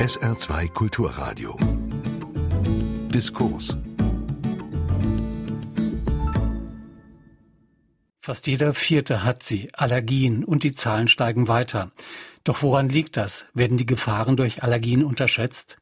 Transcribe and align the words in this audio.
SR2 0.00 0.72
Kulturradio. 0.72 1.58
Diskurs. 3.12 3.76
Fast 8.18 8.46
jeder 8.46 8.72
Vierte 8.72 9.24
hat 9.24 9.42
sie, 9.42 9.68
Allergien, 9.74 10.42
und 10.42 10.62
die 10.62 10.72
Zahlen 10.72 11.06
steigen 11.06 11.48
weiter. 11.48 11.92
Doch 12.44 12.62
woran 12.62 12.88
liegt 12.88 13.18
das? 13.18 13.48
Werden 13.52 13.76
die 13.76 13.84
Gefahren 13.84 14.38
durch 14.38 14.62
Allergien 14.62 15.04
unterschätzt? 15.04 15.76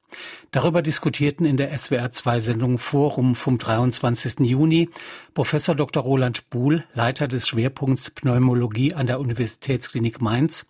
Darüber 0.51 0.83
diskutierten 0.83 1.47
in 1.47 1.57
der 1.57 1.73
SWR2-Sendung 1.73 2.79
Forum 2.79 3.37
vom 3.37 3.57
23. 3.57 4.41
Juni 4.41 4.91
Professor 5.33 5.77
Dr. 5.77 6.03
Roland 6.03 6.51
Buhl, 6.51 6.83
Leiter 6.93 7.29
des 7.29 7.47
Schwerpunkts 7.47 8.11
Pneumologie 8.11 8.95
an 8.95 9.07
der 9.07 9.21
Universitätsklinik 9.21 10.21
Mainz, 10.21 10.67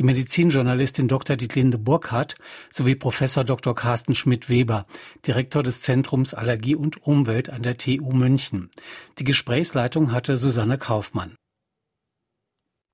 die 0.00 0.04
Medizinjournalistin 0.04 1.08
Dr. 1.08 1.36
Dietlinde 1.36 1.76
Burkhardt 1.76 2.34
sowie 2.72 2.94
Professor 2.94 3.44
Dr. 3.44 3.74
Carsten 3.74 4.14
Schmidt-Weber, 4.14 4.86
Direktor 5.26 5.62
des 5.62 5.82
Zentrums 5.82 6.32
Allergie 6.32 6.74
und 6.74 7.06
Umwelt 7.06 7.50
an 7.50 7.62
der 7.62 7.76
TU 7.76 8.10
München. 8.12 8.70
Die 9.18 9.24
Gesprächsleitung 9.24 10.10
hatte 10.10 10.38
Susanne 10.38 10.78
Kaufmann. 10.78 11.36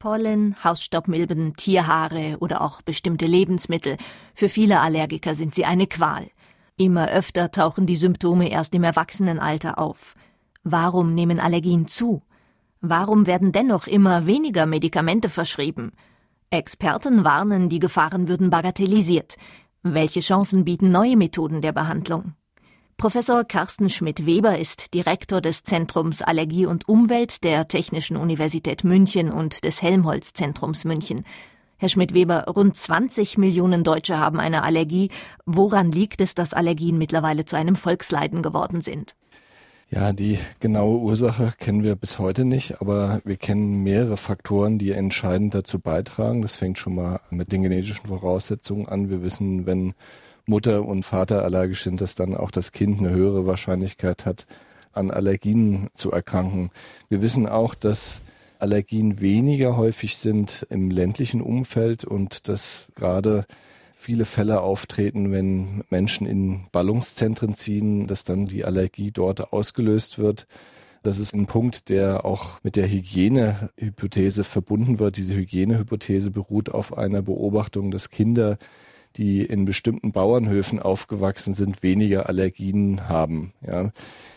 Pollen, 0.01 0.57
Hausstaubmilben, 0.65 1.55
Tierhaare 1.55 2.39
oder 2.41 2.61
auch 2.61 2.83
bestimmte 2.83 3.27
Lebensmittel. 3.27 3.99
Für 4.35 4.49
viele 4.49 4.81
Allergiker 4.81 5.37
sind 5.37 5.55
sie 5.55 5.65
eine 5.65 5.87
Qual. 5.87 6.27
Immer 6.77 7.09
öfter 7.09 7.53
tauchen 7.53 7.87
die 7.87 7.97
Symptome 7.97 8.51
erst 8.51 8.75
im 8.75 8.83
Erwachsenenalter 8.83 9.79
auf. 9.79 10.17
Warum 10.65 11.15
nehmen 11.15 11.39
Allergien 11.39 11.87
zu? 11.87 12.25
Warum 12.81 13.29
werden 13.29 13.53
dennoch 13.53 13.87
immer 13.87 14.27
weniger 14.27 14.67
Medikamente 14.67 15.29
verschrieben? 15.29 15.93
Experten 16.51 17.25
warnen, 17.25 17.69
die 17.69 17.81
Gefahren 17.81 18.29
würden 18.29 18.51
bagatellisiert. 18.51 19.37
Welche 19.83 20.21
Chancen 20.21 20.65
bieten 20.65 20.91
neue 20.91 21.17
Methoden 21.17 21.61
der 21.61 21.73
Behandlung? 21.73 22.35
Professor 22.97 23.43
Carsten 23.43 23.91
Schmidt-Weber 23.91 24.57
ist 24.57 24.95
Direktor 24.95 25.41
des 25.41 25.65
Zentrums 25.65 26.23
Allergie 26.23 26.65
und 26.65 26.89
Umwelt 26.89 27.43
der 27.43 27.67
Technischen 27.67 28.17
Universität 28.17 28.85
München 28.85 29.33
und 29.33 29.65
des 29.65 29.83
Helmholtz-Zentrums 29.83 30.85
München. 30.85 31.25
Herr 31.79 31.89
Schmidt-Weber, 31.89 32.45
rund 32.47 32.77
20 32.77 33.39
Millionen 33.39 33.83
Deutsche 33.83 34.19
haben 34.19 34.39
eine 34.39 34.63
Allergie. 34.63 35.11
Woran 35.47 35.91
liegt 35.91 36.21
es, 36.21 36.37
dass 36.37 36.55
Allergien 36.55 36.97
mittlerweile 36.97 37.45
zu 37.45 37.57
einem 37.57 37.75
Volksleiden 37.75 38.41
geworden 38.41 38.83
sind? 38.83 39.17
Ja, 39.89 40.13
die 40.13 40.39
genaue 40.59 40.99
Ursache 40.99 41.53
kennen 41.61 41.85
wir 41.85 41.95
bis 41.95 42.19
heute 42.19 42.45
nicht, 42.45 42.81
aber 42.81 43.21
wir 43.25 43.37
kennen 43.37 43.85
mehrere 43.85 44.17
Faktoren, 44.17 44.79
die 44.79 44.91
entscheidend 44.91 45.55
dazu 45.55 45.79
beitragen. 45.79 46.43
Das 46.43 46.57
fängt 46.57 46.79
schon 46.79 46.97
mal 46.97 47.21
mit 47.31 47.53
den 47.53 47.63
genetischen 47.63 48.09
Voraussetzungen 48.09 48.89
an. 48.89 49.11
Wir 49.11 49.23
wissen, 49.23 49.65
wenn 49.65 49.95
Mutter 50.45 50.85
und 50.85 51.05
Vater 51.05 51.45
allergisch 51.45 51.85
sind, 51.85 52.01
dass 52.01 52.17
dann 52.17 52.35
auch 52.35 52.51
das 52.51 52.73
Kind 52.73 52.99
eine 52.99 53.11
höhere 53.11 53.47
Wahrscheinlichkeit 53.47 54.27
hat, 54.27 54.47
an 54.93 55.13
Allergien 55.13 55.89
zu 55.95 56.11
erkranken. 56.11 56.71
Wir 57.09 57.23
wissen 57.23 57.47
auch, 57.47 57.77
dass 57.77 58.23
Allergien 58.59 59.21
weniger 59.21 59.77
häufig 59.77 60.17
sind 60.17 60.67
im 60.69 60.91
ländlichen 60.91 61.41
Umfeld 61.41 62.05
und 62.05 62.49
dass 62.49 62.87
gerade 62.97 63.47
viele 64.07 64.25
Fälle 64.25 64.61
auftreten, 64.61 65.33
wenn 65.33 65.83
Menschen 65.91 66.29
in 66.29 66.67
Ballungszentren 66.71 67.57
ziehen, 67.57 68.07
dass 68.07 68.23
dann 68.23 68.45
die 68.45 68.65
Allergie 68.65 69.11
dort 69.11 69.53
ausgelöst 69.53 70.21
wird. 70.21 70.47
Das 71.03 71.19
ist 71.19 71.35
ein 71.35 71.47
Punkt, 71.47 71.89
der 71.89 72.25
auch 72.25 72.63
mit 72.63 72.77
der 72.77 72.89
Hygienehypothese 72.89 74.45
verbunden 74.45 75.01
wird. 75.01 75.17
Diese 75.17 75.35
Hygienehypothese 75.35 76.31
beruht 76.31 76.71
auf 76.71 76.97
einer 76.97 77.21
Beobachtung, 77.21 77.91
dass 77.91 78.11
Kinder, 78.11 78.59
die 79.17 79.43
in 79.43 79.65
bestimmten 79.65 80.13
Bauernhöfen 80.13 80.79
aufgewachsen 80.79 81.55
sind, 81.55 81.83
weniger 81.83 82.29
Allergien 82.29 83.09
haben. 83.09 83.55
Ja. 83.67 83.91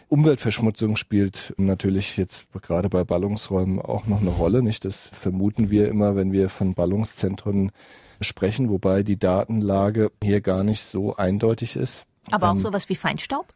Umweltverschmutzung 0.07 0.95
spielt 0.95 1.53
natürlich 1.57 2.17
jetzt 2.17 2.45
gerade 2.63 2.89
bei 2.89 3.03
Ballungsräumen 3.03 3.79
auch 3.79 4.07
noch 4.07 4.21
eine 4.21 4.31
Rolle. 4.31 4.63
Nicht? 4.63 4.83
Das 4.83 5.11
vermuten 5.13 5.69
wir 5.69 5.89
immer, 5.89 6.15
wenn 6.15 6.31
wir 6.31 6.49
von 6.49 6.73
Ballungszentren 6.73 7.71
sprechen, 8.21 8.69
wobei 8.69 9.03
die 9.03 9.17
Datenlage 9.17 10.11
hier 10.23 10.41
gar 10.41 10.63
nicht 10.63 10.81
so 10.81 11.15
eindeutig 11.15 11.75
ist. 11.75 12.05
Aber 12.31 12.49
auch 12.49 12.55
ähm, 12.55 12.59
sowas 12.59 12.89
wie 12.89 12.95
Feinstaub? 12.95 13.47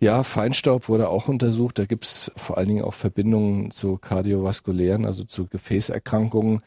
Ja, 0.00 0.24
Feinstaub 0.24 0.88
wurde 0.88 1.08
auch 1.08 1.28
untersucht. 1.28 1.78
Da 1.78 1.84
gibt's 1.84 2.32
vor 2.36 2.58
allen 2.58 2.68
Dingen 2.68 2.84
auch 2.84 2.94
Verbindungen 2.94 3.70
zu 3.70 3.98
kardiovaskulären, 3.98 5.06
also 5.06 5.22
zu 5.24 5.46
Gefäßerkrankungen. 5.46 6.60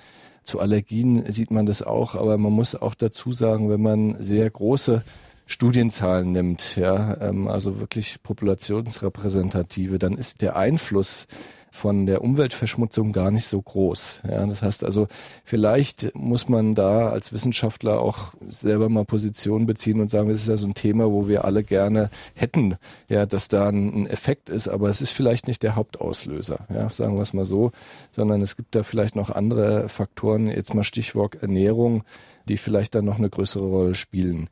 Zu 0.44 0.60
Allergien 0.60 1.30
sieht 1.30 1.52
man 1.52 1.66
das 1.66 1.82
auch, 1.82 2.16
aber 2.16 2.38
man 2.38 2.54
muss 2.54 2.76
auch 2.76 2.96
dazu 2.96 3.34
sagen, 3.34 3.70
wenn 3.70 3.82
man 3.82 4.22
sehr 4.22 4.50
große 4.50 5.04
Studienzahlen 5.48 6.32
nimmt, 6.32 6.76
ja, 6.76 7.20
ähm, 7.22 7.48
also 7.48 7.80
wirklich 7.80 8.24
populationsrepräsentative, 8.24 10.00
dann 10.00 10.18
ist 10.18 10.42
der 10.42 10.56
Einfluss 10.56 11.28
von 11.76 12.06
der 12.06 12.24
Umweltverschmutzung 12.24 13.12
gar 13.12 13.32
nicht 13.32 13.46
so 13.48 13.62
groß. 13.62 14.24
Ja, 14.30 14.46
das 14.46 14.62
heißt 14.62 14.84
also, 14.84 15.08
vielleicht 15.44 16.16
muss 16.16 16.48
man 16.48 16.74
da 16.74 17.10
als 17.10 17.34
Wissenschaftler 17.34 18.00
auch 18.00 18.34
selber 18.48 18.88
mal 18.88 19.04
Position 19.04 19.66
beziehen 19.66 20.00
und 20.00 20.10
sagen, 20.10 20.30
das 20.30 20.42
ist 20.42 20.48
ja 20.48 20.58
so 20.58 20.68
ein 20.68 20.74
Thema, 20.74 21.12
wo 21.12 21.28
wir 21.28 21.44
alle 21.44 21.64
gerne 21.64 22.10
hätten, 22.34 22.78
ja, 23.10 23.26
dass 23.26 23.50
da 23.50 23.68
ein 23.68 24.08
Effekt 24.08 24.50
ist, 24.50 24.70
aber 24.70 24.88
es 24.88 25.02
ist 25.02 25.12
vielleicht 25.12 25.48
nicht 25.48 25.64
der 25.64 25.76
Hauptauslöser, 25.76 26.60
ja, 26.74 26.90
sagen 26.90 27.16
wir 27.16 27.24
es 27.24 27.34
mal 27.34 27.46
so, 27.46 27.72
sondern 28.12 28.42
es 28.42 28.56
gibt 28.56 28.74
da 28.74 28.84
vielleicht 28.84 29.16
noch 29.18 29.30
andere 29.30 29.90
Faktoren, 29.90 30.48
jetzt 30.48 30.74
mal 30.74 30.86
Stichwort 30.86 31.36
Ernährung, 31.42 32.04
die 32.48 32.58
vielleicht 32.58 32.96
dann 32.96 33.06
noch 33.06 33.18
eine 33.18 33.30
größere 33.30 33.66
Rolle 33.66 33.96
spielen. 33.96 34.48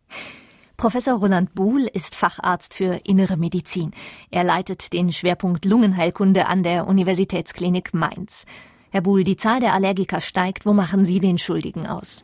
Professor 0.77 1.13
Roland 1.13 1.53
Buhl 1.53 1.87
ist 1.93 2.15
Facharzt 2.15 2.73
für 2.73 2.99
Innere 3.05 3.37
Medizin. 3.37 3.91
Er 4.31 4.43
leitet 4.43 4.91
den 4.93 5.11
Schwerpunkt 5.11 5.65
Lungenheilkunde 5.65 6.47
an 6.47 6.63
der 6.63 6.87
Universitätsklinik 6.87 7.93
Mainz. 7.93 8.45
Herr 8.89 9.01
Buhl, 9.01 9.23
die 9.23 9.37
Zahl 9.37 9.59
der 9.59 9.73
Allergiker 9.73 10.21
steigt. 10.21 10.65
Wo 10.65 10.73
machen 10.73 11.05
Sie 11.05 11.19
den 11.19 11.37
Schuldigen 11.37 11.87
aus? 11.87 12.23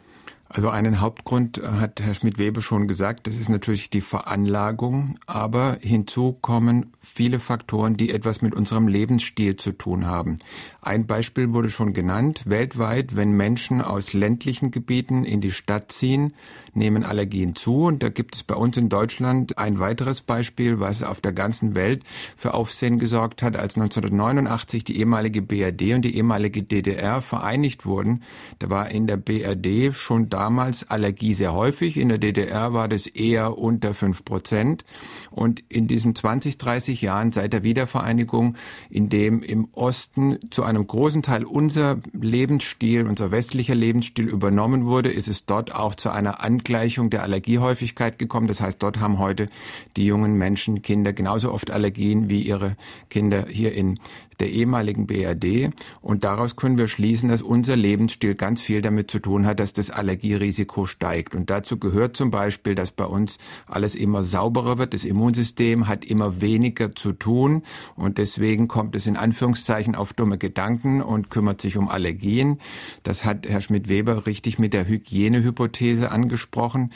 Also 0.52 0.70
einen 0.70 1.00
Hauptgrund 1.00 1.62
hat 1.64 2.02
Herr 2.02 2.16
Schmidt-Webe 2.16 2.64
schon 2.64 2.88
gesagt, 2.88 3.28
das 3.28 3.36
ist 3.36 3.50
natürlich 3.50 3.92
die 3.92 4.02
Veranlagung, 4.02 5.20
aber 5.28 5.78
hinzu 5.80 6.34
kommen 6.34 6.92
viele 7.00 7.40
Faktoren, 7.40 7.98
die 7.98 8.09
etwas 8.09 8.42
mit 8.42 8.56
unserem 8.56 8.88
Lebensstil 8.88 9.58
zu 9.58 9.74
tun 9.74 10.08
haben. 10.08 10.40
Ein 10.82 11.06
Beispiel 11.06 11.54
wurde 11.54 11.70
schon 11.70 11.94
genannt. 11.94 12.42
Weltweit, 12.46 13.16
wenn 13.16 13.34
Menschen 13.34 13.84
aus 13.84 14.14
ländlichen 14.14 14.72
Gebieten 14.72 15.24
in 15.24 15.40
die 15.40 15.52
Stadt 15.52 15.92
ziehen, 15.92 16.34
nehmen 16.74 17.03
Allergien 17.03 17.56
zu. 17.56 17.85
Und 17.85 18.03
da 18.03 18.09
gibt 18.09 18.35
es 18.35 18.44
bei 18.44 18.56
uns 18.56 18.78
in 18.78 18.90
Deutschland 18.90 19.57
ein 19.57 19.80
weiteres 19.80 20.22
Beispiel, 20.22 20.80
was 20.80 21.03
auf 21.03 21.22
der 21.22 21.34
ganzen 21.34 21.75
Welt 21.75 22.03
für 22.35 22.53
Aufsehen 22.53 23.00
gesorgt 23.00 23.41
hat, 23.44 23.56
als 23.56 23.75
1989 23.75 24.84
die 24.84 25.00
ehemalige 25.00 25.41
BRD 25.41 25.94
und 25.94 26.03
die 26.03 26.16
ehemalige 26.16 26.63
DDR 26.63 27.22
vereinigt 27.22 27.85
wurden. 27.85 28.24
Da 28.59 28.69
war 28.69 28.90
in 28.90 29.08
der 29.08 29.18
BRD 29.18 29.94
schon 29.94 30.29
damals 30.29 30.90
Allergie 30.90 31.34
sehr 31.34 31.53
häufig. 31.53 31.97
In 31.97 32.09
der 32.09 32.18
DDR 32.18 32.74
war 32.74 32.88
das 32.88 33.08
eher 33.08 33.58
unter 33.58 33.94
fünf 33.94 34.24
Prozent. 34.25 34.85
Und 35.31 35.62
in 35.69 35.88
diesen 35.88 36.16
20, 36.16 36.58
30 36.58 37.02
Jahren 37.02 37.31
seit 37.31 37.53
der 37.53 37.63
Wiedervereinigung, 37.63 38.56
in 38.90 39.09
dem 39.09 39.41
im 39.41 39.68
Osten 39.74 40.38
zu 40.52 40.63
einem 40.63 40.85
großen 40.85 41.22
Teil 41.22 41.44
unser 41.44 42.00
Lebensstil, 42.13 43.08
unser 43.08 43.31
westlicher 43.31 43.75
Lebensstil 43.75 44.28
übernommen 44.28 44.85
wurde, 44.85 45.09
ist 45.09 45.28
es 45.28 45.46
dort 45.46 45.74
auch 45.74 45.96
zu 45.96 46.09
einer 46.09 46.41
Angleichung 46.59 47.09
der 47.09 47.24
Allergiehäufigkeit 47.24 48.20
gekommen. 48.20 48.47
Das 48.47 48.59
heißt, 48.59 48.84
dort 48.84 49.00
haben 49.00 49.18
heute 49.18 49.47
die 49.96 50.06
jungen 50.06 50.38
Menschen, 50.38 50.81
Kinder 50.81 51.14
genauso 51.14 51.53
oft 51.53 51.72
Allergien 51.72 52.30
wie 52.30 52.42
ihre 52.42 52.75
Kinder 53.09 53.46
hier 53.47 53.74
in 53.74 53.97
der 54.40 54.52
ehemaligen 54.52 55.08
BRD. 55.08 55.72
Und 56.02 56.24
daraus 56.24 56.56
können 56.56 56.78
wir 56.78 56.88
schließen, 56.88 57.30
dass 57.30 57.42
unser 57.42 57.76
Lebensstil 57.76 58.36
ganz 58.36 58.62
viel 58.62 58.82
damit 58.82 59.12
zu 59.12 59.20
tun 59.20 59.46
hat, 59.46 59.60
dass 59.60 59.74
das 59.74 59.92
Allergierisiko 59.92 60.86
steigt. 60.86 61.36
Und 61.36 61.50
dazu 61.50 61.78
gehört 61.78 62.16
zum 62.16 62.32
Beispiel, 62.32 62.76
dass 62.76 62.91
bei 62.91 63.06
uns 63.06 63.38
alles 63.66 63.96
immer 63.96 64.24
sauberer 64.24 64.78
wird. 64.78 64.94
Das 64.94 65.03
Immunsystem 65.03 65.88
hat 65.88 66.06
immer 66.06 66.41
weniger 66.41 66.96
zu 66.96 67.14
tun. 67.14 67.64
Und 67.96 68.18
deswegen 68.18 68.68
kommt 68.68 68.96
es 68.96 69.08
in 69.08 69.18
Anführungszeichen 69.18 69.96
auf 69.96 70.14
dumme 70.14 70.38
Gedanken 70.38 71.02
und 71.02 71.30
kümmert 71.30 71.62
sich 71.62 71.78
um 71.78 71.90
Allergien. 71.90 72.59
Das 73.03 73.26
hat 73.26 73.47
Herr 73.47 73.62
Schmidt-Weber 73.62 74.26
richtig 74.26 74.59
mit 74.59 74.74
der 74.74 74.88
Hygienehypothese 74.88 76.12
angesprochen 76.12 76.92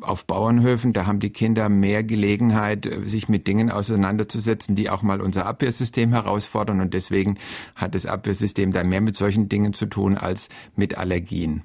auf 0.00 0.26
Bauernhöfen, 0.26 0.92
da 0.92 1.06
haben 1.06 1.20
die 1.20 1.30
Kinder 1.30 1.68
mehr 1.68 2.04
Gelegenheit, 2.04 2.88
sich 3.04 3.28
mit 3.28 3.46
Dingen 3.46 3.70
auseinanderzusetzen, 3.70 4.74
die 4.74 4.90
auch 4.90 5.02
mal 5.02 5.20
unser 5.20 5.46
Abwehrsystem 5.46 6.12
herausfordern. 6.12 6.80
Und 6.80 6.94
deswegen 6.94 7.38
hat 7.74 7.94
das 7.94 8.06
Abwehrsystem 8.06 8.72
da 8.72 8.84
mehr 8.84 9.00
mit 9.00 9.16
solchen 9.16 9.48
Dingen 9.48 9.72
zu 9.72 9.86
tun 9.86 10.16
als 10.16 10.48
mit 10.76 10.98
Allergien. 10.98 11.62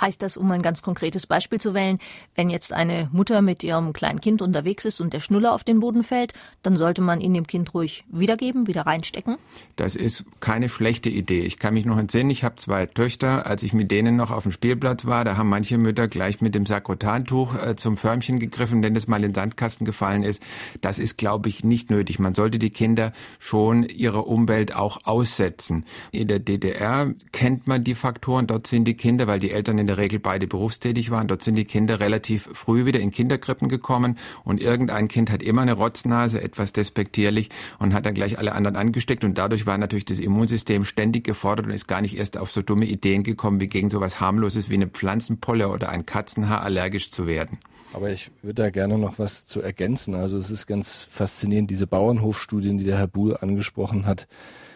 Heißt 0.00 0.22
das, 0.22 0.36
um 0.36 0.50
ein 0.50 0.62
ganz 0.62 0.82
konkretes 0.82 1.26
Beispiel 1.26 1.60
zu 1.60 1.74
wählen, 1.74 1.98
wenn 2.34 2.50
jetzt 2.50 2.72
eine 2.72 3.08
Mutter 3.12 3.42
mit 3.42 3.62
ihrem 3.62 3.92
kleinen 3.92 4.20
Kind 4.20 4.42
unterwegs 4.42 4.84
ist 4.84 5.00
und 5.00 5.12
der 5.12 5.20
Schnuller 5.20 5.52
auf 5.52 5.64
den 5.64 5.80
Boden 5.80 6.02
fällt, 6.02 6.32
dann 6.62 6.76
sollte 6.76 7.02
man 7.02 7.20
ihn 7.20 7.34
dem 7.34 7.46
Kind 7.46 7.74
ruhig 7.74 8.04
wiedergeben, 8.10 8.66
wieder 8.66 8.82
reinstecken? 8.82 9.36
Das 9.76 9.96
ist 9.96 10.24
keine 10.40 10.68
schlechte 10.68 11.10
Idee. 11.10 11.42
Ich 11.42 11.58
kann 11.58 11.74
mich 11.74 11.84
noch 11.84 11.98
entsinnen, 11.98 12.30
ich 12.30 12.44
habe 12.44 12.56
zwei 12.56 12.86
Töchter. 12.86 13.46
Als 13.46 13.62
ich 13.62 13.72
mit 13.72 13.90
denen 13.90 14.16
noch 14.16 14.30
auf 14.30 14.44
dem 14.44 14.52
Spielplatz 14.52 15.04
war, 15.04 15.24
da 15.24 15.36
haben 15.36 15.48
manche 15.48 15.78
Mütter 15.78 16.08
gleich 16.08 16.40
mit 16.40 16.54
dem 16.54 16.66
Sakrotantuch 16.66 17.54
äh, 17.54 17.76
zum 17.76 17.96
Förmchen 17.96 18.38
gegriffen, 18.38 18.82
wenn 18.82 18.94
das 18.94 19.06
mal 19.06 19.16
in 19.16 19.30
den 19.30 19.34
Sandkasten 19.34 19.84
gefallen 19.84 20.22
ist. 20.22 20.42
Das 20.80 20.98
ist, 20.98 21.18
glaube 21.18 21.48
ich, 21.48 21.64
nicht 21.64 21.90
nötig. 21.90 22.18
Man 22.18 22.34
sollte 22.34 22.58
die 22.58 22.70
Kinder 22.70 23.12
schon 23.38 23.84
ihrer 23.84 24.26
Umwelt 24.26 24.74
auch 24.74 25.04
aussetzen. 25.04 25.84
In 26.12 26.28
der 26.28 26.38
DDR 26.38 27.12
kennt 27.32 27.66
man 27.66 27.84
die 27.84 27.94
Faktoren. 27.94 28.46
Dort 28.46 28.66
sind 28.66 28.84
die 28.84 28.94
Kinder, 28.94 29.26
weil 29.26 29.38
die 29.38 29.50
Eltern 29.50 29.78
in 29.78 29.89
der 29.90 29.98
Regel 29.98 30.20
beide 30.20 30.46
berufstätig 30.46 31.10
waren. 31.10 31.26
Dort 31.26 31.42
sind 31.42 31.56
die 31.56 31.64
Kinder 31.64 31.98
relativ 32.00 32.48
früh 32.52 32.86
wieder 32.86 33.00
in 33.00 33.10
Kinderkrippen 33.10 33.68
gekommen 33.68 34.18
und 34.44 34.62
irgendein 34.62 35.08
Kind 35.08 35.30
hat 35.30 35.42
immer 35.42 35.62
eine 35.62 35.72
Rotznase, 35.72 36.40
etwas 36.40 36.72
despektierlich 36.72 37.50
und 37.78 37.92
hat 37.92 38.06
dann 38.06 38.14
gleich 38.14 38.38
alle 38.38 38.52
anderen 38.52 38.76
angesteckt 38.76 39.24
und 39.24 39.36
dadurch 39.36 39.66
war 39.66 39.78
natürlich 39.78 40.04
das 40.04 40.20
Immunsystem 40.20 40.84
ständig 40.84 41.24
gefordert 41.24 41.66
und 41.66 41.72
ist 41.72 41.88
gar 41.88 42.00
nicht 42.00 42.16
erst 42.16 42.38
auf 42.38 42.52
so 42.52 42.62
dumme 42.62 42.86
Ideen 42.86 43.24
gekommen, 43.24 43.60
wie 43.60 43.66
gegen 43.66 43.90
sowas 43.90 44.20
harmloses 44.20 44.70
wie 44.70 44.74
eine 44.74 44.86
Pflanzenpolle 44.86 45.68
oder 45.68 45.88
ein 45.88 46.06
Katzenhaar 46.06 46.62
allergisch 46.62 47.10
zu 47.10 47.26
werden. 47.26 47.58
Aber 47.92 48.10
ich 48.10 48.30
würde 48.42 48.62
da 48.62 48.70
gerne 48.70 48.98
noch 48.98 49.18
was 49.18 49.46
zu 49.46 49.60
ergänzen. 49.60 50.14
Also 50.14 50.38
es 50.38 50.50
ist 50.50 50.66
ganz 50.66 51.04
faszinierend, 51.10 51.70
diese 51.70 51.86
Bauernhofstudien, 51.86 52.78
die 52.78 52.84
der 52.84 52.98
Herr 52.98 53.08
Buhl 53.08 53.36
angesprochen 53.36 54.06
hat, 54.06 54.28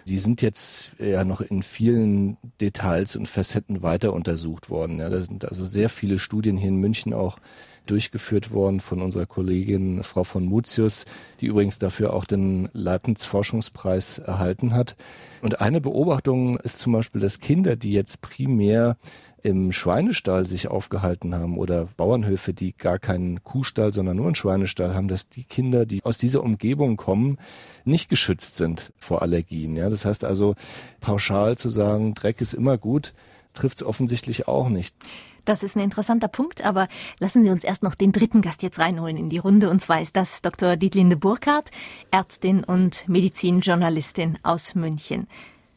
die 0.07 0.19
sind 0.19 0.43
jetzt 0.43 0.93
ja 0.99 1.25
noch 1.25 1.41
in 1.41 1.63
vielen 1.63 2.37
Details 2.61 3.17
und 3.17 3.29
Facetten 3.29 3.83
weiter 3.83 4.13
untersucht 4.13 4.69
worden. 4.69 4.99
Ja, 4.99 5.09
da 5.09 5.21
sind 5.21 5.45
also 5.45 5.65
sehr 5.65 5.89
viele 5.89 6.19
Studien 6.19 6.57
hier 6.57 6.69
in 6.69 6.77
München 6.77 7.15
auch 7.15 7.39
durchgeführt 7.87 8.51
worden 8.51 8.81
von 8.81 9.03
unserer 9.03 9.27
Kollegin 9.27 10.03
Frau 10.03 10.25
von 10.25 10.45
Mutius, 10.45 11.05
die 11.41 11.47
übrigens 11.47 11.79
dafür 11.79 12.13
auch 12.13 12.25
den 12.25 12.69
Leibniz 12.73 13.25
Forschungspreis 13.25 14.19
erhalten 14.19 14.75
hat. 14.75 14.97
Und 15.43 15.61
eine 15.61 15.81
Beobachtung 15.81 16.59
ist 16.59 16.79
zum 16.79 16.93
Beispiel, 16.93 17.21
dass 17.21 17.41
Kinder, 17.41 17.77
die 17.77 17.93
jetzt 17.93 18.21
primär 18.21 18.97
im 19.45 19.73
Schweinestall 19.73 20.47
sich 20.47 20.69
aufgehalten 20.69 21.35
haben 21.35 21.59
oder 21.59 21.87
Bauernhöfe, 21.99 22.55
die 22.55 22.75
gar 22.75 22.99
keinen 22.99 23.45
Kuhstall, 23.45 23.93
sondern 23.93 24.17
nur 24.17 24.27
einen 24.27 24.35
Schweinestall 24.35 24.95
haben, 24.95 25.07
dass 25.07 25.29
die 25.29 25.45
Kinder, 25.45 25.85
die 25.85 26.03
aus 26.03 26.17
dieser 26.17 26.43
Umgebung 26.43 26.97
kommen, 26.97 27.37
nicht 27.85 28.09
geschützt 28.09 28.57
sind 28.57 28.95
vor 28.99 29.21
Allergien. 29.21 29.77
Ja, 29.77 29.91
das 29.91 30.07
heißt 30.07 30.25
also, 30.25 30.55
pauschal 31.01 31.59
zu 31.59 31.69
sagen, 31.69 32.15
Dreck 32.15 32.41
ist 32.41 32.55
immer 32.55 32.79
gut, 32.79 33.13
trifft 33.53 33.77
es 33.77 33.87
offensichtlich 33.87 34.49
auch 34.49 34.71
nicht. 34.71 34.97
Das 35.45 35.63
ist 35.63 35.77
ein 35.77 35.81
interessanter 35.81 36.29
Punkt, 36.29 36.65
aber 36.65 36.89
lassen 37.19 37.45
Sie 37.45 37.51
uns 37.51 37.65
erst 37.65 37.83
noch 37.83 37.95
den 37.95 38.13
dritten 38.13 38.41
Gast 38.41 38.63
jetzt 38.63 38.79
reinholen 38.79 39.17
in 39.17 39.29
die 39.29 39.39
Runde. 39.39 39.69
Und 39.69 39.81
zwar 39.81 40.01
ist 40.01 40.17
das 40.17 40.41
Dr. 40.41 40.77
Dietlinde 40.77 41.17
Burkhardt, 41.17 41.71
Ärztin 42.11 42.65
und 42.65 43.09
Medizinjournalistin 43.09 44.39
aus 44.43 44.75
München. 44.75 45.27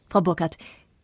Frau 0.08 0.22
Burkhardt, 0.22 0.56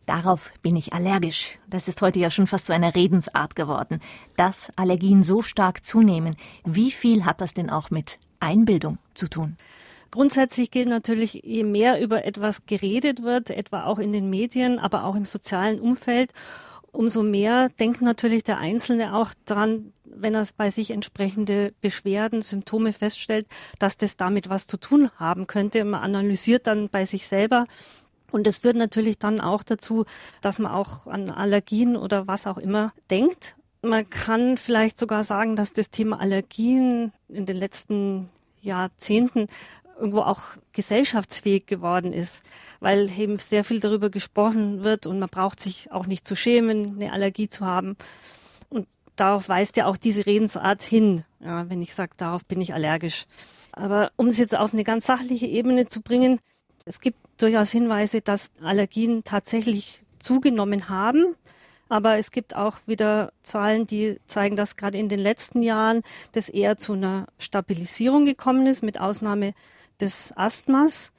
Darauf 0.05 0.53
bin 0.61 0.75
ich 0.75 0.93
allergisch. 0.93 1.57
Das 1.67 1.87
ist 1.87 1.99
heute 2.01 2.19
ja 2.19 2.29
schon 2.29 2.45
fast 2.45 2.67
zu 2.67 2.73
einer 2.73 2.93
Redensart 2.93 3.55
geworden. 3.55 4.01
Dass 4.37 4.71
Allergien 4.75 5.23
so 5.23 5.41
stark 5.41 5.83
zunehmen, 5.83 6.35
wie 6.63 6.91
viel 6.91 7.25
hat 7.25 7.41
das 7.41 7.55
denn 7.55 7.71
auch 7.71 7.89
mit 7.89 8.19
Einbildung 8.39 8.99
zu 9.15 9.27
tun? 9.27 9.57
Grundsätzlich 10.11 10.69
gilt 10.69 10.87
natürlich, 10.87 11.41
je 11.43 11.63
mehr 11.63 11.99
über 11.99 12.23
etwas 12.23 12.67
geredet 12.67 13.23
wird, 13.23 13.49
etwa 13.49 13.85
auch 13.85 13.97
in 13.97 14.13
den 14.13 14.29
Medien, 14.29 14.79
aber 14.79 15.05
auch 15.05 15.15
im 15.15 15.25
sozialen 15.25 15.79
Umfeld, 15.79 16.31
umso 16.95 17.23
mehr 17.23 17.69
denkt 17.69 18.01
natürlich 18.01 18.43
der 18.43 18.57
Einzelne 18.57 19.15
auch 19.15 19.31
dran, 19.45 19.93
wenn 20.03 20.35
er 20.35 20.47
bei 20.55 20.69
sich 20.69 20.91
entsprechende 20.91 21.73
Beschwerden, 21.81 22.41
Symptome 22.41 22.93
feststellt, 22.93 23.47
dass 23.79 23.97
das 23.97 24.17
damit 24.17 24.49
was 24.49 24.67
zu 24.67 24.77
tun 24.77 25.11
haben 25.17 25.47
könnte. 25.47 25.83
Man 25.83 26.01
analysiert 26.01 26.67
dann 26.67 26.89
bei 26.89 27.05
sich 27.05 27.27
selber, 27.27 27.65
und 28.31 28.47
es 28.47 28.57
führt 28.57 28.75
natürlich 28.75 29.17
dann 29.17 29.39
auch 29.39 29.63
dazu, 29.63 30.03
dass 30.41 30.59
man 30.59 30.71
auch 30.71 31.07
an 31.07 31.29
Allergien 31.29 31.95
oder 31.95 32.27
was 32.27 32.47
auch 32.47 32.57
immer 32.57 32.91
denkt. 33.09 33.55
Man 33.81 34.09
kann 34.09 34.57
vielleicht 34.57 34.99
sogar 34.99 35.23
sagen, 35.23 35.55
dass 35.55 35.71
das 35.71 35.89
Thema 35.89 36.19
Allergien 36.19 37.13
in 37.29 37.45
den 37.45 37.55
letzten 37.55 38.29
Jahrzehnten 38.59 39.47
irgendwo 39.97 40.21
auch 40.21 40.41
gesellschaftsfähig 40.73 41.65
geworden 41.65 42.13
ist, 42.13 42.43
weil 42.79 43.09
eben 43.17 43.37
sehr 43.37 43.63
viel 43.63 43.79
darüber 43.79 44.09
gesprochen 44.09 44.83
wird 44.83 45.07
und 45.07 45.19
man 45.19 45.29
braucht 45.29 45.59
sich 45.59 45.91
auch 45.91 46.05
nicht 46.05 46.27
zu 46.27 46.35
schämen, 46.35 46.95
eine 46.95 47.13
Allergie 47.13 47.47
zu 47.47 47.65
haben. 47.65 47.95
Und 48.69 48.87
darauf 49.15 49.49
weist 49.49 49.77
ja 49.77 49.85
auch 49.85 49.97
diese 49.97 50.25
Redensart 50.25 50.81
hin, 50.81 51.23
ja, 51.39 51.69
wenn 51.69 51.81
ich 51.81 51.95
sage, 51.95 52.13
darauf 52.17 52.45
bin 52.45 52.61
ich 52.61 52.73
allergisch. 52.73 53.25
Aber 53.71 54.11
um 54.15 54.27
es 54.27 54.37
jetzt 54.37 54.55
auf 54.57 54.73
eine 54.73 54.83
ganz 54.83 55.05
sachliche 55.05 55.47
Ebene 55.47 55.87
zu 55.87 56.01
bringen, 56.01 56.39
es 56.85 57.01
gibt 57.01 57.17
durchaus 57.37 57.71
Hinweise, 57.71 58.21
dass 58.21 58.51
Allergien 58.61 59.23
tatsächlich 59.23 60.03
zugenommen 60.19 60.87
haben. 60.89 61.35
Aber 61.87 62.17
es 62.17 62.31
gibt 62.31 62.55
auch 62.55 62.77
wieder 62.87 63.31
Zahlen, 63.41 63.85
die 63.85 64.19
zeigen, 64.25 64.55
dass 64.55 64.75
gerade 64.75 64.97
in 64.97 65.09
den 65.09 65.19
letzten 65.19 65.61
Jahren 65.61 66.01
das 66.31 66.49
eher 66.49 66.77
zu 66.77 66.93
einer 66.93 67.27
Stabilisierung 67.37 68.25
gekommen 68.25 68.65
ist, 68.65 68.81
mit 68.81 68.99
Ausnahme 68.99 69.53
des 70.01 70.35
Asthmas. 70.35 71.11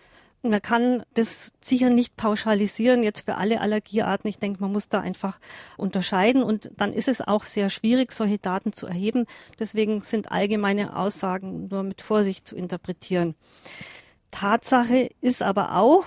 Man 0.43 0.63
kann 0.63 1.03
das 1.15 1.55
sicher 1.61 1.91
nicht 1.91 2.17
pauschalisieren 2.17 3.03
jetzt 3.03 3.25
für 3.25 3.37
alle 3.37 3.61
Allergiearten. 3.61 4.29
Ich 4.29 4.39
denke, 4.39 4.61
man 4.61 4.73
muss 4.73 4.89
da 4.89 5.01
einfach 5.01 5.41
unterscheiden 5.77 6.43
und 6.43 6.71
dann 6.77 6.93
ist 6.93 7.09
es 7.09 7.21
auch 7.21 7.45
sehr 7.45 7.69
schwierig, 7.69 8.13
solche 8.13 8.39
Daten 8.39 8.73
zu 8.73 8.87
erheben. 8.87 9.27
Deswegen 9.59 10.03
sind 10.03 10.31
allgemeine 10.31 10.97
Aussagen 10.97 11.69
nur 11.69 11.83
mit 11.83 12.01
Vorsicht 12.01 12.47
zu 12.47 12.55
interpretieren. 12.55 13.35
Tatsache 14.31 15.11
ist 15.21 15.43
aber 15.43 15.77
auch, 15.77 16.05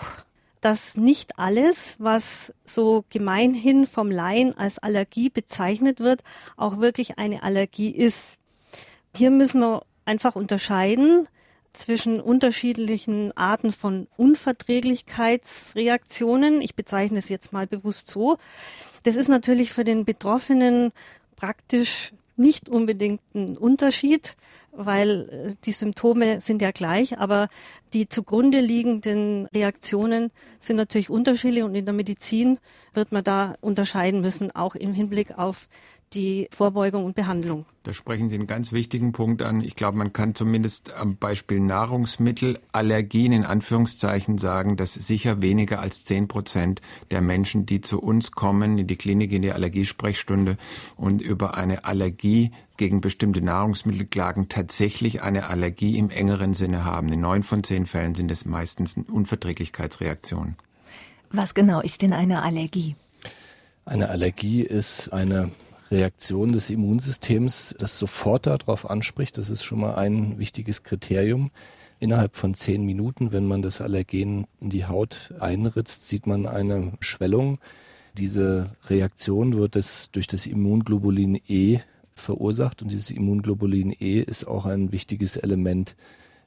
dass 0.62 0.98
nicht 0.98 1.40
alles, 1.40 1.96
was 2.00 2.54
so 2.64 3.06
gemeinhin 3.10 3.86
vom 3.86 4.12
Laien 4.12 4.58
als 4.58 4.78
Allergie 4.78 5.30
bezeichnet 5.30 6.00
wird, 6.00 6.22
auch 6.58 6.78
wirklich 6.78 7.18
eine 7.18 7.44
Allergie 7.44 7.92
ist. 7.92 8.40
Hier 9.16 9.32
müssen 9.32 9.62
wir 9.62 9.84
einfach 10.06 10.36
unterscheiden 10.36 11.28
zwischen 11.74 12.20
unterschiedlichen 12.20 13.32
Arten 13.38 13.72
von 13.72 14.08
Unverträglichkeitsreaktionen. 14.18 16.62
Ich 16.62 16.74
bezeichne 16.76 17.20
es 17.20 17.30
jetzt 17.30 17.54
mal 17.54 17.68
bewusst 17.68 18.08
so. 18.08 18.38
Das 19.04 19.16
ist 19.16 19.30
natürlich 19.30 19.72
für 19.72 19.84
den 19.84 20.06
Betroffenen 20.06 20.92
praktisch 21.36 22.12
nicht 22.36 22.68
unbedingt 22.70 23.22
ein 23.34 23.58
Unterschied, 23.58 24.38
weil 24.80 25.30
äh, 25.30 25.56
die 25.66 25.72
Symptome 25.72 26.42
sind 26.42 26.62
ja 26.62 26.72
gleich, 26.72 27.20
aber 27.20 27.50
die 27.94 28.08
zugrunde 28.08 28.62
liegenden 28.62 29.48
Reaktionen 29.48 30.32
sind 30.60 30.78
natürlich 30.78 31.10
unterschiedlich 31.10 31.64
und 31.64 31.76
in 31.76 31.86
der 31.86 31.94
Medizin 31.94 32.60
wird 32.94 33.12
man 33.12 33.24
da 33.24 33.56
unterscheiden 33.62 34.22
müssen, 34.22 34.56
auch 34.56 34.76
im 34.76 34.94
Hinblick 34.94 35.38
auf 35.38 35.68
die 36.14 36.48
Vorbeugung 36.52 37.06
und 37.06 37.16
Behandlung. 37.16 37.66
Da 37.84 37.94
sprechen 37.94 38.30
Sie 38.30 38.36
einen 38.36 38.48
ganz 38.48 38.72
wichtigen 38.72 39.12
Punkt 39.12 39.42
an. 39.42 39.62
Ich 39.62 39.76
glaube, 39.76 39.98
man 39.98 40.12
kann 40.12 40.34
zumindest 40.34 40.94
am 40.94 41.18
Beispiel 41.18 41.60
Nahrungsmittelallergien 41.60 43.32
in 43.32 43.46
Anführungszeichen 43.46 44.38
sagen, 44.38 44.76
dass 44.76 44.94
sicher 44.94 45.42
weniger 45.42 45.80
als 45.80 46.06
zehn 46.06 46.28
Prozent 46.28 46.82
der 47.12 47.22
Menschen, 47.22 47.66
die 47.66 47.82
zu 47.82 48.02
uns 48.02 48.32
kommen, 48.32 48.80
in 48.80 48.88
die 48.88 48.96
Klinik, 48.96 49.32
in 49.32 49.42
die 49.42 49.52
Allergiesprechstunde 49.52 50.58
und 50.96 51.22
über 51.22 51.56
eine 51.56 51.86
Allergie 51.86 52.52
gegen 52.80 53.02
bestimmte 53.02 53.42
Nahrungsmittel 53.42 54.08
klagen, 54.08 54.50
tatsächlich 54.50 55.22
eine 55.22 55.48
Allergie 55.48 56.00
im 56.00 56.10
engeren 56.10 56.56
Sinne 56.56 56.86
haben. 56.86 57.14
In 57.14 57.22
neun 57.22 57.44
von 57.44 57.64
zehn 57.64 57.86
Fällen 57.86 58.16
sind 58.16 58.32
es 58.32 58.46
meistens 58.46 58.96
Unverträglichkeitsreaktionen. 58.98 60.56
Was 61.30 61.54
genau 61.54 61.82
ist 61.82 62.02
denn 62.02 62.14
eine 62.14 62.42
Allergie? 62.42 62.96
Eine 63.86 64.10
Allergie 64.10 64.62
ist 64.62 65.14
eine 65.14 65.52
Reaktion 65.92 66.54
des 66.54 66.70
Immunsystems, 66.70 67.76
das 67.78 68.00
sofort 68.00 68.48
darauf 68.48 68.90
anspricht. 68.90 69.38
Das 69.38 69.50
ist 69.50 69.64
schon 69.64 69.82
mal 69.82 69.96
ein 69.96 70.40
wichtiges 70.40 70.84
Kriterium. 70.84 71.52
Innerhalb 72.00 72.36
von 72.36 72.54
zehn 72.54 72.86
Minuten, 72.86 73.34
wenn 73.34 73.46
man 73.46 73.62
das 73.62 73.82
Allergen 73.82 74.48
in 74.62 74.70
die 74.70 74.86
Haut 74.86 75.34
einritzt, 75.40 76.08
sieht 76.08 76.28
man 76.28 76.46
eine 76.48 76.94
Schwellung. 77.02 77.60
Diese 78.18 78.72
Reaktion 78.90 79.58
wird 79.58 79.76
es 79.76 80.12
durch 80.12 80.28
das 80.28 80.46
Immunglobulin 80.46 81.42
E 81.48 81.80
verursacht 82.20 82.82
und 82.82 82.92
dieses 82.92 83.12
Immunglobulin 83.12 83.96
E 84.00 84.20
ist 84.20 84.46
auch 84.46 84.66
ein 84.66 84.92
wichtiges 84.92 85.38
Element 85.38 85.96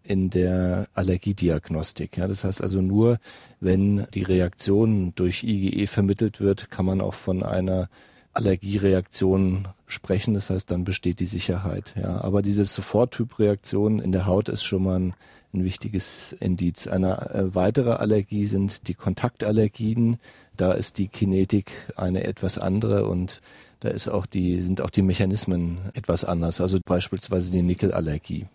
in 0.05 0.31
der 0.31 0.87
Allergiediagnostik. 0.95 2.17
Ja, 2.17 2.26
das 2.26 2.45
heißt 2.45 2.62
also 2.62 2.81
nur, 2.81 3.19
wenn 3.61 4.07
die 4.14 4.23
Reaktion 4.23 5.12
durch 5.14 5.45
IgE 5.45 5.87
vermittelt 5.87 6.41
wird, 6.41 6.71
kann 6.71 6.87
man 6.87 7.00
auch 7.00 7.14
von 7.14 7.43
einer 7.43 7.88
Allergiereaktionen 8.33 9.69
sprechen. 9.87 10.35
Das 10.35 10.50
heißt, 10.50 10.71
dann 10.71 10.85
besteht 10.85 11.21
die 11.21 11.26
Sicherheit. 11.26 11.95
Ja, 11.97 12.21
aber 12.23 12.43
diese 12.43 12.64
Soforttypreaktion 12.64 14.00
in 14.00 14.12
der 14.12 14.26
Haut 14.26 14.49
ist 14.49 14.64
schon 14.64 14.85
mal 14.85 14.99
ein, 14.99 15.14
ein 15.52 15.64
wichtiges 15.64 16.33
Indiz. 16.41 16.87
Eine 16.87 17.31
äh, 17.31 17.55
weitere 17.55 17.93
Allergie 17.93 18.47
sind 18.47 18.88
die 18.88 18.95
Kontaktallergien. 18.95 20.17
Da 20.57 20.73
ist 20.73 20.99
die 20.99 21.09
Kinetik 21.09 21.71
eine 21.97 22.25
etwas 22.25 22.59
andere 22.59 23.07
und 23.07 23.43
da 23.83 23.89
ist 23.89 24.09
auch 24.09 24.27
die, 24.27 24.62
sind 24.62 24.81
auch 24.81 24.91
die 24.91 25.03
Mechanismen 25.03 25.79
etwas 25.95 26.25
anders. 26.25 26.61
Also 26.61 26.79
beispielsweise 26.85 27.51
die 27.51 27.62
Nickelallergie. 27.62 28.47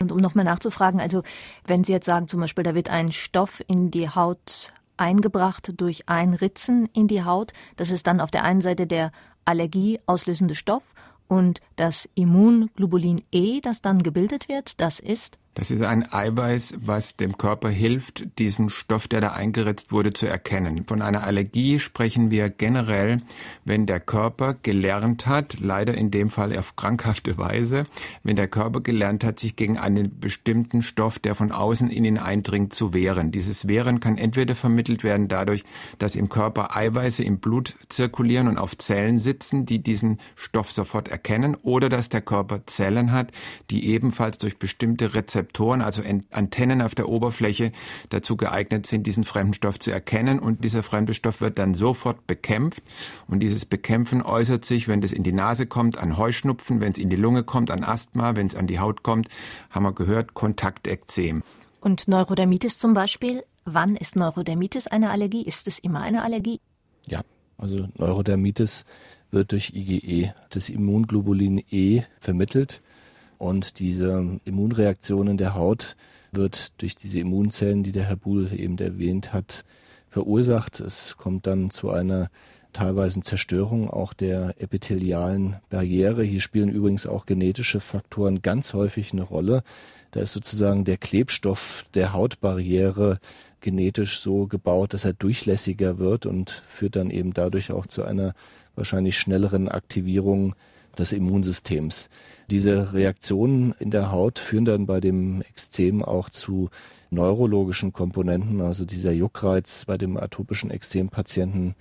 Und 0.00 0.10
um 0.10 0.18
nochmal 0.18 0.44
nachzufragen, 0.44 1.00
also 1.00 1.22
wenn 1.66 1.84
Sie 1.84 1.92
jetzt 1.92 2.06
sagen, 2.06 2.26
zum 2.26 2.40
Beispiel, 2.40 2.64
da 2.64 2.74
wird 2.74 2.90
ein 2.90 3.12
Stoff 3.12 3.62
in 3.68 3.92
die 3.92 4.08
Haut 4.08 4.72
eingebracht 4.96 5.72
durch 5.76 6.08
ein 6.08 6.34
Ritzen 6.34 6.88
in 6.92 7.06
die 7.06 7.22
Haut, 7.22 7.52
das 7.76 7.90
ist 7.90 8.06
dann 8.08 8.20
auf 8.20 8.30
der 8.30 8.42
einen 8.42 8.60
Seite 8.60 8.86
der 8.86 9.12
Allergie 9.44 10.00
auslösende 10.06 10.56
Stoff 10.56 10.94
und 11.28 11.60
das 11.76 12.08
Immunglobulin 12.14 13.22
E, 13.30 13.60
das 13.60 13.82
dann 13.82 14.02
gebildet 14.02 14.48
wird, 14.48 14.80
das 14.80 14.98
ist 14.98 15.38
das 15.56 15.70
ist 15.70 15.80
ein 15.80 16.12
Eiweiß, 16.12 16.80
was 16.82 17.16
dem 17.16 17.38
Körper 17.38 17.70
hilft, 17.70 18.38
diesen 18.38 18.68
Stoff, 18.68 19.08
der 19.08 19.22
da 19.22 19.28
eingeritzt 19.32 19.90
wurde, 19.90 20.12
zu 20.12 20.26
erkennen. 20.26 20.84
Von 20.86 21.00
einer 21.00 21.24
Allergie 21.24 21.80
sprechen 21.80 22.30
wir 22.30 22.50
generell, 22.50 23.22
wenn 23.64 23.86
der 23.86 24.00
Körper 24.00 24.52
gelernt 24.52 25.26
hat, 25.26 25.58
leider 25.58 25.94
in 25.94 26.10
dem 26.10 26.28
Fall 26.28 26.54
auf 26.58 26.76
krankhafte 26.76 27.38
Weise, 27.38 27.86
wenn 28.22 28.36
der 28.36 28.48
Körper 28.48 28.82
gelernt 28.82 29.24
hat, 29.24 29.40
sich 29.40 29.56
gegen 29.56 29.78
einen 29.78 30.20
bestimmten 30.20 30.82
Stoff, 30.82 31.18
der 31.18 31.34
von 31.34 31.52
außen 31.52 31.88
in 31.88 32.04
ihn 32.04 32.18
eindringt, 32.18 32.74
zu 32.74 32.92
wehren. 32.92 33.32
Dieses 33.32 33.66
Wehren 33.66 33.98
kann 33.98 34.18
entweder 34.18 34.56
vermittelt 34.56 35.04
werden 35.04 35.26
dadurch, 35.26 35.64
dass 35.98 36.16
im 36.16 36.28
Körper 36.28 36.76
Eiweiße 36.76 37.24
im 37.24 37.38
Blut 37.38 37.76
zirkulieren 37.88 38.48
und 38.48 38.58
auf 38.58 38.76
Zellen 38.76 39.16
sitzen, 39.16 39.64
die 39.64 39.82
diesen 39.82 40.20
Stoff 40.34 40.70
sofort 40.70 41.08
erkennen, 41.08 41.56
oder 41.62 41.88
dass 41.88 42.10
der 42.10 42.20
Körper 42.20 42.66
Zellen 42.66 43.10
hat, 43.10 43.32
die 43.70 43.88
ebenfalls 43.88 44.36
durch 44.36 44.58
bestimmte 44.58 45.14
Rezeptoren 45.14 45.45
Rezeptoren, 45.46 45.80
also 45.80 46.02
Antennen 46.30 46.82
auf 46.82 46.94
der 46.94 47.08
Oberfläche, 47.08 47.72
dazu 48.10 48.36
geeignet 48.36 48.86
sind, 48.86 49.06
diesen 49.06 49.24
fremden 49.24 49.54
Stoff 49.54 49.78
zu 49.78 49.90
erkennen. 49.90 50.38
Und 50.38 50.64
dieser 50.64 50.82
fremde 50.82 51.14
Stoff 51.14 51.40
wird 51.40 51.58
dann 51.58 51.74
sofort 51.74 52.26
bekämpft. 52.26 52.82
Und 53.28 53.40
dieses 53.40 53.64
Bekämpfen 53.64 54.22
äußert 54.22 54.64
sich, 54.64 54.88
wenn 54.88 55.00
das 55.00 55.12
in 55.12 55.22
die 55.22 55.32
Nase 55.32 55.66
kommt, 55.66 55.98
an 55.98 56.16
Heuschnupfen, 56.16 56.80
wenn 56.80 56.92
es 56.92 56.98
in 56.98 57.10
die 57.10 57.16
Lunge 57.16 57.44
kommt, 57.44 57.70
an 57.70 57.84
Asthma, 57.84 58.36
wenn 58.36 58.46
es 58.46 58.54
an 58.54 58.66
die 58.66 58.78
Haut 58.78 59.02
kommt, 59.02 59.28
haben 59.70 59.84
wir 59.84 59.92
gehört, 59.92 60.34
Kontaktekzem. 60.34 61.42
Und 61.80 62.08
Neurodermitis 62.08 62.78
zum 62.78 62.94
Beispiel, 62.94 63.44
wann 63.64 63.96
ist 63.96 64.16
Neurodermitis 64.16 64.88
eine 64.88 65.10
Allergie? 65.10 65.42
Ist 65.42 65.68
es 65.68 65.78
immer 65.78 66.00
eine 66.00 66.22
Allergie? 66.22 66.60
Ja, 67.06 67.22
also 67.58 67.86
Neurodermitis 67.96 68.84
wird 69.30 69.52
durch 69.52 69.72
IgE, 69.74 70.32
das 70.50 70.68
Immunglobulin 70.68 71.62
E, 71.70 72.02
vermittelt. 72.20 72.80
Und 73.38 73.78
diese 73.78 74.40
Immunreaktion 74.44 75.28
in 75.28 75.36
der 75.36 75.54
Haut 75.54 75.96
wird 76.32 76.80
durch 76.80 76.96
diese 76.96 77.18
Immunzellen, 77.20 77.82
die 77.82 77.92
der 77.92 78.04
Herr 78.04 78.16
Buhl 78.16 78.50
eben 78.52 78.78
erwähnt 78.78 79.32
hat, 79.32 79.64
verursacht. 80.08 80.80
Es 80.80 81.16
kommt 81.16 81.46
dann 81.46 81.70
zu 81.70 81.90
einer 81.90 82.30
teilweise 82.72 83.22
Zerstörung 83.22 83.88
auch 83.88 84.12
der 84.12 84.54
epithelialen 84.58 85.56
Barriere. 85.70 86.22
Hier 86.22 86.40
spielen 86.40 86.68
übrigens 86.68 87.06
auch 87.06 87.24
genetische 87.24 87.80
Faktoren 87.80 88.42
ganz 88.42 88.74
häufig 88.74 89.12
eine 89.12 89.22
Rolle. 89.22 89.62
Da 90.10 90.20
ist 90.20 90.34
sozusagen 90.34 90.84
der 90.84 90.98
Klebstoff 90.98 91.84
der 91.94 92.12
Hautbarriere 92.12 93.18
genetisch 93.60 94.20
so 94.20 94.46
gebaut, 94.46 94.94
dass 94.94 95.04
er 95.04 95.14
durchlässiger 95.14 95.98
wird 95.98 96.26
und 96.26 96.50
führt 96.50 96.96
dann 96.96 97.10
eben 97.10 97.32
dadurch 97.32 97.72
auch 97.72 97.86
zu 97.86 98.04
einer 98.04 98.34
wahrscheinlich 98.74 99.18
schnelleren 99.18 99.68
Aktivierung 99.68 100.54
des 100.98 101.12
Immunsystems. 101.12 102.08
Diese 102.50 102.92
Reaktionen 102.92 103.74
in 103.78 103.90
der 103.90 104.10
Haut 104.12 104.38
führen 104.38 104.64
dann 104.64 104.86
bei 104.86 105.00
dem 105.00 105.42
Ekzem 105.42 106.02
auch 106.02 106.30
zu 106.30 106.70
neurologischen 107.10 107.92
Komponenten. 107.92 108.60
Also 108.60 108.84
dieser 108.84 109.12
Juckreiz 109.12 109.84
bei 109.84 109.98
dem 109.98 110.16
atopischen 110.16 110.70
Ekzempatienten, 110.70 111.74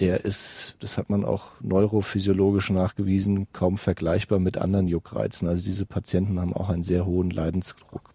der 0.00 0.24
ist, 0.24 0.76
das 0.80 0.98
hat 0.98 1.10
man 1.10 1.24
auch 1.24 1.52
neurophysiologisch 1.60 2.70
nachgewiesen, 2.70 3.48
kaum 3.52 3.78
vergleichbar 3.78 4.38
mit 4.38 4.58
anderen 4.58 4.88
Juckreizen. 4.88 5.48
Also 5.48 5.64
diese 5.64 5.86
Patienten 5.86 6.40
haben 6.40 6.54
auch 6.54 6.70
einen 6.70 6.84
sehr 6.84 7.06
hohen 7.06 7.30
Leidensdruck. 7.30 8.14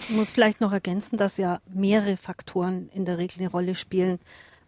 Ich 0.00 0.10
muss 0.10 0.30
vielleicht 0.30 0.60
noch 0.60 0.72
ergänzen, 0.72 1.16
dass 1.16 1.38
ja 1.38 1.60
mehrere 1.72 2.16
Faktoren 2.16 2.88
in 2.94 3.04
der 3.04 3.18
Regel 3.18 3.40
eine 3.40 3.50
Rolle 3.50 3.74
spielen. 3.74 4.18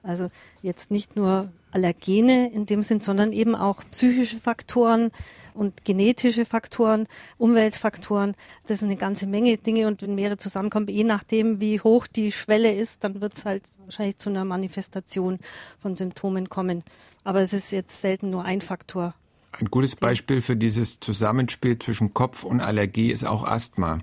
Also 0.03 0.29
jetzt 0.63 0.91
nicht 0.91 1.15
nur 1.15 1.53
Allergene 1.73 2.53
in 2.53 2.67
dem 2.67 2.83
Sinn, 2.83 3.01
sondern 3.01 3.33
eben 3.33 3.55
auch 3.55 3.83
psychische 3.91 4.39
Faktoren 4.39 5.11
und 5.55 5.85
genetische 5.85 6.45
Faktoren, 6.45 7.07
Umweltfaktoren. 7.39 8.35
Das 8.67 8.79
ist 8.79 8.85
eine 8.85 8.97
ganze 8.97 9.27
Menge 9.27 9.57
Dinge 9.59 9.87
und 9.87 10.03
wenn 10.03 10.15
mehrere 10.15 10.37
zusammenkommen, 10.37 10.89
je 10.89 11.05
nachdem, 11.05 11.61
wie 11.61 11.81
hoch 11.81 12.07
die 12.07 12.33
Schwelle 12.33 12.73
ist, 12.73 13.05
dann 13.05 13.21
wird 13.21 13.35
es 13.35 13.45
halt 13.45 13.63
wahrscheinlich 13.85 14.19
zu 14.19 14.31
einer 14.31 14.45
Manifestation 14.45 15.39
von 15.79 15.97
Symptomen 15.97 16.49
kommen. 16.49 16.85
Aber 17.25 17.41
es 17.41 17.53
ist 17.53 17.73
jetzt 17.73 18.01
selten 18.01 18.31
nur 18.31 18.45
ein 18.45 18.61
Faktor. 18.61 19.15
Ein 19.53 19.67
gutes 19.67 19.97
Beispiel 19.97 20.43
für 20.43 20.57
dieses 20.57 21.01
Zusammenspiel 21.01 21.79
zwischen 21.79 22.15
Kopf 22.15 22.45
und 22.45 22.61
Allergie 22.61 23.11
ist 23.11 23.25
auch 23.25 23.45
Asthma. 23.45 23.99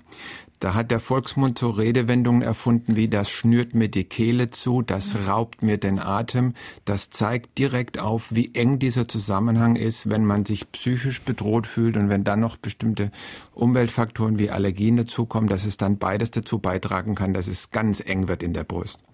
Da 0.60 0.74
hat 0.74 0.90
der 0.90 0.98
Volksmund 0.98 1.56
so 1.58 1.70
Redewendungen 1.70 2.42
erfunden 2.42 2.96
wie 2.96 3.08
das 3.08 3.30
schnürt 3.30 3.74
mir 3.74 3.88
die 3.88 4.04
Kehle 4.04 4.50
zu, 4.50 4.82
das 4.82 5.14
raubt 5.28 5.62
mir 5.62 5.78
den 5.78 6.00
Atem. 6.00 6.54
Das 6.84 7.10
zeigt 7.10 7.58
direkt 7.58 8.00
auf, 8.00 8.34
wie 8.34 8.54
eng 8.54 8.80
dieser 8.80 9.06
Zusammenhang 9.06 9.76
ist, 9.76 10.10
wenn 10.10 10.24
man 10.24 10.44
sich 10.44 10.72
psychisch 10.72 11.22
bedroht 11.22 11.68
fühlt 11.68 11.96
und 11.96 12.08
wenn 12.08 12.24
dann 12.24 12.40
noch 12.40 12.56
bestimmte 12.56 13.10
Umweltfaktoren 13.54 14.40
wie 14.40 14.50
Allergien 14.50 14.96
dazukommen, 14.96 15.48
dass 15.48 15.64
es 15.64 15.76
dann 15.76 15.98
beides 15.98 16.32
dazu 16.32 16.58
beitragen 16.58 17.14
kann, 17.14 17.34
dass 17.34 17.46
es 17.46 17.70
ganz 17.70 18.00
eng 18.00 18.26
wird 18.26 18.42
in 18.42 18.52
der 18.52 18.64
Brust. 18.64 19.04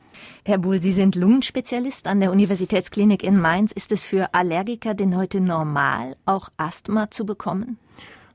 Herr 0.45 0.59
Buhl, 0.59 0.81
Sie 0.81 0.93
sind 0.93 1.15
Lungenspezialist 1.15 2.07
an 2.07 2.21
der 2.21 2.31
Universitätsklinik 2.31 3.23
in 3.23 3.39
Mainz. 3.39 3.73
Ist 3.73 3.93
es 3.93 4.07
für 4.07 4.33
Allergiker 4.33 4.95
denn 4.95 5.17
heute 5.17 5.41
normal, 5.41 6.17
auch 6.25 6.49
Asthma 6.57 7.11
zu 7.11 7.27
bekommen? 7.27 7.79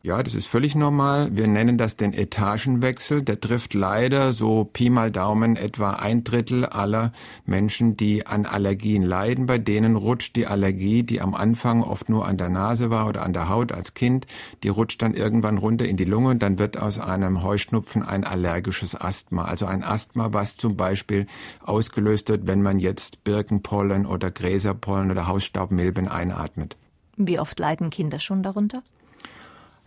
Ja, 0.02 0.24
das 0.24 0.34
ist 0.34 0.48
völlig 0.48 0.76
normal. 0.76 1.36
Wir 1.36 1.48
nennen 1.48 1.78
das 1.78 1.98
den 1.98 2.14
Etagenwechsel. 2.14 3.22
Der 3.22 3.42
trifft 3.42 3.74
leider 3.74 4.32
so 4.32 4.64
Pi 4.64 4.90
mal 4.90 5.12
Daumen 5.12 5.58
etwa 5.58 5.92
ein 5.92 6.24
Drittel 6.24 6.66
aller 6.66 7.12
Menschen, 7.46 7.98
die 7.98 8.26
an 8.26 8.46
Allergien 8.46 9.04
leiden. 9.04 9.46
Bei 9.46 9.58
denen 9.58 9.98
rutscht 9.98 10.38
die 10.38 10.48
Allergie, 10.48 11.04
die 11.04 11.20
am 11.20 11.36
Anfang 11.36 11.84
oft 11.84 12.08
nur 12.08 12.26
an 12.26 12.38
der 12.38 12.48
Nase 12.48 12.90
war 12.90 13.10
oder 13.10 13.24
an 13.24 13.34
der 13.34 13.50
Haut 13.50 13.74
als 13.74 13.94
Kind, 13.94 14.26
die 14.64 14.70
rutscht 14.70 15.02
dann 15.02 15.16
irgendwann 15.16 15.58
runter 15.58 15.86
in 15.86 15.98
die 15.98 16.06
Lunge 16.06 16.30
und 16.30 16.42
dann 16.42 16.60
wird 16.60 16.78
aus 16.78 16.98
einem 16.98 17.44
Heuschnupfen 17.44 18.02
ein 18.02 18.24
allergisches 18.24 18.96
Asthma. 18.96 19.44
Also 19.44 19.66
ein 19.66 19.84
Asthma, 19.84 20.32
was 20.32 20.56
zum 20.56 20.78
Beispiel 20.78 21.28
ausgelöst 21.62 22.30
wird, 22.30 22.48
wenn 22.48 22.62
man 22.62 22.80
jetzt 22.80 23.26
Birkenpollen 23.26 24.06
oder 24.06 24.32
Gräserpollen 24.32 25.12
oder 25.12 25.28
Hausstaubmilben 25.28 26.08
einatmet. 26.08 26.78
Wie 27.18 27.38
oft 27.38 27.60
leiden 27.60 27.90
Kinder 27.90 28.22
schon 28.22 28.44
darunter? 28.44 28.82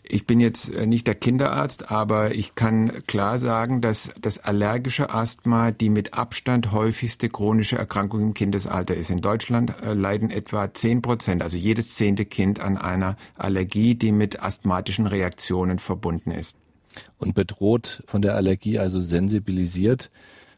Ich 0.05 0.27
bin 0.27 0.41
jetzt 0.41 0.75
äh, 0.75 0.87
nicht 0.87 1.07
der 1.07 1.15
Kinderarzt, 1.15 1.91
aber 1.91 2.35
ich 2.35 2.55
kann 2.55 3.07
klar 3.07 3.39
sagen, 3.39 3.81
dass 3.81 4.11
das 4.21 4.39
allergische 4.39 5.11
Asthma 5.11 5.71
die 5.71 5.91
mit 5.91 6.15
Abstand 6.15 6.73
häufigste 6.73 7.29
chronische 7.29 7.79
Erkrankung 7.79 8.21
im 8.21 8.35
Kindesalter 8.35 8.97
ist. 8.97 9.11
In 9.11 9.21
Deutschland 9.21 9.81
äh, 9.83 9.95
leiden 9.95 10.31
etwa 10.31 10.73
10 10.73 11.03
Prozent, 11.03 11.43
also 11.43 11.57
jedes 11.57 11.95
zehnte 11.95 12.25
Kind 12.25 12.59
an 12.59 12.77
einer 12.77 13.17
Allergie, 13.37 13.95
die 13.95 14.13
mit 14.13 14.43
asthmatischen 14.43 15.07
Reaktionen 15.07 15.79
verbunden 15.79 16.33
ist. 16.33 16.57
Und 17.19 17.35
bedroht 17.35 18.03
von 18.07 18.23
der 18.23 18.35
Allergie, 18.35 18.79
also 18.79 18.99
sensibilisiert, 18.99 20.11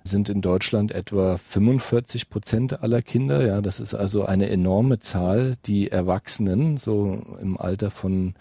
sind 0.04 0.28
in 0.28 0.40
Deutschland 0.40 0.92
etwa 0.92 1.36
45 1.36 2.28
Prozent 2.28 2.82
aller 2.82 3.02
Kinder. 3.02 3.46
Ja, 3.46 3.60
das 3.60 3.78
ist 3.78 3.94
also 3.94 4.24
eine 4.24 4.48
enorme 4.48 4.98
Zahl. 4.98 5.56
Die 5.66 5.90
Erwachsenen, 5.90 6.76
so 6.76 7.22
im 7.40 7.56
Alter 7.56 7.90
von 7.90 8.34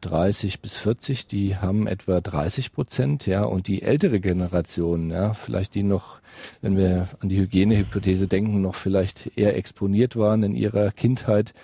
30 0.00 0.60
bis 0.60 0.78
40, 0.78 1.26
die 1.26 1.56
haben 1.56 1.86
etwa 1.86 2.20
30 2.20 2.72
Prozent, 2.72 3.26
ja, 3.26 3.42
und 3.42 3.68
die 3.68 3.82
ältere 3.82 4.20
Generation, 4.20 5.10
ja, 5.10 5.34
vielleicht 5.34 5.74
die 5.74 5.82
noch, 5.82 6.20
wenn 6.62 6.76
wir 6.76 7.08
an 7.20 7.28
die 7.28 7.38
Hygienehypothese 7.38 8.28
denken, 8.28 8.62
noch 8.62 8.74
vielleicht 8.74 9.32
eher 9.36 9.56
exponiert 9.56 10.16
waren 10.16 10.42
in 10.42 10.54
ihrer 10.54 10.90
Kindheit, 10.92 11.54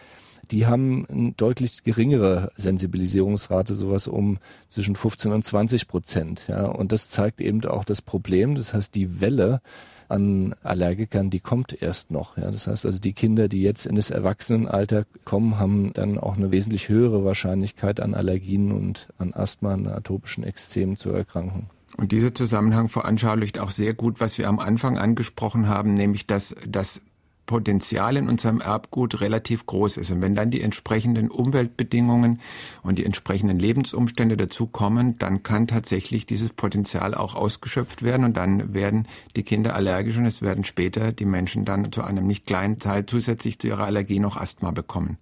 die 0.50 0.66
haben 0.66 1.06
eine 1.06 1.32
deutlich 1.32 1.84
geringere 1.84 2.50
Sensibilisierungsrate, 2.56 3.74
sowas 3.74 4.06
um 4.06 4.38
zwischen 4.68 4.96
15 4.96 5.32
und 5.32 5.44
20 5.44 5.88
Prozent, 5.88 6.42
ja, 6.48 6.66
und 6.66 6.92
das 6.92 7.08
zeigt 7.08 7.40
eben 7.40 7.64
auch 7.64 7.84
das 7.84 8.02
Problem, 8.02 8.54
das 8.54 8.74
heißt, 8.74 8.94
die 8.94 9.20
Welle, 9.20 9.60
an 10.08 10.54
Allergikern, 10.62 11.30
die 11.30 11.40
kommt 11.40 11.82
erst 11.82 12.10
noch. 12.10 12.36
Ja. 12.36 12.50
Das 12.50 12.66
heißt 12.66 12.86
also, 12.86 12.98
die 12.98 13.12
Kinder, 13.12 13.48
die 13.48 13.62
jetzt 13.62 13.86
in 13.86 13.96
das 13.96 14.10
Erwachsenenalter 14.10 15.04
kommen, 15.24 15.58
haben 15.58 15.92
dann 15.92 16.18
auch 16.18 16.36
eine 16.36 16.50
wesentlich 16.50 16.88
höhere 16.88 17.24
Wahrscheinlichkeit 17.24 18.00
an 18.00 18.14
Allergien 18.14 18.72
und 18.72 19.08
an 19.18 19.34
Asthma, 19.34 19.74
an 19.74 19.86
atopischen 19.86 20.44
Ekzemen 20.44 20.96
zu 20.96 21.10
erkranken. 21.10 21.66
Und 21.96 22.12
dieser 22.12 22.34
Zusammenhang 22.34 22.88
veranschaulicht 22.88 23.58
auch 23.58 23.70
sehr 23.70 23.94
gut, 23.94 24.20
was 24.20 24.36
wir 24.38 24.48
am 24.48 24.58
Anfang 24.58 24.98
angesprochen 24.98 25.68
haben, 25.68 25.94
nämlich 25.94 26.26
dass 26.26 26.54
das 26.68 27.02
Potenzial 27.46 28.16
in 28.16 28.28
unserem 28.28 28.60
Erbgut 28.60 29.20
relativ 29.20 29.66
groß 29.66 29.96
ist. 29.96 30.10
Und 30.10 30.20
wenn 30.20 30.34
dann 30.34 30.50
die 30.50 30.60
entsprechenden 30.60 31.30
Umweltbedingungen 31.30 32.40
und 32.82 32.98
die 32.98 33.04
entsprechenden 33.04 33.58
Lebensumstände 33.58 34.36
dazu 34.36 34.66
kommen, 34.66 35.18
dann 35.18 35.42
kann 35.42 35.66
tatsächlich 35.66 36.26
dieses 36.26 36.50
Potenzial 36.50 37.14
auch 37.14 37.34
ausgeschöpft 37.34 38.02
werden 38.02 38.24
und 38.24 38.36
dann 38.36 38.74
werden 38.74 39.06
die 39.36 39.42
Kinder 39.42 39.74
allergisch 39.74 40.16
und 40.18 40.26
es 40.26 40.42
werden 40.42 40.64
später 40.64 41.12
die 41.12 41.24
Menschen 41.24 41.64
dann 41.64 41.92
zu 41.92 42.02
einem 42.02 42.26
nicht 42.26 42.46
kleinen 42.46 42.78
Teil 42.78 43.06
zusätzlich 43.06 43.58
zu 43.58 43.68
ihrer 43.68 43.84
Allergie 43.84 44.18
noch 44.18 44.36
Asthma 44.36 44.72
bekommen. 44.72 45.18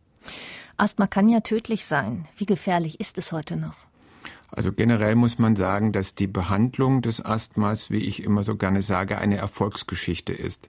Asthma 0.77 1.07
kann 1.07 1.29
ja 1.29 1.41
tödlich 1.41 1.85
sein. 1.85 2.27
Wie 2.37 2.47
gefährlich 2.47 2.99
ist 2.99 3.19
es 3.19 3.31
heute 3.31 3.57
noch? 3.57 3.87
Also 4.51 4.73
generell 4.73 5.17
muss 5.17 5.39
man 5.39 5.57
sagen, 5.57 5.93
dass 5.93 6.15
die 6.15 6.29
Behandlung 6.29 7.03
des 7.03 7.25
Asthmas, 7.25 7.91
wie 7.91 7.99
ich 7.99 8.23
immer 8.23 8.45
so 8.45 8.57
gerne 8.57 8.83
sage, 8.83 9.19
eine 9.19 9.37
Erfolgsgeschichte 9.37 10.33
ist. 10.33 10.69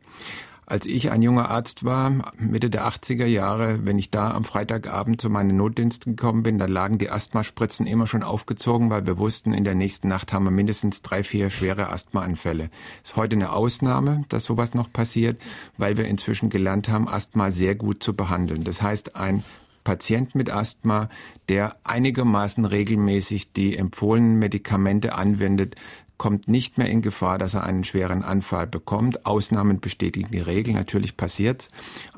Als 0.68 0.88
ich 0.88 1.12
ein 1.12 1.22
junger 1.22 1.50
Arzt 1.50 1.84
war, 1.86 2.34
Mitte 2.38 2.72
der 2.72 2.88
80er 2.88 3.26
Jahre, 3.26 3.86
wenn 3.86 4.00
ich 4.00 4.10
da 4.10 4.32
am 4.32 4.44
Freitagabend 4.44 5.22
zu 5.22 5.30
meinen 5.30 5.56
Notdiensten 5.58 6.16
gekommen 6.16 6.42
bin, 6.42 6.58
da 6.58 6.66
lagen 6.66 6.98
die 6.98 7.12
Asthmaspritzen 7.12 7.86
immer 7.86 8.08
schon 8.08 8.24
aufgezogen, 8.24 8.90
weil 8.90 9.06
wir 9.06 9.20
wussten, 9.20 9.54
in 9.54 9.64
der 9.64 9.76
nächsten 9.76 10.08
Nacht 10.08 10.34
haben 10.34 10.46
wir 10.46 10.52
mindestens 10.52 11.04
drei, 11.04 11.24
vier 11.24 11.52
schwere 11.52 11.90
Asthmaanfälle. 11.92 12.72
Ist 13.04 13.16
heute 13.16 13.36
eine 13.36 13.52
Ausnahme, 13.52 14.26
dass 14.30 14.46
sowas 14.46 14.74
noch 14.74 14.92
passiert, 14.92 15.40
weil 15.78 15.98
wir 15.98 16.06
inzwischen 16.06 16.50
gelernt 16.50 16.90
haben, 16.90 17.08
Asthma 17.08 17.52
sehr 17.52 17.76
gut 17.76 18.02
zu 18.02 18.16
behandeln. 18.16 18.64
Das 18.64 18.82
heißt, 18.82 19.16
ein 19.16 19.44
Patient 19.84 20.34
mit 20.34 20.52
Asthma, 20.52 21.10
der 21.48 21.78
einigermaßen 21.84 22.66
regelmäßig 22.66 23.54
die 23.54 23.78
empfohlenen 23.78 24.40
Medikamente 24.40 25.14
anwendet, 25.14 25.76
kommt 26.18 26.48
nicht 26.48 26.78
mehr 26.78 26.90
in 26.90 27.02
Gefahr, 27.02 27.38
dass 27.38 27.54
er 27.54 27.64
einen 27.64 27.84
schweren 27.84 28.24
Anfall 28.24 28.68
bekommt. 28.68 29.26
Ausnahmen 29.26 29.80
bestätigen 29.80 30.30
die 30.32 30.40
Regel, 30.40 30.74
natürlich 30.74 31.18
passiert's. 31.18 31.70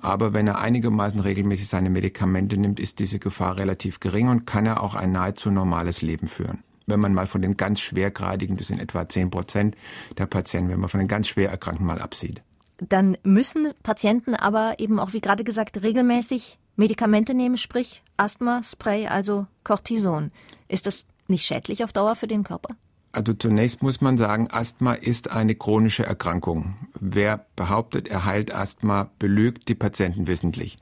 Aber 0.02 0.34
wenn 0.34 0.48
er 0.48 0.60
einigermaßen 0.60 1.20
regelmäßig 1.20 1.68
seine 1.68 1.90
Medikamente 1.90 2.58
nimmt, 2.58 2.80
ist 2.80 3.00
diese 3.00 3.20
Gefahr 3.20 3.58
relativ 3.58 4.00
gering 4.00 4.30
und 4.30 4.46
kann 4.46 4.66
er 4.66 4.84
auch 4.84 4.96
ein 4.96 5.12
nahezu 5.12 5.52
normales 5.52 6.02
Leben 6.02 6.28
führen. 6.28 6.64
Wenn 6.86 7.00
man 7.00 7.14
mal 7.14 7.28
von 7.28 7.42
den 7.42 7.58
ganz 7.58 7.82
schwergradigen, 7.82 8.56
das 8.56 8.68
sind 8.68 8.80
etwa 8.80 9.10
zehn 9.10 9.30
Prozent 9.30 9.76
der 10.18 10.26
Patienten, 10.26 10.72
wenn 10.72 10.80
man 10.80 10.90
von 10.90 11.00
den 11.00 11.10
ganz 11.10 11.28
schwer 11.28 11.50
Erkrankten 11.50 11.86
mal 11.86 12.00
absieht. 12.00 12.42
Dann 12.78 13.18
müssen 13.24 13.74
Patienten 13.84 14.36
aber 14.36 14.76
eben 14.78 15.00
auch, 15.00 15.14
wie 15.14 15.22
gerade 15.22 15.44
gesagt, 15.44 15.82
regelmäßig 15.82 16.60
Medikamente 16.76 17.34
nehmen, 17.34 17.58
sprich 17.58 18.04
Asthma, 18.18 18.62
Spray, 18.64 19.08
also 19.08 19.48
Cortison. 19.64 20.32
Ist 20.68 20.86
das 20.86 21.06
nicht 21.28 21.46
schädlich 21.46 21.84
auf 21.84 21.92
Dauer 21.92 22.16
für 22.16 22.28
den 22.28 22.44
Körper? 22.44 22.76
Also 23.18 23.34
zunächst 23.34 23.82
muss 23.82 24.00
man 24.00 24.20
sagen, 24.20 24.48
Asthma 24.52 24.94
ist 24.94 25.32
eine 25.32 25.56
chronische 25.56 26.06
Erkrankung. 26.06 26.76
Wer 27.00 27.48
behauptet, 27.56 28.10
er 28.10 28.26
heilt 28.26 28.54
Asthma, 28.54 29.10
belügt 29.18 29.70
die 29.70 29.74
Patienten 29.74 30.28
wissentlich. 30.28 30.78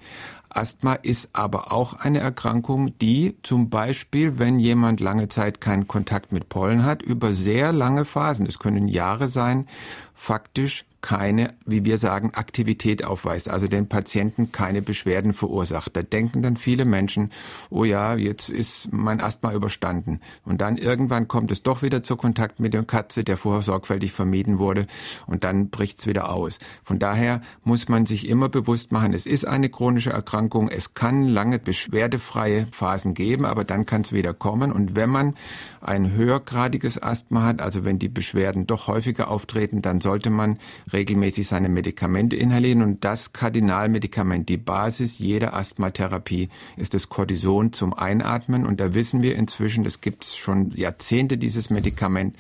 Asthma 0.50 0.96
ist 0.96 1.30
aber 1.32 1.72
auch 1.72 1.94
eine 1.94 2.20
Erkrankung, 2.20 2.92
die 3.00 3.38
zum 3.42 3.70
Beispiel, 3.70 4.38
wenn 4.38 4.60
jemand 4.60 5.00
lange 5.00 5.30
Zeit 5.30 5.62
keinen 5.62 5.88
Kontakt 5.88 6.34
mit 6.34 6.50
Pollen 6.50 6.84
hat, 6.84 7.01
über 7.01 7.32
sehr 7.32 7.72
lange 7.72 8.04
Phasen, 8.04 8.46
es 8.46 8.60
können 8.60 8.89
Jahre 8.89 9.30
sein, 9.30 9.65
faktisch 10.13 10.84
keine, 11.06 11.54
wie 11.68 11.86
wir 11.86 12.00
sagen, 12.00 12.32
Aktivität 12.34 13.06
aufweist, 13.06 13.48
also 13.48 13.68
den 13.68 13.88
Patienten 13.88 14.52
keine 14.52 14.82
Beschwerden 14.82 15.34
verursacht. 15.34 15.96
Da 15.96 16.02
denken 16.02 16.42
dann 16.42 16.58
viele 16.58 16.84
Menschen, 16.84 17.30
oh 17.70 17.84
ja, 17.84 18.16
jetzt 18.16 18.50
ist 18.50 18.92
mein 18.92 19.22
Asthma 19.22 19.54
überstanden. 19.54 20.20
Und 20.46 20.62
dann 20.62 20.78
irgendwann 20.78 21.28
kommt 21.28 21.52
es 21.52 21.62
doch 21.62 21.84
wieder 21.84 22.02
zu 22.02 22.16
Kontakt 22.16 22.60
mit 22.60 22.74
der 22.74 22.82
Katze, 22.82 23.24
der 23.24 23.38
vorher 23.38 23.62
sorgfältig 23.62 24.14
vermieden 24.14 24.58
wurde, 24.58 24.88
und 25.28 25.44
dann 25.44 25.70
bricht 25.70 26.00
es 26.00 26.08
wieder 26.08 26.32
aus. 26.32 26.58
Von 26.84 26.98
daher 26.98 27.42
muss 27.64 27.88
man 27.88 28.08
sich 28.08 28.28
immer 28.28 28.50
bewusst 28.50 28.92
machen, 28.92 29.14
es 29.14 29.28
ist 29.28 29.46
eine 29.46 29.70
chronische 29.70 30.10
Erkrankung, 30.10 30.70
es 30.70 30.96
kann 30.96 31.28
lange 31.28 31.60
beschwerdefreie 31.60 32.66
Phasen 32.72 33.14
geben, 33.14 33.46
aber 33.46 33.64
dann 33.64 33.86
kann 33.86 34.02
es 34.02 34.12
wieder 34.12 34.34
kommen. 34.34 34.72
Und 34.72 34.96
wenn 34.96 35.12
man 35.12 35.36
ein 35.82 36.14
höhergradiges 36.14 37.00
Asthma 37.00 37.44
hat, 37.44 37.62
also 37.62 37.86
wenn 37.86 38.00
die 38.00 38.10
Beschwerden 38.10 38.66
doch 38.66 38.88
häufiger 38.88 39.30
auftreten, 39.30 39.84
dann 39.84 40.02
sollte 40.02 40.32
man 40.32 40.58
regelmäßig 40.96 41.48
seine 41.48 41.70
Medikamente 41.70 42.36
inhalieren 42.38 42.82
und 42.82 43.04
das 43.04 43.34
Kardinalmedikament, 43.34 44.48
die 44.50 44.58
Basis 44.58 45.20
jeder 45.20 45.54
Asthmatherapie 45.54 46.50
ist 46.78 46.94
das 46.94 47.10
Cortison 47.10 47.74
zum 47.74 47.94
Einatmen. 47.94 48.66
Und 48.66 48.80
da 48.80 48.94
wissen 48.94 49.22
wir 49.22 49.36
inzwischen, 49.36 49.86
es 49.86 50.02
gibt 50.02 50.25
schon 50.25 50.72
Jahrzehnte 50.72 51.38
dieses 51.38 51.70
Medikament, 51.70 52.36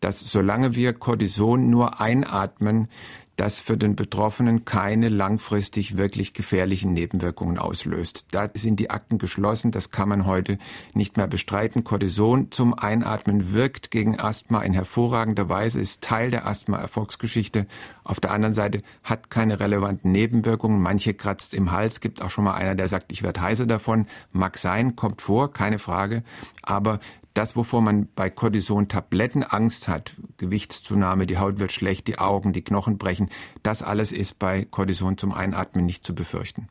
dass 0.00 0.20
solange 0.20 0.76
wir 0.76 0.92
Cortison 0.92 1.70
nur 1.70 2.00
einatmen, 2.00 2.88
das 3.36 3.60
für 3.60 3.76
den 3.76 3.96
Betroffenen 3.96 4.64
keine 4.64 5.08
langfristig 5.08 5.96
wirklich 5.96 6.34
gefährlichen 6.34 6.92
Nebenwirkungen 6.92 7.58
auslöst. 7.58 8.26
Da 8.30 8.48
sind 8.54 8.78
die 8.80 8.90
Akten 8.90 9.18
geschlossen, 9.18 9.72
das 9.72 9.90
kann 9.90 10.08
man 10.08 10.26
heute 10.26 10.58
nicht 10.92 11.16
mehr 11.16 11.26
bestreiten. 11.26 11.84
Cortison 11.84 12.52
zum 12.52 12.74
Einatmen 12.74 13.52
wirkt 13.52 13.90
gegen 13.90 14.20
Asthma 14.20 14.62
in 14.62 14.72
hervorragender 14.72 15.48
Weise, 15.48 15.80
ist 15.80 16.02
Teil 16.02 16.30
der 16.30 16.46
Asthma-Erfolgsgeschichte. 16.46 17.66
Auf 18.04 18.20
der 18.20 18.30
anderen 18.30 18.54
Seite 18.54 18.80
hat 19.02 19.30
keine 19.30 19.58
relevanten 19.58 20.12
Nebenwirkungen. 20.12 20.80
Manche 20.80 21.14
kratzt 21.14 21.54
im 21.54 21.72
Hals, 21.72 22.00
gibt 22.00 22.22
auch 22.22 22.30
schon 22.30 22.44
mal 22.44 22.54
einer, 22.54 22.74
der 22.74 22.88
sagt, 22.88 23.10
ich 23.10 23.22
werde 23.22 23.40
heiser 23.40 23.66
davon. 23.66 24.06
Mag 24.32 24.58
sein, 24.58 24.96
kommt 24.96 25.22
vor, 25.22 25.52
keine 25.52 25.78
Frage. 25.78 26.22
Aber 26.62 27.00
das, 27.34 27.56
wovor 27.56 27.82
man 27.82 28.08
bei 28.14 28.30
Cortison-Tabletten 28.30 29.42
Angst 29.42 29.88
hat, 29.88 30.14
Gewichtszunahme, 30.36 31.26
die 31.26 31.38
Haut 31.38 31.58
wird 31.58 31.72
schlecht, 31.72 32.06
die 32.06 32.18
Augen, 32.18 32.52
die 32.52 32.62
Knochen 32.62 32.96
brechen, 32.96 33.28
das 33.62 33.82
alles 33.82 34.12
ist 34.12 34.38
bei 34.38 34.64
Cortison 34.64 35.18
zum 35.18 35.32
Einatmen 35.32 35.84
nicht 35.84 36.06
zu 36.06 36.14
befürchten. 36.14 36.68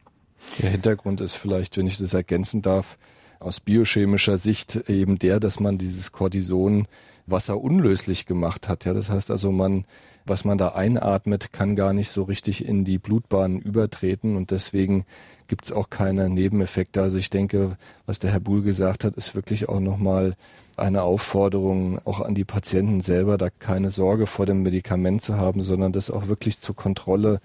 Der 0.59 0.71
Hintergrund 0.71 1.21
ist 1.21 1.35
vielleicht, 1.35 1.77
wenn 1.77 1.87
ich 1.87 1.97
das 1.97 2.13
ergänzen 2.13 2.61
darf, 2.61 2.97
aus 3.39 3.59
biochemischer 3.59 4.37
Sicht 4.37 4.89
eben 4.89 5.19
der, 5.19 5.39
dass 5.39 5.59
man 5.59 5.77
dieses 5.77 6.11
Cortison 6.13 6.87
wasserunlöslich 7.27 8.25
gemacht 8.25 8.69
hat. 8.69 8.85
Ja, 8.85 8.93
das 8.93 9.09
heißt 9.09 9.31
also, 9.31 9.51
man, 9.51 9.85
was 10.25 10.45
man 10.45 10.57
da 10.57 10.69
einatmet, 10.69 11.51
kann 11.51 11.75
gar 11.75 11.93
nicht 11.93 12.09
so 12.09 12.23
richtig 12.23 12.65
in 12.65 12.85
die 12.85 12.97
Blutbahnen 12.97 13.59
übertreten 13.59 14.37
und 14.37 14.51
deswegen 14.51 15.05
gibt 15.47 15.65
es 15.65 15.71
auch 15.71 15.89
keine 15.89 16.29
Nebeneffekte. 16.29 17.01
Also 17.01 17.17
ich 17.17 17.29
denke, 17.29 17.77
was 18.05 18.19
der 18.19 18.31
Herr 18.31 18.39
Buhl 18.39 18.61
gesagt 18.61 19.03
hat, 19.03 19.15
ist 19.15 19.35
wirklich 19.35 19.69
auch 19.69 19.79
nochmal 19.79 20.35
eine 20.77 21.03
Aufforderung 21.03 21.99
auch 22.05 22.21
an 22.21 22.35
die 22.35 22.45
Patienten 22.45 23.01
selber, 23.01 23.37
da 23.37 23.49
keine 23.49 23.89
Sorge 23.89 24.25
vor 24.25 24.45
dem 24.45 24.63
Medikament 24.63 25.21
zu 25.21 25.37
haben, 25.37 25.61
sondern 25.61 25.91
das 25.91 26.09
auch 26.09 26.27
wirklich 26.27 26.59
zur 26.59 26.75
Kontrolle 26.75 27.39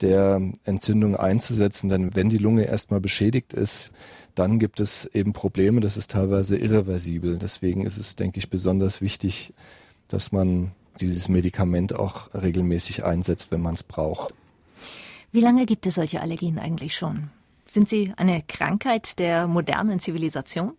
der 0.00 0.40
Entzündung 0.64 1.16
einzusetzen. 1.16 1.88
Denn 1.88 2.14
wenn 2.14 2.30
die 2.30 2.38
Lunge 2.38 2.64
erstmal 2.64 3.00
beschädigt 3.00 3.52
ist, 3.52 3.90
dann 4.34 4.58
gibt 4.58 4.80
es 4.80 5.06
eben 5.06 5.32
Probleme. 5.32 5.80
Das 5.80 5.96
ist 5.96 6.12
teilweise 6.12 6.56
irreversibel. 6.56 7.38
Deswegen 7.38 7.84
ist 7.84 7.98
es, 7.98 8.16
denke 8.16 8.38
ich, 8.38 8.48
besonders 8.48 9.00
wichtig, 9.00 9.52
dass 10.08 10.32
man 10.32 10.72
dieses 11.00 11.28
Medikament 11.28 11.94
auch 11.94 12.32
regelmäßig 12.34 13.04
einsetzt, 13.04 13.50
wenn 13.50 13.62
man 13.62 13.74
es 13.74 13.82
braucht. 13.82 14.34
Wie 15.32 15.40
lange 15.40 15.66
gibt 15.66 15.86
es 15.86 15.94
solche 15.94 16.20
Allergien 16.20 16.58
eigentlich 16.58 16.94
schon? 16.94 17.30
Sind 17.66 17.88
sie 17.88 18.12
eine 18.16 18.42
Krankheit 18.42 19.18
der 19.18 19.46
modernen 19.46 19.98
Zivilisation? 19.98 20.72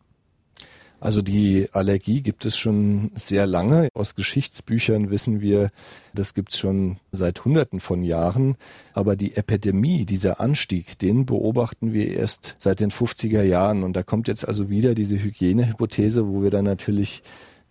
Also 1.04 1.22
die 1.22 1.68
Allergie 1.74 2.22
gibt 2.22 2.46
es 2.46 2.56
schon 2.56 3.12
sehr 3.14 3.46
lange. 3.46 3.90
Aus 3.94 4.16
Geschichtsbüchern 4.16 5.10
wissen 5.10 5.42
wir, 5.42 5.70
das 6.14 6.34
gibt 6.34 6.54
es 6.54 6.60
schon 6.60 6.96
seit 7.12 7.44
Hunderten 7.44 7.82
von 7.82 8.04
Jahren. 8.04 8.56
Aber 8.94 9.18
die 9.18 9.36
Epidemie, 9.36 10.06
dieser 10.06 10.40
Anstieg, 10.40 10.98
den 11.00 11.26
beobachten 11.26 11.92
wir 11.92 12.16
erst 12.16 12.56
seit 12.58 12.80
den 12.80 12.90
50er 12.90 13.44
Jahren. 13.44 13.84
Und 13.84 13.98
da 13.98 14.04
kommt 14.04 14.30
jetzt 14.30 14.48
also 14.48 14.70
wieder 14.70 14.96
diese 14.96 15.22
Hygienehypothese, 15.22 16.26
wo 16.26 16.42
wir 16.42 16.52
dann 16.52 16.64
natürlich 16.64 17.22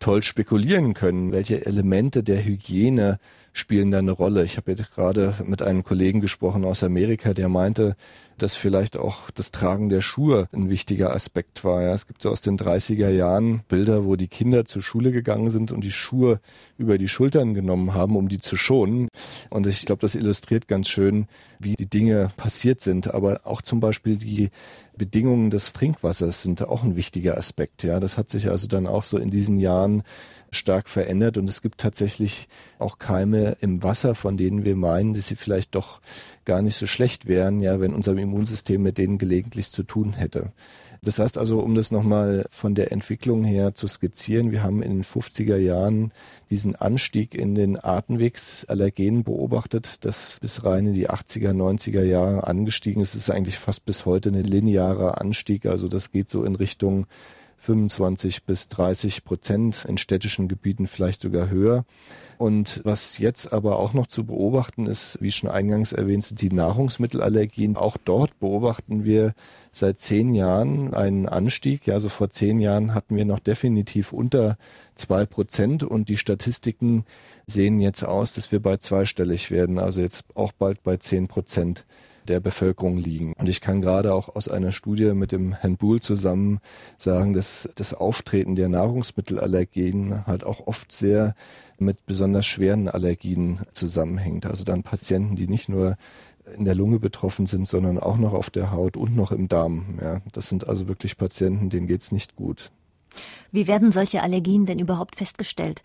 toll 0.03 0.25
spekulieren 0.25 0.95
können, 0.95 1.31
welche 1.31 1.65
Elemente 1.65 2.25
der 2.25 2.45
Hygiene 2.45 3.21
spielen 3.53 3.93
da 3.93 3.99
eine 3.99 4.11
Rolle. 4.11 4.45
Ich 4.45 4.57
habe 4.57 4.73
jetzt 4.73 4.91
gerade 4.91 5.35
mit 5.45 5.63
einem 5.63 5.85
Kollegen 5.85 6.21
gesprochen 6.21 6.65
aus 6.65 6.83
Amerika, 6.83 7.35
der 7.35 7.49
meinte, 7.49 7.95
dass 8.37 8.57
vielleicht 8.57 8.97
auch 8.97 9.31
das 9.31 9.53
Tragen 9.53 9.91
der 9.91 10.01
Schuhe 10.01 10.49
ein 10.53 10.69
wichtiger 10.69 11.15
Aspekt 11.15 11.63
war. 11.65 11.83
Ja, 11.83 11.93
es 11.93 12.09
gibt 12.09 12.23
so 12.23 12.31
aus 12.31 12.41
den 12.41 12.59
30er 12.59 13.11
Jahren 13.11 13.63
Bilder, 13.69 14.05
wo 14.05 14.17
die 14.17 14.27
Kinder 14.27 14.65
zur 14.65 14.83
Schule 14.83 15.13
gegangen 15.13 15.51
sind 15.51 15.71
und 15.71 15.85
die 15.85 15.93
Schuhe 15.93 16.41
über 16.79 16.99
die 16.99 17.09
Schultern 17.09 17.55
genommen 17.55 17.95
haben, 17.95 18.17
um 18.17 18.29
die 18.29 18.41
zu 18.41 18.57
schonen. 18.57 19.07
Und 19.51 19.69
ich 19.69 19.87
glaube, 19.87 20.01
das 20.01 20.17
illustriert 20.17 20.67
ganz 20.67 20.89
schön, 20.89 21.27
wie 21.61 21.75
die 21.75 21.89
Dinge 21.89 22.33
passiert 22.37 22.81
sind. 22.81 23.15
Aber 23.15 23.43
auch 23.45 23.63
zum 23.63 23.79
Beispiel 23.79 24.17
die 24.17 24.51
Bedingungen 25.03 25.51
des 25.51 25.73
Trinkwassers 25.73 26.45
sind 26.45 26.63
auch 26.63 26.85
ein 26.85 26.95
wichtiger 26.95 27.37
Aspekt. 27.37 27.83
Ja, 27.83 27.99
das 27.99 28.17
hat 28.17 28.31
sich 28.31 28.49
also 28.51 28.69
dann 28.69 28.87
auch 28.87 29.03
so 29.03 29.19
in 29.19 29.31
diesen 29.31 29.59
Jahren 29.59 30.05
stark 30.53 30.89
verändert 30.89 31.39
und 31.39 31.49
es 31.49 31.61
gibt 31.61 31.81
tatsächlich 31.81 32.47
auch 32.79 33.01
Keime 33.01 33.57
im 33.61 33.83
Wasser, 33.83 34.15
von 34.15 34.37
denen 34.37 34.65
wir 34.65 34.77
meinen, 34.77 35.13
dass 35.13 35.27
sie 35.27 35.35
vielleicht 35.35 35.75
doch 35.75 36.01
gar 36.45 36.63
nicht 36.63 36.77
so 36.77 36.87
schlecht 36.87 37.27
wären, 37.27 37.63
ja, 37.63 37.81
wenn 37.81 37.95
unser 37.95 38.17
Immunsystem 38.17 38.81
mit 38.81 38.97
denen 38.97 39.19
gelegentlich 39.19 39.73
zu 39.73 39.83
tun 39.83 40.13
hätte. 40.13 40.53
Das 41.05 41.19
heißt 41.19 41.37
also, 41.37 41.59
um 41.59 41.75
das 41.75 41.91
nochmal 41.91 42.47
von 42.51 42.77
der 42.77 42.93
Entwicklung 42.93 43.43
her 43.43 43.75
zu 43.75 43.89
skizzieren, 43.89 44.53
wir 44.53 44.63
haben 44.63 44.83
in 44.83 44.99
den 44.99 45.05
50er 45.05 45.57
Jahren 45.57 46.13
diesen 46.49 46.77
Anstieg 46.77 47.35
in 47.35 47.57
den 47.57 47.77
Atemwegsallergenen 47.83 49.25
beobachtet, 49.25 50.05
das 50.05 50.39
bis 50.41 50.65
rein 50.65 50.87
in 50.87 50.93
die 50.93 51.11
80er, 51.11 51.51
90er 51.51 52.05
Jahre 52.05 52.47
angestiegen 52.47 53.03
ist. 53.03 53.17
Es 53.17 53.23
ist 53.23 53.31
eigentlich 53.31 53.59
fast 53.59 53.85
bis 53.85 54.07
heute 54.07 54.29
ein 54.29 54.45
linearer 54.45 55.21
Anstieg, 55.21 55.67
also 55.67 55.89
das 55.89 56.13
geht 56.13 56.31
so 56.31 56.45
in 56.45 56.55
Richtung 56.55 57.07
25 57.63 58.43
bis 58.43 58.69
30 58.69 59.25
Prozent, 59.25 59.85
in 59.89 59.97
städtischen 59.97 60.49
Gebieten 60.49 60.89
vielleicht 60.89 61.21
sogar 61.21 61.49
höher. 61.49 61.85
Und 62.39 62.81
was 62.83 63.19
jetzt 63.19 63.53
aber 63.53 63.79
auch 63.79 63.93
noch 63.93 64.09
zu 64.09 64.25
beobachten 64.25 64.87
ist, 64.87 65.23
wie 65.23 65.31
schon 65.31 65.49
eingangs 65.49 65.93
erwähnt, 65.93 66.25
sind 66.25 66.41
die 66.43 66.51
Nahrungsmittelallergien. 66.51 67.77
Auch 67.77 67.97
dort 67.97 68.41
beobachten 68.41 69.05
wir 69.05 69.35
seit 69.71 70.01
zehn 70.01 70.35
Jahren 70.35 70.93
einen 70.93 71.29
Anstieg. 71.29 71.87
Ja, 71.87 71.95
also 71.95 72.09
vor 72.09 72.31
zehn 72.31 72.59
Jahren 72.59 72.95
hatten 72.95 73.15
wir 73.15 73.25
noch 73.25 73.39
definitiv 73.39 74.13
unter 74.13 74.59
zwei 74.97 75.25
Prozent 75.25 75.85
und 75.85 76.09
die 76.09 76.17
Statistiken 76.17 77.05
sehen 77.47 77.81
jetzt 77.81 78.03
aus, 78.03 78.33
dass 78.33 78.51
wir 78.51 78.61
bei 78.61 78.77
zweistellig 78.79 79.53
werden, 79.53 79.79
also 79.79 80.01
jetzt 80.01 80.25
auch 80.35 80.51
bald 80.51 80.83
bei 80.83 80.97
zehn 80.97 81.29
Prozent 81.29 81.87
der 82.29 82.41
Bevölkerung 82.41 82.99
liegen. 82.99 83.35
Und 83.35 83.49
ich 83.49 83.61
kann 83.61 83.83
gerade 83.83 84.15
auch 84.15 84.35
aus 84.35 84.49
einer 84.49 84.73
Studie 84.73 85.13
mit 85.13 85.33
dem 85.33 85.53
Herrn 85.53 85.77
Buhl 85.77 86.01
zusammen 86.01 86.61
sagen, 86.97 87.35
dass 87.35 87.69
das 87.75 87.95
Auftreten 87.95 88.57
der 88.57 88.69
Nahrungsmittelallergien 88.69 90.27
halt 90.27 90.45
auch 90.45 90.67
oft 90.67 90.93
sehr 90.93 91.35
mit 91.79 92.07
besonders 92.07 92.47
schweren 92.47 92.89
Allergien 92.89 93.61
zusammenhängt. 93.73 94.47
Also 94.47 94.65
dann 94.65 94.83
Patienten, 94.83 95.37
die 95.37 95.49
nicht 95.49 95.69
nur 95.69 95.97
in 96.57 96.65
der 96.65 96.75
Lunge 96.75 96.99
betroffen 96.99 97.47
sind, 97.47 97.69
sondern 97.69 97.99
auch 97.99 98.17
noch 98.17 98.33
auf 98.33 98.51
der 98.51 98.73
Haut 98.73 98.97
und 98.97 99.17
noch 99.17 99.33
im 99.33 99.49
Darm. 99.49 99.99
Ja, 100.01 100.21
das 100.33 100.49
sind 100.49 100.69
also 100.69 100.89
wirklich 100.89 101.17
Patienten, 101.17 101.71
denen 101.71 101.87
geht's 101.87 102.13
nicht 102.13 102.37
gut. 102.37 102.71
Wie 103.51 103.67
werden 103.67 103.93
solche 103.93 104.23
Allergien 104.23 104.67
denn 104.67 104.79
überhaupt 104.79 105.17
festgestellt? 105.17 105.83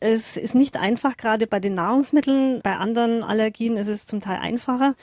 Es 0.00 0.36
ist 0.36 0.54
nicht 0.54 0.76
einfach, 0.76 1.16
gerade 1.16 1.46
bei 1.46 1.60
den 1.60 1.74
Nahrungsmitteln. 1.74 2.60
Bei 2.62 2.76
anderen 2.76 3.22
Allergien 3.22 3.76
ist 3.76 3.88
es 3.88 4.04
zum 4.04 4.20
Teil 4.20 4.38
einfacher 4.40 4.94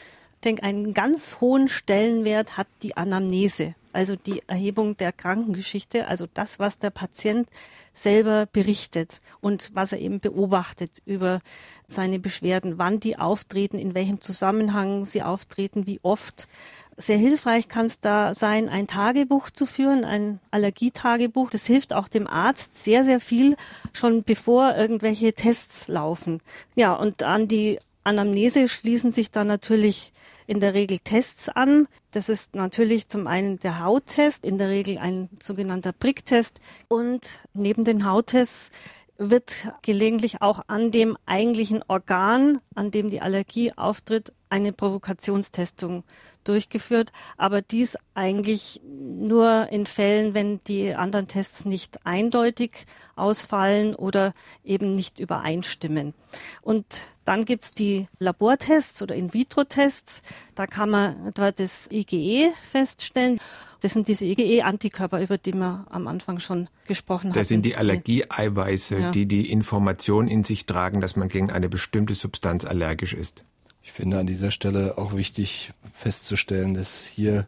denke, 0.45 0.63
einen 0.63 0.93
ganz 0.93 1.37
hohen 1.41 1.67
Stellenwert 1.67 2.57
hat 2.57 2.67
die 2.81 2.97
Anamnese, 2.97 3.75
also 3.91 4.15
die 4.15 4.41
Erhebung 4.47 4.97
der 4.97 5.11
Krankengeschichte, 5.11 6.07
also 6.07 6.27
das, 6.33 6.59
was 6.59 6.79
der 6.79 6.89
Patient 6.89 7.47
selber 7.93 8.47
berichtet 8.51 9.21
und 9.39 9.71
was 9.73 9.91
er 9.91 9.99
eben 9.99 10.19
beobachtet 10.19 11.01
über 11.05 11.41
seine 11.87 12.19
Beschwerden, 12.19 12.77
wann 12.77 12.99
die 12.99 13.17
auftreten, 13.17 13.77
in 13.77 13.93
welchem 13.93 14.19
Zusammenhang 14.19 15.05
sie 15.05 15.21
auftreten, 15.21 15.85
wie 15.85 15.99
oft. 16.01 16.47
Sehr 16.95 17.17
hilfreich 17.17 17.67
kann 17.67 17.87
es 17.87 17.99
da 17.99 18.33
sein, 18.33 18.69
ein 18.69 18.87
Tagebuch 18.87 19.49
zu 19.49 19.65
führen, 19.65 20.05
ein 20.05 20.39
Allergietagebuch. 20.51 21.49
Das 21.49 21.65
hilft 21.65 21.93
auch 21.93 22.07
dem 22.07 22.27
Arzt 22.27 22.83
sehr, 22.83 23.03
sehr 23.03 23.19
viel, 23.19 23.55
schon 23.93 24.23
bevor 24.23 24.75
irgendwelche 24.75 25.33
Tests 25.33 25.87
laufen. 25.87 26.39
Ja, 26.75 26.93
und 26.93 27.23
an 27.23 27.47
die 27.47 27.79
Anamnese 28.03 28.67
schließen 28.67 29.11
sich 29.11 29.31
dann 29.31 29.47
natürlich 29.47 30.11
in 30.47 30.59
der 30.59 30.73
Regel 30.73 30.99
Tests 30.99 31.49
an. 31.49 31.87
Das 32.11 32.29
ist 32.29 32.55
natürlich 32.55 33.07
zum 33.07 33.27
einen 33.27 33.59
der 33.59 33.83
Hauttest, 33.83 34.43
in 34.43 34.57
der 34.57 34.69
Regel 34.69 34.97
ein 34.97 35.29
sogenannter 35.41 35.91
Pricktest. 35.91 36.59
Und 36.87 37.39
neben 37.53 37.83
den 37.83 38.09
Hauttests 38.09 38.71
wird 39.17 39.67
gelegentlich 39.81 40.41
auch 40.41 40.61
an 40.67 40.91
dem 40.91 41.17
eigentlichen 41.25 41.83
Organ, 41.87 42.59
an 42.75 42.91
dem 42.91 43.09
die 43.09 43.21
Allergie 43.21 43.71
auftritt, 43.73 44.31
eine 44.49 44.73
Provokationstestung 44.73 46.03
durchgeführt, 46.43 47.11
aber 47.37 47.61
dies 47.61 47.97
eigentlich 48.13 48.81
nur 48.83 49.67
in 49.71 49.85
Fällen, 49.85 50.33
wenn 50.33 50.61
die 50.65 50.95
anderen 50.95 51.27
Tests 51.27 51.65
nicht 51.65 52.05
eindeutig 52.05 52.85
ausfallen 53.15 53.95
oder 53.95 54.33
eben 54.63 54.91
nicht 54.91 55.19
übereinstimmen. 55.19 56.13
Und 56.61 57.07
dann 57.25 57.45
gibt's 57.45 57.71
die 57.71 58.07
Labortests 58.19 59.01
oder 59.01 59.15
In-vitro-Tests. 59.15 60.21
Da 60.55 60.67
kann 60.67 60.89
man 60.89 61.31
dort 61.33 61.59
das 61.59 61.89
IgE 61.91 62.15
e 62.15 62.51
feststellen. 62.63 63.39
Das 63.81 63.93
sind 63.93 64.07
diese 64.07 64.25
IgE-Antikörper, 64.25 65.21
über 65.21 65.37
die 65.37 65.53
wir 65.53 65.85
am 65.89 66.07
Anfang 66.07 66.39
schon 66.39 66.69
gesprochen 66.87 67.29
haben. 67.29 67.35
Das 67.35 67.49
sind 67.49 67.63
die 67.63 67.75
Allergieeiweiße, 67.75 68.97
ja. 68.97 69.11
die 69.11 69.25
die 69.25 69.51
Information 69.51 70.27
in 70.27 70.43
sich 70.43 70.65
tragen, 70.65 71.01
dass 71.01 71.15
man 71.15 71.27
gegen 71.27 71.51
eine 71.51 71.69
bestimmte 71.69 72.15
Substanz 72.15 72.65
allergisch 72.65 73.13
ist. 73.13 73.43
Ich 73.81 73.91
finde 73.91 74.19
an 74.19 74.27
dieser 74.27 74.51
Stelle 74.51 74.97
auch 74.97 75.13
wichtig 75.13 75.73
festzustellen, 75.91 76.73
dass 76.73 77.05
hier 77.05 77.47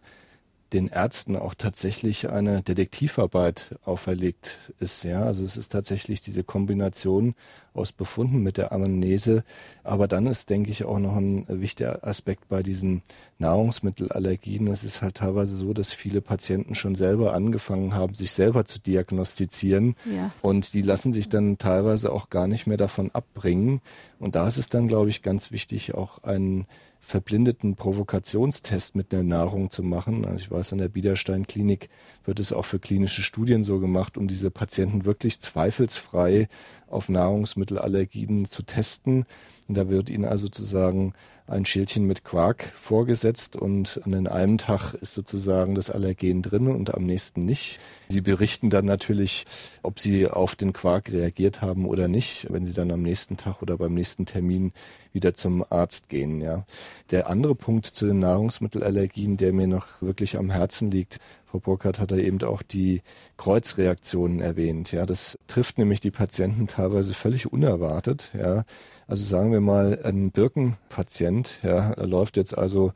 den 0.75 0.89
Ärzten 0.89 1.37
auch 1.37 1.53
tatsächlich 1.55 2.29
eine 2.29 2.61
Detektivarbeit 2.61 3.79
auferlegt 3.85 4.57
ist. 4.79 5.03
Ja, 5.03 5.23
also 5.23 5.43
es 5.43 5.55
ist 5.55 5.71
tatsächlich 5.71 6.19
diese 6.19 6.43
Kombination 6.43 7.33
aus 7.73 7.93
Befunden 7.93 8.43
mit 8.43 8.57
der 8.57 8.73
Amnese. 8.73 9.43
Aber 9.83 10.07
dann 10.07 10.27
ist, 10.27 10.49
denke 10.49 10.71
ich, 10.71 10.83
auch 10.83 10.99
noch 10.99 11.15
ein 11.15 11.45
wichtiger 11.47 12.05
Aspekt 12.05 12.49
bei 12.49 12.61
diesen 12.61 13.03
Nahrungsmittelallergien. 13.39 14.67
Es 14.67 14.83
ist 14.83 15.01
halt 15.01 15.15
teilweise 15.15 15.55
so, 15.55 15.73
dass 15.73 15.93
viele 15.93 16.19
Patienten 16.19 16.75
schon 16.75 16.95
selber 16.95 17.33
angefangen 17.33 17.93
haben, 17.93 18.13
sich 18.13 18.33
selber 18.33 18.65
zu 18.65 18.79
diagnostizieren. 18.79 19.95
Ja. 20.13 20.31
Und 20.41 20.73
die 20.73 20.81
lassen 20.81 21.13
sich 21.13 21.29
dann 21.29 21.57
teilweise 21.57 22.11
auch 22.11 22.29
gar 22.29 22.47
nicht 22.47 22.67
mehr 22.67 22.77
davon 22.77 23.11
abbringen. 23.11 23.79
Und 24.19 24.35
da 24.35 24.45
ist 24.47 24.57
es 24.57 24.67
dann, 24.67 24.89
glaube 24.89 25.09
ich, 25.09 25.21
ganz 25.21 25.51
wichtig, 25.51 25.95
auch 25.95 26.23
einen 26.23 26.67
verblindeten 27.05 27.75
Provokationstest 27.75 28.95
mit 28.95 29.11
der 29.11 29.21
Nahrung 29.21 29.69
zu 29.69 29.83
machen. 29.83 30.25
Also 30.25 30.37
ich 30.37 30.49
weiß, 30.49 30.73
an 30.73 30.79
der 30.79 30.89
Biederstein-Klinik 30.89 31.89
wird 32.25 32.39
es 32.39 32.51
auch 32.51 32.65
für 32.65 32.79
klinische 32.79 33.21
Studien 33.21 33.63
so 33.63 33.79
gemacht, 33.79 34.17
um 34.17 34.27
diese 34.27 34.49
Patienten 34.49 35.05
wirklich 35.05 35.39
zweifelsfrei 35.39 36.47
auf 36.87 37.07
Nahrungsmittelallergien 37.07 38.45
zu 38.47 38.63
testen. 38.63 39.25
Und 39.67 39.77
da 39.77 39.87
wird 39.87 40.09
ihnen 40.09 40.25
also 40.25 40.45
sozusagen 40.45 41.13
ein 41.47 41.65
Schildchen 41.65 42.05
mit 42.05 42.23
Quark 42.23 42.63
vorgesetzt 42.63 43.55
und 43.55 44.01
an 44.03 44.27
einem 44.27 44.57
Tag 44.57 44.95
ist 44.95 45.13
sozusagen 45.13 45.75
das 45.75 45.91
Allergen 45.91 46.41
drin 46.41 46.67
und 46.67 46.93
am 46.95 47.03
nächsten 47.03 47.45
nicht. 47.45 47.79
Sie 48.09 48.21
berichten 48.21 48.69
dann 48.71 48.85
natürlich, 48.85 49.45
ob 49.83 49.99
sie 49.99 50.27
auf 50.27 50.55
den 50.55 50.73
Quark 50.73 51.11
reagiert 51.11 51.61
haben 51.61 51.85
oder 51.85 52.07
nicht, 52.07 52.47
wenn 52.51 52.65
sie 52.65 52.73
dann 52.73 52.91
am 52.91 53.01
nächsten 53.01 53.37
Tag 53.37 53.61
oder 53.61 53.77
beim 53.77 53.93
nächsten 53.93 54.25
Termin 54.25 54.71
wieder 55.13 55.33
zum 55.35 55.63
Arzt 55.69 56.09
gehen, 56.09 56.41
ja. 56.41 56.65
Der 57.11 57.29
andere 57.29 57.55
Punkt 57.55 57.85
zu 57.85 58.05
den 58.05 58.19
Nahrungsmittelallergien, 58.19 59.37
der 59.37 59.53
mir 59.53 59.67
noch 59.67 59.87
wirklich 60.01 60.37
am 60.37 60.49
Herzen 60.49 60.91
liegt, 60.91 61.19
Frau 61.45 61.59
Burkhardt 61.59 61.99
hat 61.99 62.11
da 62.11 62.17
eben 62.17 62.41
auch 62.43 62.61
die 62.61 63.01
Kreuzreaktionen 63.37 64.41
erwähnt. 64.41 64.91
Ja, 64.91 65.05
das 65.05 65.39
trifft 65.47 65.77
nämlich 65.77 66.01
die 66.01 66.11
Patienten 66.11 66.67
teilweise 66.67 67.13
völlig 67.13 67.51
unerwartet. 67.51 68.31
Ja, 68.37 68.63
also 69.07 69.23
sagen 69.23 69.51
wir 69.53 69.61
mal, 69.61 69.99
ein 70.03 70.31
Birkenpatient, 70.31 71.59
ja, 71.63 71.93
läuft 72.03 72.35
jetzt 72.37 72.57
also 72.57 72.91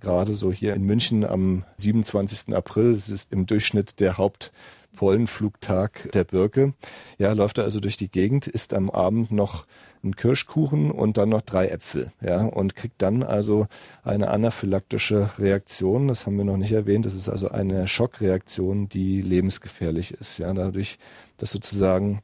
gerade 0.00 0.32
so 0.32 0.52
hier 0.52 0.74
in 0.74 0.84
München 0.84 1.24
am 1.24 1.64
27. 1.76 2.54
April. 2.54 2.92
Es 2.92 3.08
ist 3.08 3.32
im 3.32 3.46
Durchschnitt 3.46 4.00
der 4.00 4.16
Hauptpollenflugtag 4.16 6.10
der 6.12 6.24
Birke. 6.24 6.74
Ja, 7.18 7.32
läuft 7.32 7.58
er 7.58 7.64
also 7.64 7.80
durch 7.80 7.96
die 7.96 8.10
Gegend, 8.10 8.46
isst 8.46 8.74
am 8.74 8.90
Abend 8.90 9.32
noch 9.32 9.66
einen 10.02 10.16
Kirschkuchen 10.16 10.90
und 10.90 11.16
dann 11.16 11.28
noch 11.28 11.42
drei 11.42 11.68
Äpfel, 11.68 12.10
ja, 12.20 12.44
und 12.44 12.76
kriegt 12.76 13.02
dann 13.02 13.22
also 13.22 13.66
eine 14.02 14.28
anaphylaktische 14.28 15.30
Reaktion. 15.38 16.08
Das 16.08 16.26
haben 16.26 16.36
wir 16.36 16.44
noch 16.44 16.56
nicht 16.56 16.72
erwähnt. 16.72 17.06
Das 17.06 17.14
ist 17.14 17.28
also 17.28 17.48
eine 17.48 17.88
Schockreaktion, 17.88 18.88
die 18.88 19.22
lebensgefährlich 19.22 20.12
ist, 20.12 20.38
ja, 20.38 20.52
dadurch, 20.52 20.98
dass 21.36 21.52
sozusagen 21.52 22.20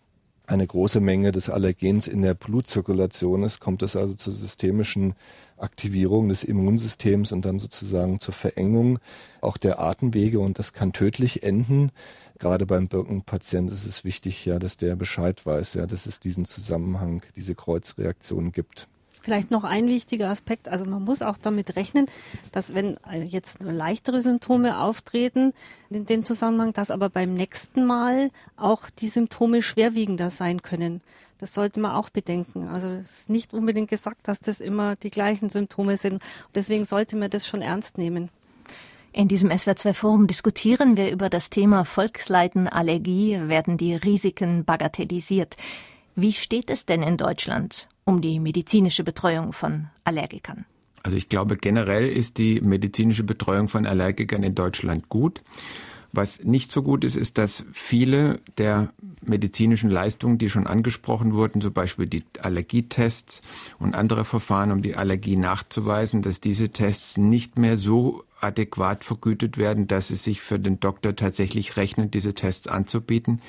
eine 0.46 0.66
große 0.66 1.00
Menge 1.00 1.32
des 1.32 1.48
Allergens 1.48 2.06
in 2.06 2.20
der 2.20 2.34
Blutzirkulation 2.34 3.44
ist, 3.44 3.60
kommt 3.60 3.82
es 3.82 3.96
also 3.96 4.14
zur 4.14 4.34
systemischen 4.34 5.14
Aktivierung 5.56 6.28
des 6.28 6.44
Immunsystems 6.44 7.32
und 7.32 7.46
dann 7.46 7.58
sozusagen 7.58 8.20
zur 8.20 8.34
Verengung 8.34 8.98
auch 9.40 9.56
der 9.56 9.80
Atemwege 9.80 10.40
und 10.40 10.58
das 10.58 10.74
kann 10.74 10.92
tödlich 10.92 11.42
enden. 11.42 11.90
Gerade 12.38 12.66
beim 12.66 12.88
Birkenpatient 12.88 13.70
ist 13.70 13.86
es 13.86 14.04
wichtig, 14.04 14.44
ja, 14.44 14.58
dass 14.58 14.76
der 14.76 14.96
Bescheid 14.96 15.44
weiß, 15.46 15.74
ja, 15.74 15.86
dass 15.86 16.06
es 16.06 16.20
diesen 16.20 16.44
Zusammenhang, 16.46 17.22
diese 17.36 17.54
Kreuzreaktion 17.54 18.52
gibt. 18.52 18.88
Vielleicht 19.22 19.50
noch 19.50 19.64
ein 19.64 19.86
wichtiger 19.86 20.28
Aspekt, 20.28 20.68
also 20.68 20.84
man 20.84 21.02
muss 21.02 21.22
auch 21.22 21.38
damit 21.38 21.76
rechnen, 21.76 22.06
dass 22.52 22.74
wenn 22.74 22.98
jetzt 23.24 23.62
leichtere 23.62 24.20
Symptome 24.20 24.78
auftreten 24.78 25.54
in 25.88 26.04
dem 26.04 26.24
Zusammenhang, 26.26 26.74
dass 26.74 26.90
aber 26.90 27.08
beim 27.08 27.32
nächsten 27.32 27.86
Mal 27.86 28.30
auch 28.58 28.90
die 28.90 29.08
Symptome 29.08 29.62
schwerwiegender 29.62 30.28
sein 30.28 30.60
können. 30.60 31.00
Das 31.38 31.54
sollte 31.54 31.80
man 31.80 31.92
auch 31.92 32.10
bedenken. 32.10 32.68
Also 32.68 32.88
es 32.88 33.20
ist 33.20 33.30
nicht 33.30 33.54
unbedingt 33.54 33.88
gesagt, 33.88 34.28
dass 34.28 34.40
das 34.40 34.60
immer 34.60 34.94
die 34.96 35.10
gleichen 35.10 35.48
Symptome 35.48 35.96
sind. 35.96 36.22
Deswegen 36.54 36.84
sollte 36.84 37.16
man 37.16 37.30
das 37.30 37.46
schon 37.46 37.62
ernst 37.62 37.96
nehmen. 37.96 38.28
In 39.14 39.28
diesem 39.28 39.50
SWR2 39.50 39.94
Forum 39.94 40.26
diskutieren 40.26 40.96
wir 40.96 41.12
über 41.12 41.30
das 41.30 41.48
Thema 41.48 41.84
Volksleitenallergie, 41.84 43.42
werden 43.46 43.76
die 43.76 43.94
Risiken 43.94 44.64
bagatellisiert. 44.64 45.56
Wie 46.16 46.32
steht 46.32 46.68
es 46.68 46.84
denn 46.84 47.00
in 47.04 47.16
Deutschland 47.16 47.88
um 48.02 48.20
die 48.20 48.40
medizinische 48.40 49.04
Betreuung 49.04 49.52
von 49.52 49.86
Allergikern? 50.02 50.64
Also 51.04 51.16
ich 51.16 51.28
glaube, 51.28 51.56
generell 51.56 52.08
ist 52.08 52.38
die 52.38 52.60
medizinische 52.60 53.22
Betreuung 53.22 53.68
von 53.68 53.86
Allergikern 53.86 54.42
in 54.42 54.56
Deutschland 54.56 55.08
gut. 55.08 55.44
Was 56.16 56.44
nicht 56.44 56.70
so 56.70 56.84
gut 56.84 57.02
ist, 57.02 57.16
ist, 57.16 57.38
dass 57.38 57.64
viele 57.72 58.38
der 58.56 58.92
medizinischen 59.24 59.90
Leistungen, 59.90 60.38
die 60.38 60.48
schon 60.48 60.68
angesprochen 60.68 61.34
wurden, 61.34 61.60
zum 61.60 61.72
Beispiel 61.72 62.06
die 62.06 62.22
Allergietests 62.40 63.42
und 63.80 63.96
andere 63.96 64.24
Verfahren, 64.24 64.70
um 64.70 64.80
die 64.80 64.94
Allergie 64.94 65.36
nachzuweisen, 65.36 66.22
dass 66.22 66.40
diese 66.40 66.68
Tests 66.68 67.16
nicht 67.16 67.58
mehr 67.58 67.76
so 67.76 68.22
adäquat 68.40 69.02
vergütet 69.02 69.58
werden, 69.58 69.88
dass 69.88 70.10
es 70.10 70.22
sich 70.22 70.40
für 70.40 70.60
den 70.60 70.78
Doktor 70.78 71.16
tatsächlich 71.16 71.76
rechnet, 71.76 72.14
diese 72.14 72.34
Tests 72.34 72.68
anzubieten. 72.68 73.40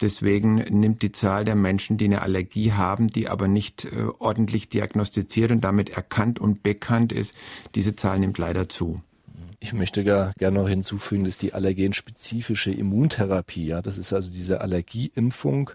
Deswegen 0.00 0.56
nimmt 0.56 1.02
die 1.02 1.12
Zahl 1.12 1.44
der 1.44 1.54
Menschen, 1.54 1.98
die 1.98 2.06
eine 2.06 2.22
Allergie 2.22 2.72
haben, 2.72 3.08
die 3.08 3.28
aber 3.28 3.46
nicht 3.46 3.84
äh, 3.84 4.06
ordentlich 4.18 4.68
diagnostiziert 4.70 5.52
und 5.52 5.62
damit 5.62 5.90
erkannt 5.90 6.40
und 6.40 6.64
bekannt 6.64 7.12
ist, 7.12 7.34
diese 7.76 7.94
Zahl 7.94 8.18
nimmt 8.18 8.38
leider 8.38 8.68
zu. 8.68 9.02
Ich 9.60 9.72
möchte 9.72 10.04
gar 10.04 10.32
gerne 10.38 10.60
noch 10.60 10.68
hinzufügen, 10.68 11.24
dass 11.24 11.38
die 11.38 11.52
allergenspezifische 11.52 12.70
Immuntherapie, 12.70 13.66
ja, 13.66 13.82
das 13.82 13.98
ist 13.98 14.12
also 14.12 14.32
diese 14.32 14.60
Allergieimpfung, 14.60 15.70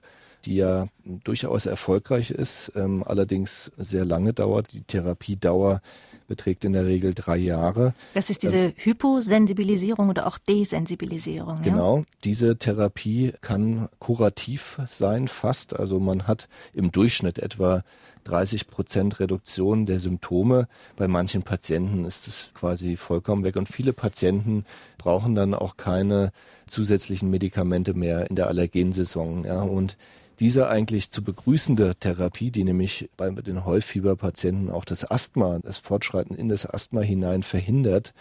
die 0.45 0.55
ja 0.55 0.87
durchaus 1.23 1.65
erfolgreich 1.65 2.31
ist, 2.31 2.71
ähm, 2.75 3.03
allerdings 3.05 3.71
sehr 3.77 4.05
lange 4.05 4.33
dauert. 4.33 4.73
Die 4.73 4.81
Therapiedauer 4.81 5.81
beträgt 6.27 6.65
in 6.65 6.73
der 6.73 6.85
Regel 6.85 7.13
drei 7.13 7.37
Jahre. 7.37 7.93
Das 8.13 8.29
ist 8.29 8.43
diese 8.43 8.57
ähm, 8.57 8.73
Hyposensibilisierung 8.75 10.09
oder 10.09 10.27
auch 10.27 10.37
Desensibilisierung. 10.37 11.61
Genau, 11.61 11.99
ja? 11.99 12.03
diese 12.23 12.57
Therapie 12.57 13.33
kann 13.41 13.89
kurativ 13.99 14.79
sein, 14.89 15.27
fast. 15.27 15.77
Also 15.79 15.99
man 15.99 16.27
hat 16.27 16.47
im 16.73 16.91
Durchschnitt 16.91 17.39
etwa 17.39 17.83
30 18.23 18.67
Prozent 18.67 19.19
Reduktion 19.19 19.85
der 19.85 19.99
Symptome. 19.99 20.67
Bei 20.95 21.07
manchen 21.07 21.43
Patienten 21.43 22.05
ist 22.05 22.27
es 22.27 22.51
quasi 22.53 22.97
vollkommen 22.97 23.43
weg 23.43 23.55
und 23.55 23.69
viele 23.69 23.93
Patienten 23.93 24.65
brauchen 24.97 25.35
dann 25.35 25.53
auch 25.53 25.77
keine 25.77 26.31
zusätzlichen 26.67 27.29
Medikamente 27.29 27.93
mehr 27.93 28.29
in 28.29 28.35
der 28.35 28.47
Allergensaison. 28.47 29.45
Ja, 29.45 29.61
und 29.61 29.97
diese 30.39 30.69
eigentlich 30.69 31.11
zu 31.11 31.23
begrüßende 31.23 31.95
Therapie, 31.95 32.51
die 32.51 32.63
nämlich 32.63 33.09
bei 33.17 33.29
den 33.29 33.65
Heufieberpatienten 33.65 34.69
auch 34.69 34.85
das 34.85 35.09
Asthma, 35.09 35.59
das 35.59 35.77
Fortschreiten 35.77 36.35
in 36.35 36.49
das 36.49 36.65
Asthma 36.65 37.01
hinein 37.01 37.43
verhindert, 37.43 38.13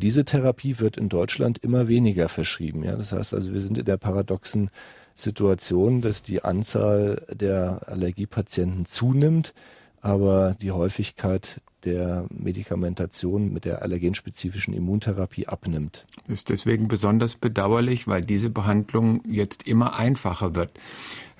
diese 0.00 0.24
Therapie 0.24 0.78
wird 0.78 0.96
in 0.96 1.10
Deutschland 1.10 1.58
immer 1.58 1.86
weniger 1.86 2.30
verschrieben. 2.30 2.84
Ja, 2.84 2.96
das 2.96 3.12
heißt 3.12 3.34
also, 3.34 3.52
wir 3.52 3.60
sind 3.60 3.76
in 3.76 3.84
der 3.84 3.98
paradoxen 3.98 4.70
Situation, 5.20 6.00
dass 6.00 6.22
die 6.22 6.42
Anzahl 6.42 7.24
der 7.32 7.82
Allergiepatienten 7.86 8.86
zunimmt, 8.86 9.54
aber 10.00 10.56
die 10.60 10.72
Häufigkeit 10.72 11.60
der 11.84 12.26
Medikamentation 12.30 13.52
mit 13.52 13.64
der 13.64 13.82
allergenspezifischen 13.82 14.74
Immuntherapie 14.74 15.46
abnimmt. 15.46 16.06
Das 16.26 16.40
ist 16.40 16.50
deswegen 16.50 16.88
besonders 16.88 17.36
bedauerlich, 17.36 18.06
weil 18.06 18.22
diese 18.22 18.50
Behandlung 18.50 19.22
jetzt 19.26 19.66
immer 19.66 19.98
einfacher 19.98 20.54
wird. 20.54 20.70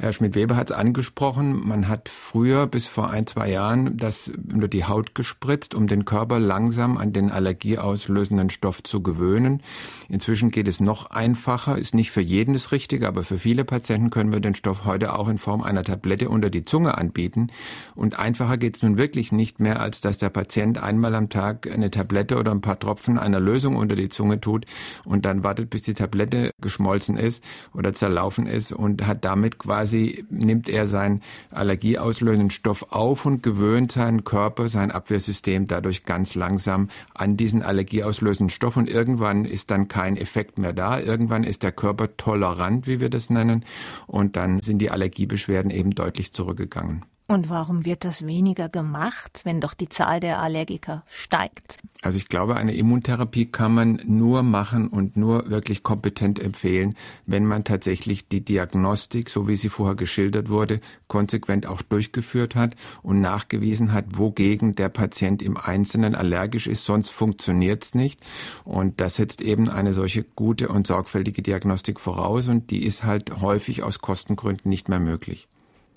Herr 0.01 0.15
Schmidt-Weber 0.15 0.57
hat 0.57 0.71
es 0.71 0.77
angesprochen, 0.77 1.69
man 1.69 1.87
hat 1.87 2.09
früher 2.09 2.67
bis 2.67 2.87
vor 2.87 3.11
ein, 3.11 3.27
zwei 3.27 3.51
Jahren 3.51 3.99
das 3.99 4.33
nur 4.51 4.67
die 4.67 4.87
Haut 4.87 5.15
gespritzt, 5.15 5.75
um 5.75 5.89
den 5.89 6.07
Körper 6.07 6.39
langsam 6.39 6.97
an 6.97 7.13
den 7.13 7.31
allergieauslösenden 7.31 8.49
Stoff 8.49 8.83
zu 8.83 9.03
gewöhnen. 9.03 9.63
Inzwischen 10.09 10.51
geht 10.51 10.69
es 10.69 10.81
noch 10.81 11.11
einfacher, 11.11 11.77
ist 11.77 11.95
nicht 11.95 12.13
für 12.13 12.23
jeden 12.23 12.55
das 12.55 12.73
Richtige, 12.73 13.07
aber 13.07 13.25
für 13.25 13.37
viele 13.37 13.67
Patienten 13.67 14.09
können 14.09 14.33
wir 14.33 14.41
den 14.41 14.55
Stoff 14.55 14.87
heute 14.87 15.13
auch 15.13 15.29
in 15.29 15.37
Form 15.37 15.61
einer 15.61 15.85
Tablette 15.85 16.31
unter 16.31 16.49
die 16.49 16.65
Zunge 16.65 16.97
anbieten. 16.97 17.49
Und 17.95 18.19
einfacher 18.19 18.57
geht 18.57 18.77
es 18.77 18.83
nun 18.83 18.97
wirklich 18.97 19.33
nicht 19.33 19.61
mehr, 19.61 19.81
als 19.81 20.01
dass 20.01 20.17
der 20.17 20.31
Patient 20.31 20.83
einmal 20.83 21.15
am 21.15 21.29
Tag 21.29 21.71
eine 21.71 21.91
Tablette 21.91 22.39
oder 22.39 22.53
ein 22.53 22.63
paar 22.63 22.79
Tropfen 22.79 23.19
einer 23.19 23.39
Lösung 23.39 23.77
unter 23.77 23.97
die 23.97 24.09
Zunge 24.09 24.41
tut 24.41 24.65
und 25.05 25.27
dann 25.27 25.45
wartet, 25.45 25.69
bis 25.69 25.83
die 25.83 25.93
Tablette 25.93 26.53
geschmolzen 26.63 27.19
ist 27.19 27.45
oder 27.75 27.93
zerlaufen 27.93 28.47
ist 28.47 28.73
und 28.73 29.07
hat 29.07 29.27
damit 29.27 29.59
quasi 29.59 29.90
quasi 29.91 30.25
nimmt 30.31 30.69
er 30.69 30.87
seinen 30.87 31.21
allergieauslösenden 31.51 32.51
Stoff 32.51 32.87
auf 32.91 33.27
und 33.27 33.43
gewöhnt 33.43 33.93
seinen 33.93 34.23
Körper, 34.23 34.69
sein 34.69 34.93
Abwehrsystem 34.93 35.67
dadurch 35.67 36.05
ganz 36.05 36.37
langsam 36.37 36.91
an 37.13 37.37
diesen 37.37 37.63
allergieauslösenden 37.63 38.51
Stoff 38.51 38.77
und 38.77 38.89
irgendwann 38.89 39.45
ist 39.45 39.73
dann 39.73 39.89
kein 39.89 40.17
Effekt 40.17 40.59
mehr 40.59 40.73
da. 40.73 41.01
Irgendwann 41.01 41.43
ist 41.43 41.65
der 41.65 41.73
Körper 41.73 42.17
tolerant, 42.17 42.87
wie 42.87 43.01
wir 43.01 43.11
das 43.11 43.31
nennen, 43.31 43.65
und 44.07 44.37
dann 44.37 44.63
sind 44.63 44.79
die 44.79 44.91
Allergiebeschwerden 44.91 45.73
eben 45.73 45.91
deutlich 45.91 46.33
zurückgegangen. 46.33 47.05
Und 47.31 47.49
warum 47.49 47.85
wird 47.85 48.05
das 48.05 48.27
weniger 48.27 48.69
gemacht, 48.69 49.43
wenn 49.45 49.61
doch 49.61 49.75
die 49.75 49.89
Zahl 49.89 50.19
der 50.19 50.41
Allergiker 50.41 51.05
steigt? 51.07 51.79
Also 52.03 52.19
ich 52.19 52.29
glaube, 52.29 52.57
eine 52.57 52.75
Immuntherapie 52.75 53.47
kann 53.47 53.73
man 53.73 54.01
nur 54.05 54.43
machen 54.43 54.89
und 54.89 55.17
nur 55.17 55.49
wirklich 55.49 55.85
kompetent 55.85 56.41
empfehlen, 56.41 56.97
wenn 57.27 57.47
man 57.47 57.63
tatsächlich 57.63 58.27
die 58.27 58.45
Diagnostik, 58.45 59.31
so 59.31 59.47
wie 59.47 59.55
sie 59.55 59.69
vorher 59.69 59.95
geschildert 59.95 60.49
wurde, 60.49 60.81
konsequent 61.07 61.67
auch 61.67 61.83
durchgeführt 61.83 62.57
hat 62.57 62.75
und 63.01 63.21
nachgewiesen 63.21 63.93
hat, 63.93 64.07
wogegen 64.19 64.75
der 64.75 64.89
Patient 64.89 65.41
im 65.41 65.57
Einzelnen 65.57 66.17
allergisch 66.17 66.67
ist. 66.67 66.85
Sonst 66.85 67.11
funktioniert 67.11 67.85
es 67.85 67.95
nicht. 67.95 68.19
Und 68.65 69.01
das 69.01 69.15
setzt 69.15 69.41
eben 69.41 69.69
eine 69.69 69.95
solche 69.95 70.25
gute 70.25 70.67
und 70.67 70.89
sorgfältige 70.89 71.43
Diagnostik 71.43 72.01
voraus 72.01 72.49
und 72.49 72.73
die 72.73 72.85
ist 72.85 73.05
halt 73.05 73.41
häufig 73.41 73.85
aus 73.85 74.01
Kostengründen 74.01 74.69
nicht 74.69 74.89
mehr 74.89 74.99
möglich 74.99 75.47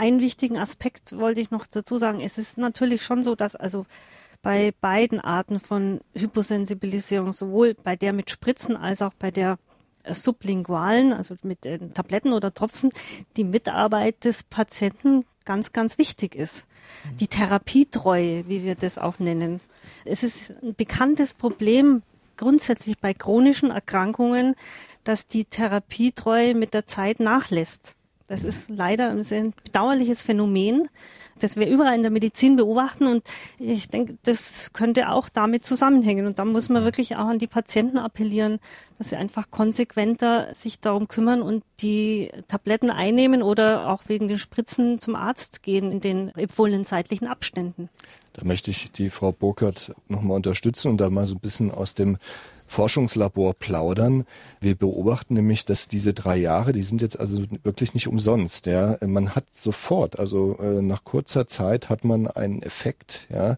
einen 0.04 0.20
wichtigen 0.20 0.58
Aspekt 0.58 1.18
wollte 1.18 1.40
ich 1.40 1.50
noch 1.50 1.66
dazu 1.66 1.98
sagen. 1.98 2.20
Es 2.20 2.38
ist 2.38 2.58
natürlich 2.58 3.04
schon 3.04 3.24
so, 3.24 3.36
dass 3.36 3.56
also 3.56 3.86
bei 4.42 4.74
beiden 4.82 5.22
Arten 5.22 5.62
von 5.62 6.02
Hyposensibilisierung, 6.14 7.32
sowohl 7.32 7.74
bei 7.74 7.96
der 7.96 8.12
mit 8.12 8.30
Spritzen 8.30 8.76
als 8.76 9.02
auch 9.02 9.14
bei 9.18 9.32
der 9.32 9.58
äh, 10.04 10.14
sublingualen, 10.14 11.14
also 11.14 11.36
mit 11.44 11.66
äh, 11.66 11.80
Tabletten 11.94 12.34
oder 12.34 12.54
Tropfen, 12.54 12.90
die 13.38 13.46
Mitarbeit 13.46 14.26
des 14.26 14.44
Patienten 14.44 15.24
ganz, 15.46 15.72
ganz 15.72 15.98
wichtig 15.98 16.36
ist. 16.36 16.68
Die 17.22 17.28
Therapietreue, 17.28 18.50
wie 18.50 18.66
wir 18.66 18.76
das 18.76 18.98
auch 18.98 19.20
nennen. 19.20 19.62
Es 20.04 20.22
ist 20.24 20.52
ein 20.62 20.76
bekanntes 20.76 21.34
Problem 21.34 22.02
grundsätzlich 22.36 22.98
bei 23.00 23.14
chronischen 23.14 23.72
Erkrankungen, 23.72 24.56
dass 25.06 25.28
die 25.30 25.46
Therapietreue 25.46 26.56
mit 26.56 26.74
der 26.74 26.86
Zeit 26.86 27.22
nachlässt. 27.22 27.96
Das 28.28 28.44
ist 28.44 28.70
leider 28.70 29.10
ein 29.10 29.24
sehr 29.24 29.52
bedauerliches 29.64 30.22
Phänomen, 30.22 30.88
das 31.40 31.58
wir 31.58 31.68
überall 31.68 31.96
in 31.96 32.04
der 32.04 32.12
Medizin 32.12 32.56
beobachten 32.56 33.08
und 33.08 33.24
ich 33.60 33.90
denke, 33.90 34.18
das 34.24 34.72
könnte 34.72 35.10
auch 35.10 35.30
damit 35.30 35.66
zusammenhängen 35.66 36.26
und 36.26 36.40
da 36.40 36.46
muss 36.46 36.70
man 36.70 36.84
wirklich 36.84 37.16
auch 37.16 37.28
an 37.28 37.40
die 37.40 37.48
Patienten 37.48 37.98
appellieren, 37.98 38.60
dass 38.98 39.10
sie 39.10 39.18
einfach 39.18 39.50
konsequenter 39.50 40.54
sich 40.54 40.80
darum 40.80 41.08
kümmern 41.08 41.42
und 41.42 41.64
die 41.82 42.32
Tabletten 42.48 42.90
einnehmen 42.90 43.44
oder 43.44 43.90
auch 43.90 44.04
wegen 44.08 44.28
den 44.28 44.38
Spritzen 44.38 45.00
zum 45.00 45.16
Arzt 45.16 45.64
gehen 45.64 45.92
in 45.92 46.00
den 46.00 46.30
empfohlenen 46.30 46.86
zeitlichen 46.86 47.28
Abständen. 47.28 47.90
Da 48.34 48.46
möchte 48.46 48.72
ich 48.72 48.92
die 48.92 49.10
Frau 49.10 49.32
Burkhardt 49.32 49.94
nochmal 50.08 50.38
unterstützen 50.38 50.90
und 50.90 51.02
da 51.02 51.10
mal 51.10 51.26
so 51.26 51.36
ein 51.36 51.42
bisschen 51.42 51.72
aus 51.72 51.94
dem 51.94 52.18
Forschungslabor 52.74 53.54
plaudern. 53.54 54.26
Wir 54.60 54.76
beobachten 54.76 55.36
nämlich, 55.36 55.64
dass 55.64 55.88
diese 55.88 56.14
drei 56.14 56.38
Jahre, 56.38 56.74
die 56.74 56.82
sind 56.82 57.02
jetzt 57.04 57.20
also 57.20 57.44
wirklich 57.62 57.94
nicht 57.94 58.08
umsonst. 58.08 58.66
Ja, 58.66 58.98
man 59.06 59.36
hat 59.36 59.46
sofort, 59.52 60.20
also 60.20 60.58
äh, 60.60 60.82
nach 60.82 61.04
kurzer 61.04 61.48
Zeit 61.48 61.90
hat 61.90 62.04
man 62.04 62.26
einen 62.28 62.64
Effekt, 62.64 63.28
ja, 63.30 63.58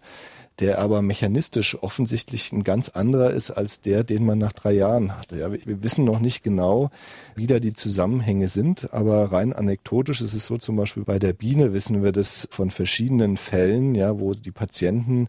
der 0.60 0.80
aber 0.80 1.02
mechanistisch 1.02 1.82
offensichtlich 1.82 2.52
ein 2.52 2.64
ganz 2.64 2.90
anderer 2.90 3.32
ist 3.32 3.52
als 3.52 3.82
der, 3.82 4.04
den 4.04 4.26
man 4.26 4.38
nach 4.38 4.54
drei 4.54 4.74
Jahren 4.74 5.18
hatte. 5.18 5.40
Ja, 5.40 5.52
wir 5.52 5.84
wissen 5.84 6.04
noch 6.04 6.20
nicht 6.20 6.44
genau, 6.44 6.90
wie 7.36 7.48
da 7.48 7.60
die 7.60 7.74
Zusammenhänge 7.74 8.50
sind, 8.50 8.94
aber 8.94 9.32
rein 9.32 9.54
anekdotisch 9.54 10.22
ist 10.22 10.34
es 10.34 10.46
so, 10.46 10.58
zum 10.58 10.76
Beispiel 10.76 11.04
bei 11.04 11.20
der 11.20 11.34
Biene 11.34 11.74
wissen 11.74 12.04
wir 12.04 12.12
das 12.12 12.48
von 12.52 12.70
verschiedenen 12.70 13.38
Fällen, 13.38 13.96
ja, 13.96 14.20
wo 14.20 14.34
die 14.34 14.52
Patienten 14.52 15.28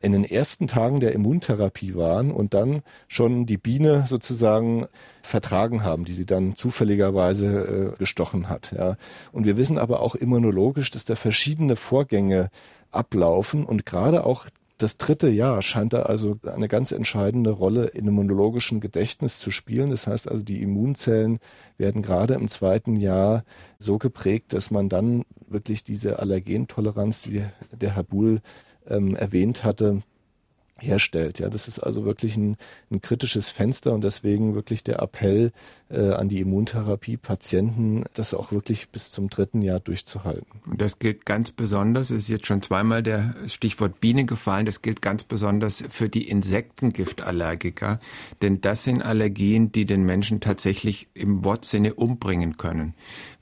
in 0.00 0.12
den 0.12 0.24
ersten 0.24 0.66
Tagen 0.66 1.00
der 1.00 1.12
Immuntherapie 1.12 1.94
waren 1.94 2.30
und 2.30 2.54
dann 2.54 2.82
schon 3.08 3.46
die 3.46 3.56
Biene 3.56 4.04
sozusagen 4.06 4.86
vertragen 5.22 5.84
haben, 5.84 6.04
die 6.04 6.12
sie 6.12 6.26
dann 6.26 6.56
zufälligerweise 6.56 7.92
äh, 7.94 7.98
gestochen 7.98 8.48
hat. 8.48 8.74
Ja. 8.76 8.96
Und 9.32 9.46
wir 9.46 9.56
wissen 9.56 9.78
aber 9.78 10.00
auch 10.00 10.14
immunologisch, 10.14 10.90
dass 10.90 11.04
da 11.04 11.16
verschiedene 11.16 11.76
Vorgänge 11.76 12.50
ablaufen 12.90 13.64
und 13.64 13.86
gerade 13.86 14.24
auch 14.24 14.46
das 14.78 14.98
dritte 14.98 15.28
Jahr 15.28 15.62
scheint 15.62 15.92
da 15.92 16.02
also 16.02 16.36
eine 16.44 16.68
ganz 16.68 16.90
entscheidende 16.90 17.50
Rolle 17.50 17.84
im 17.86 18.08
immunologischen 18.08 18.80
Gedächtnis 18.80 19.38
zu 19.38 19.50
spielen. 19.50 19.90
Das 19.90 20.06
heißt 20.06 20.28
also, 20.28 20.44
die 20.44 20.60
Immunzellen 20.62 21.38
werden 21.78 22.02
gerade 22.02 22.34
im 22.34 22.48
zweiten 22.48 22.96
Jahr 22.96 23.44
so 23.78 23.98
geprägt, 23.98 24.52
dass 24.52 24.70
man 24.70 24.88
dann 24.88 25.22
wirklich 25.46 25.84
diese 25.84 26.18
Allergentoleranz, 26.18 27.22
die 27.22 27.44
der 27.72 27.94
Herr 27.94 28.02
Buhl 28.02 28.40
ähm, 28.88 29.16
erwähnt 29.16 29.64
hatte, 29.64 30.02
herstellt. 30.78 31.38
Ja, 31.38 31.48
das 31.48 31.68
ist 31.68 31.78
also 31.78 32.04
wirklich 32.04 32.36
ein, 32.36 32.56
ein 32.90 33.00
kritisches 33.00 33.50
Fenster 33.50 33.92
und 33.92 34.02
deswegen 34.02 34.54
wirklich 34.54 34.82
der 34.82 35.00
Appell 35.00 35.52
äh, 35.88 36.10
an 36.10 36.28
die 36.28 36.40
Immuntherapie-Patienten, 36.40 38.04
das 38.14 38.34
auch 38.34 38.50
wirklich 38.50 38.88
bis 38.88 39.10
zum 39.10 39.30
dritten 39.30 39.62
Jahr 39.62 39.80
durchzuhalten. 39.80 40.60
Und 40.66 40.80
das 40.80 40.98
gilt 40.98 41.26
ganz 41.26 41.52
besonders, 41.52 42.10
es 42.10 42.24
ist 42.24 42.28
jetzt 42.28 42.46
schon 42.46 42.62
zweimal 42.62 43.02
der 43.02 43.34
Stichwort 43.46 44.00
Biene 44.00 44.24
gefallen, 44.24 44.66
das 44.66 44.82
gilt 44.82 45.00
ganz 45.00 45.22
besonders 45.22 45.84
für 45.88 46.08
die 46.08 46.28
Insektengiftallergiker, 46.28 48.00
denn 48.42 48.60
das 48.60 48.84
sind 48.84 49.02
Allergien, 49.02 49.70
die 49.70 49.86
den 49.86 50.04
Menschen 50.04 50.40
tatsächlich 50.40 51.08
im 51.14 51.44
Wortsinne 51.44 51.94
umbringen 51.94 52.56
können. 52.56 52.94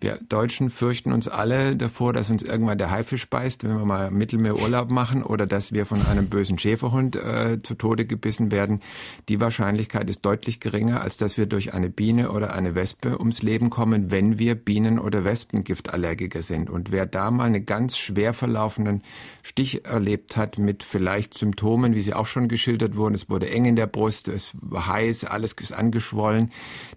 Wir 0.02 0.18
Deutschen 0.28 0.68
fürchten 0.68 1.12
uns 1.12 1.28
alle 1.28 1.76
davor, 1.76 2.12
dass 2.12 2.28
uns 2.28 2.42
irgendwann 2.42 2.76
der 2.76 2.90
Haifisch 2.90 3.30
beißt, 3.30 3.62
wenn 3.62 3.78
wir 3.78 3.84
mal 3.84 4.10
Mittelmeerurlaub 4.10 4.90
machen 4.90 5.22
oder 5.22 5.46
dass 5.46 5.72
wir 5.72 5.86
von 5.86 6.04
einem 6.06 6.28
bösen 6.28 6.58
Schäferhund 6.58 7.14
äh, 7.14 7.62
zu 7.62 7.76
Tode 7.76 8.04
gebissen 8.04 8.50
werden. 8.50 8.80
Die 9.28 9.38
Wahrscheinlichkeit 9.38 10.10
ist 10.10 10.22
deutlich 10.22 10.58
geringer, 10.58 11.02
als 11.02 11.18
dass 11.18 11.36
wir 11.36 11.46
durch 11.46 11.72
eine 11.72 11.88
Biene 11.88 12.32
oder 12.32 12.52
eine 12.52 12.74
Wespe 12.74 13.16
ums 13.16 13.42
Leben 13.42 13.70
kommen, 13.70 14.10
wenn 14.10 14.40
wir 14.40 14.56
Bienen- 14.56 14.98
oder 14.98 15.22
Wespengiftallergiker 15.22 16.42
sind. 16.42 16.68
Und 16.68 16.90
wer 16.90 17.06
da 17.06 17.30
mal 17.30 17.44
einen 17.44 17.64
ganz 17.64 17.96
schwer 17.96 18.34
verlaufenden 18.34 19.04
Stich 19.44 19.84
erlebt 19.84 20.36
hat 20.36 20.58
mit 20.58 20.82
vielleicht 20.82 21.38
Symptomen, 21.38 21.94
wie 21.94 22.02
sie 22.02 22.14
auch 22.14 22.26
schon 22.26 22.48
geschildert 22.48 22.96
wurden, 22.96 23.14
es 23.14 23.30
wurde 23.30 23.48
eng 23.50 23.66
in 23.66 23.76
der 23.76 23.86
Brust, 23.86 24.26
es 24.26 24.50
war 24.60 24.88
heiß, 24.88 25.26
alles 25.26 25.52
ist 25.60 25.72
angeschwollen, 25.72 26.50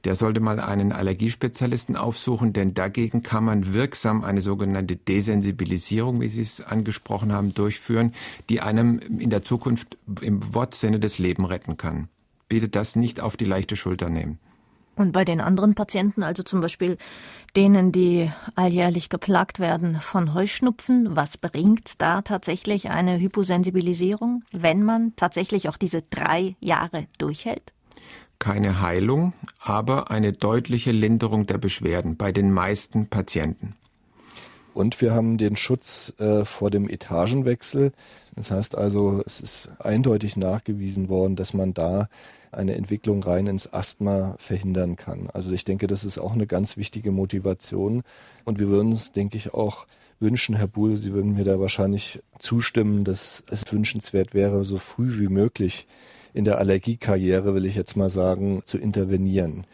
der 0.06 0.16
sollte 0.16 0.40
mal 0.40 0.60
einen 0.60 0.92
Allergiespezialisten 0.92 1.98
aufsuchen, 1.98 2.52
denn 2.52 2.74
da 2.74 2.95
Dagegen 2.96 3.24
kann 3.24 3.44
man 3.44 3.74
wirksam 3.74 4.24
eine 4.24 4.42
sogenannte 4.42 4.96
Desensibilisierung, 4.96 6.22
wie 6.22 6.30
Sie 6.30 6.42
es 6.42 6.62
angesprochen 6.62 7.34
haben, 7.34 7.54
durchführen, 7.54 8.14
die 8.48 8.62
einem 8.62 9.00
in 9.00 9.30
der 9.30 9.44
Zukunft 9.44 9.98
im 10.22 10.54
Wortsinne 10.54 10.98
das 10.98 11.20
Leben 11.20 11.44
retten 11.44 11.76
kann. 11.76 12.08
Bitte 12.48 12.70
das 12.70 12.96
nicht 12.96 13.20
auf 13.20 13.36
die 13.36 13.44
leichte 13.44 13.76
Schulter 13.76 14.08
nehmen. 14.08 14.40
Und 14.96 15.12
bei 15.12 15.26
den 15.26 15.42
anderen 15.42 15.76
Patienten, 15.76 16.24
also 16.24 16.42
zum 16.42 16.62
Beispiel 16.62 16.98
denen, 17.58 17.92
die 17.92 18.32
alljährlich 18.56 19.10
geplagt 19.10 19.60
werden 19.60 20.00
von 20.00 20.34
Heuschnupfen, 20.34 21.18
was 21.18 21.38
bringt 21.38 22.02
da 22.02 22.22
tatsächlich 22.22 22.90
eine 22.92 23.20
Hyposensibilisierung, 23.20 24.46
wenn 24.54 24.84
man 24.84 25.14
tatsächlich 25.18 25.68
auch 25.68 25.76
diese 25.76 26.02
drei 26.04 26.56
Jahre 26.62 27.08
durchhält? 27.18 27.75
Keine 28.40 28.82
Heilung, 28.82 29.34
aber 29.60 30.12
eine 30.12 30.34
deutliche 30.34 30.92
Linderung 30.92 31.48
der 31.48 31.58
Beschwerden 31.58 32.18
bei 32.18 32.32
den 32.32 32.52
meisten 32.52 33.08
Patienten. 33.08 33.76
Und 34.74 35.00
wir 35.00 35.14
haben 35.14 35.38
den 35.38 35.56
Schutz 35.56 36.14
äh, 36.20 36.44
vor 36.44 36.70
dem 36.70 36.90
Etagenwechsel. 36.90 37.94
Das 38.36 38.52
heißt 38.52 38.78
also, 38.78 39.24
es 39.26 39.40
ist 39.40 39.70
eindeutig 39.80 40.36
nachgewiesen 40.36 41.08
worden, 41.08 41.38
dass 41.38 41.54
man 41.54 41.74
da 41.74 42.10
eine 42.52 42.76
Entwicklung 42.76 43.24
rein 43.24 43.48
ins 43.48 43.72
Asthma 43.72 44.36
verhindern 44.38 44.98
kann. 44.98 45.30
Also 45.34 45.52
ich 45.52 45.64
denke, 45.64 45.88
das 45.88 46.04
ist 46.04 46.18
auch 46.18 46.34
eine 46.34 46.46
ganz 46.46 46.76
wichtige 46.76 47.12
Motivation. 47.12 48.04
Und 48.44 48.60
wir 48.60 48.68
würden 48.68 48.90
uns, 48.90 49.14
denke 49.14 49.38
ich, 49.38 49.54
auch 49.54 49.88
wünschen, 50.20 50.56
Herr 50.56 50.68
Buhl, 50.68 50.98
Sie 50.98 51.14
würden 51.14 51.36
mir 51.36 51.46
da 51.46 51.60
wahrscheinlich 51.60 52.22
zustimmen, 52.40 53.06
dass 53.06 53.46
es 53.50 53.72
wünschenswert 53.72 54.34
wäre, 54.34 54.66
so 54.66 54.78
früh 54.78 55.20
wie 55.20 55.30
möglich 55.30 55.88
in 56.36 56.44
der 56.44 56.58
Allergiekarriere, 56.58 57.56
will 57.56 57.66
ich 57.66 57.76
jetzt 57.76 57.96
mal 57.96 58.10
sagen, 58.10 58.62
zu 58.66 58.78
intervenieren. 58.78 59.66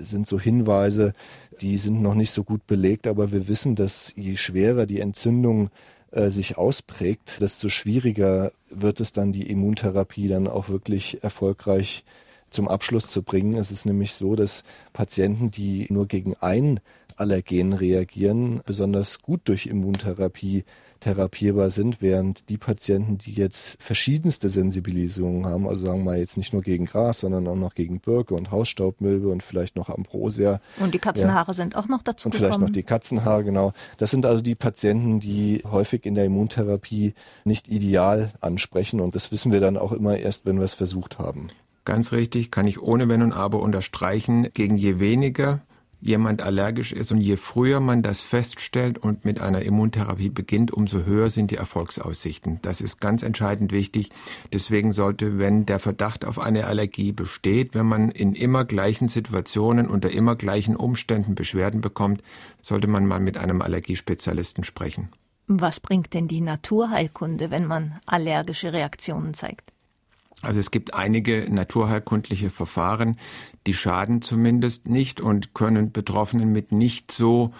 Es 0.00 0.10
sind 0.10 0.26
so 0.26 0.40
Hinweise, 0.40 1.14
die 1.60 1.78
sind 1.78 2.02
noch 2.02 2.14
nicht 2.14 2.32
so 2.32 2.42
gut 2.42 2.66
belegt, 2.66 3.06
aber 3.06 3.30
wir 3.30 3.46
wissen, 3.46 3.76
dass 3.76 4.12
je 4.16 4.36
schwerer 4.36 4.86
die 4.86 5.00
Entzündung 5.00 5.70
äh, 6.10 6.30
sich 6.30 6.58
ausprägt, 6.58 7.40
desto 7.40 7.68
schwieriger 7.68 8.50
wird 8.70 8.98
es 8.98 9.12
dann, 9.12 9.32
die 9.32 9.48
Immuntherapie 9.48 10.26
dann 10.26 10.48
auch 10.48 10.68
wirklich 10.68 11.22
erfolgreich 11.22 12.04
zum 12.50 12.66
Abschluss 12.66 13.06
zu 13.06 13.22
bringen. 13.22 13.56
Es 13.56 13.70
ist 13.70 13.86
nämlich 13.86 14.12
so, 14.12 14.34
dass 14.34 14.64
Patienten, 14.92 15.52
die 15.52 15.86
nur 15.90 16.08
gegen 16.08 16.34
ein 16.40 16.80
Allergen 17.14 17.72
reagieren, 17.72 18.62
besonders 18.66 19.22
gut 19.22 19.42
durch 19.44 19.66
Immuntherapie 19.66 20.64
therapierbar 21.00 21.70
sind, 21.70 22.00
während 22.00 22.48
die 22.48 22.58
Patienten, 22.58 23.18
die 23.18 23.32
jetzt 23.32 23.82
verschiedenste 23.82 24.48
Sensibilisierungen 24.48 25.46
haben, 25.46 25.68
also 25.68 25.86
sagen 25.86 26.00
wir 26.00 26.12
mal 26.12 26.18
jetzt 26.18 26.36
nicht 26.36 26.52
nur 26.52 26.62
gegen 26.62 26.86
Gras, 26.86 27.20
sondern 27.20 27.48
auch 27.48 27.56
noch 27.56 27.74
gegen 27.74 28.00
Birke 28.00 28.34
und 28.34 28.50
Hausstaubmilbe 28.50 29.28
und 29.28 29.42
vielleicht 29.42 29.76
noch 29.76 29.88
Ambrosia. 29.88 30.60
Und 30.78 30.94
die 30.94 30.98
Katzenhaare 30.98 31.48
ja. 31.48 31.54
sind 31.54 31.76
auch 31.76 31.88
noch 31.88 32.02
dazu 32.02 32.28
Und 32.28 32.34
vielleicht 32.34 32.60
noch 32.60 32.70
die 32.70 32.82
Katzenhaare, 32.82 33.44
genau. 33.44 33.72
Das 33.98 34.10
sind 34.10 34.26
also 34.26 34.42
die 34.42 34.54
Patienten, 34.54 35.20
die 35.20 35.62
häufig 35.70 36.06
in 36.06 36.14
der 36.14 36.26
Immuntherapie 36.26 37.14
nicht 37.44 37.68
ideal 37.68 38.32
ansprechen 38.40 39.00
und 39.00 39.14
das 39.14 39.32
wissen 39.32 39.52
wir 39.52 39.60
dann 39.60 39.76
auch 39.76 39.92
immer 39.92 40.18
erst, 40.18 40.46
wenn 40.46 40.58
wir 40.58 40.64
es 40.64 40.74
versucht 40.74 41.18
haben. 41.18 41.48
Ganz 41.84 42.12
richtig, 42.12 42.50
kann 42.50 42.66
ich 42.66 42.82
ohne 42.82 43.08
Wenn 43.08 43.22
und 43.22 43.32
Aber 43.32 43.60
unterstreichen. 43.60 44.48
Gegen 44.52 44.76
je 44.76 45.00
weniger 45.00 45.60
jemand 46.00 46.42
allergisch 46.42 46.92
ist. 46.92 47.12
Und 47.12 47.20
je 47.20 47.36
früher 47.36 47.80
man 47.80 48.02
das 48.02 48.20
feststellt 48.20 48.98
und 48.98 49.24
mit 49.24 49.40
einer 49.40 49.62
Immuntherapie 49.62 50.30
beginnt, 50.30 50.72
umso 50.72 51.04
höher 51.04 51.30
sind 51.30 51.50
die 51.50 51.56
Erfolgsaussichten. 51.56 52.58
Das 52.62 52.80
ist 52.80 53.00
ganz 53.00 53.22
entscheidend 53.22 53.72
wichtig. 53.72 54.10
Deswegen 54.52 54.92
sollte, 54.92 55.38
wenn 55.38 55.66
der 55.66 55.78
Verdacht 55.78 56.24
auf 56.24 56.38
eine 56.38 56.66
Allergie 56.66 57.12
besteht, 57.12 57.74
wenn 57.74 57.86
man 57.86 58.10
in 58.10 58.34
immer 58.34 58.64
gleichen 58.64 59.08
Situationen 59.08 59.88
unter 59.88 60.10
immer 60.10 60.36
gleichen 60.36 60.76
Umständen 60.76 61.34
Beschwerden 61.34 61.80
bekommt, 61.80 62.22
sollte 62.62 62.86
man 62.86 63.06
mal 63.06 63.20
mit 63.20 63.36
einem 63.36 63.62
Allergiespezialisten 63.62 64.64
sprechen. 64.64 65.10
Was 65.46 65.80
bringt 65.80 66.14
denn 66.14 66.28
die 66.28 66.40
Naturheilkunde, 66.42 67.50
wenn 67.50 67.66
man 67.66 67.98
allergische 68.06 68.72
Reaktionen 68.72 69.34
zeigt? 69.34 69.72
Also 70.42 70.58
es 70.58 70.70
gibt 70.70 70.94
einige 70.94 71.46
naturheilkundliche 71.50 72.50
Verfahren, 72.50 73.18
die 73.66 73.74
schaden 73.74 74.22
zumindest 74.22 74.88
nicht 74.88 75.20
und 75.20 75.52
können 75.54 75.92
Betroffenen 75.92 76.50
mit 76.50 76.72
nicht 76.72 77.12
so 77.12 77.52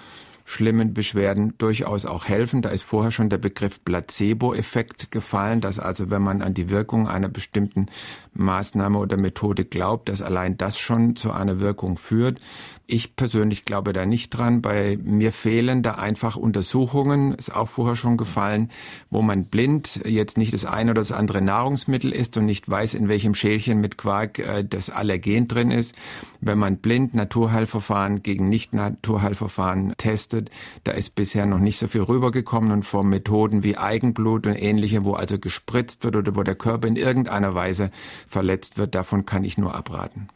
schlimmen 0.50 0.94
Beschwerden 0.94 1.54
durchaus 1.58 2.06
auch 2.06 2.26
helfen. 2.26 2.60
Da 2.60 2.70
ist 2.70 2.82
vorher 2.82 3.12
schon 3.12 3.30
der 3.30 3.38
Begriff 3.38 3.84
Placebo-Effekt 3.84 5.12
gefallen, 5.12 5.60
dass 5.60 5.78
also 5.78 6.10
wenn 6.10 6.22
man 6.22 6.42
an 6.42 6.54
die 6.54 6.70
Wirkung 6.70 7.06
einer 7.08 7.28
bestimmten 7.28 7.86
Maßnahme 8.34 8.98
oder 8.98 9.16
Methode 9.16 9.64
glaubt, 9.64 10.08
dass 10.08 10.22
allein 10.22 10.56
das 10.56 10.78
schon 10.78 11.14
zu 11.16 11.32
einer 11.32 11.60
Wirkung 11.60 11.98
führt. 11.98 12.40
Ich 12.86 13.14
persönlich 13.14 13.64
glaube 13.64 13.92
da 13.92 14.04
nicht 14.04 14.30
dran. 14.30 14.62
Bei 14.62 14.98
mir 15.00 15.32
fehlen 15.32 15.82
da 15.82 15.92
einfach 15.92 16.36
Untersuchungen, 16.36 17.34
ist 17.34 17.54
auch 17.54 17.68
vorher 17.68 17.94
schon 17.94 18.16
gefallen, 18.16 18.70
wo 19.10 19.22
man 19.22 19.44
blind 19.44 20.00
jetzt 20.04 20.36
nicht 20.36 20.52
das 20.52 20.64
eine 20.64 20.90
oder 20.90 21.00
das 21.00 21.12
andere 21.12 21.40
Nahrungsmittel 21.40 22.10
isst 22.10 22.36
und 22.36 22.46
nicht 22.46 22.68
weiß, 22.68 22.94
in 22.94 23.08
welchem 23.08 23.36
Schälchen 23.36 23.80
mit 23.80 23.96
Quark 23.96 24.40
äh, 24.40 24.64
das 24.64 24.90
Allergen 24.90 25.46
drin 25.46 25.70
ist. 25.70 25.94
Wenn 26.40 26.58
man 26.58 26.78
blind 26.78 27.14
Naturheilverfahren 27.14 28.24
gegen 28.24 28.48
Nicht-Naturheilverfahren 28.48 29.94
testet, 29.96 30.39
da 30.84 30.92
ist 30.92 31.14
bisher 31.14 31.46
noch 31.46 31.58
nicht 31.58 31.78
so 31.78 31.88
viel 31.88 32.02
rübergekommen 32.02 32.72
und 32.72 32.84
vor 32.84 33.04
Methoden 33.04 33.62
wie 33.62 33.76
Eigenblut 33.76 34.46
und 34.46 34.54
ähnliche, 34.54 35.04
wo 35.04 35.12
also 35.12 35.38
gespritzt 35.38 36.04
wird 36.04 36.16
oder 36.16 36.34
wo 36.36 36.42
der 36.42 36.54
Körper 36.54 36.88
in 36.88 36.96
irgendeiner 36.96 37.54
Weise 37.54 37.88
verletzt 38.26 38.78
wird, 38.78 38.94
davon 38.94 39.26
kann 39.26 39.44
ich 39.44 39.58
nur 39.58 39.74
abraten. 39.74 40.28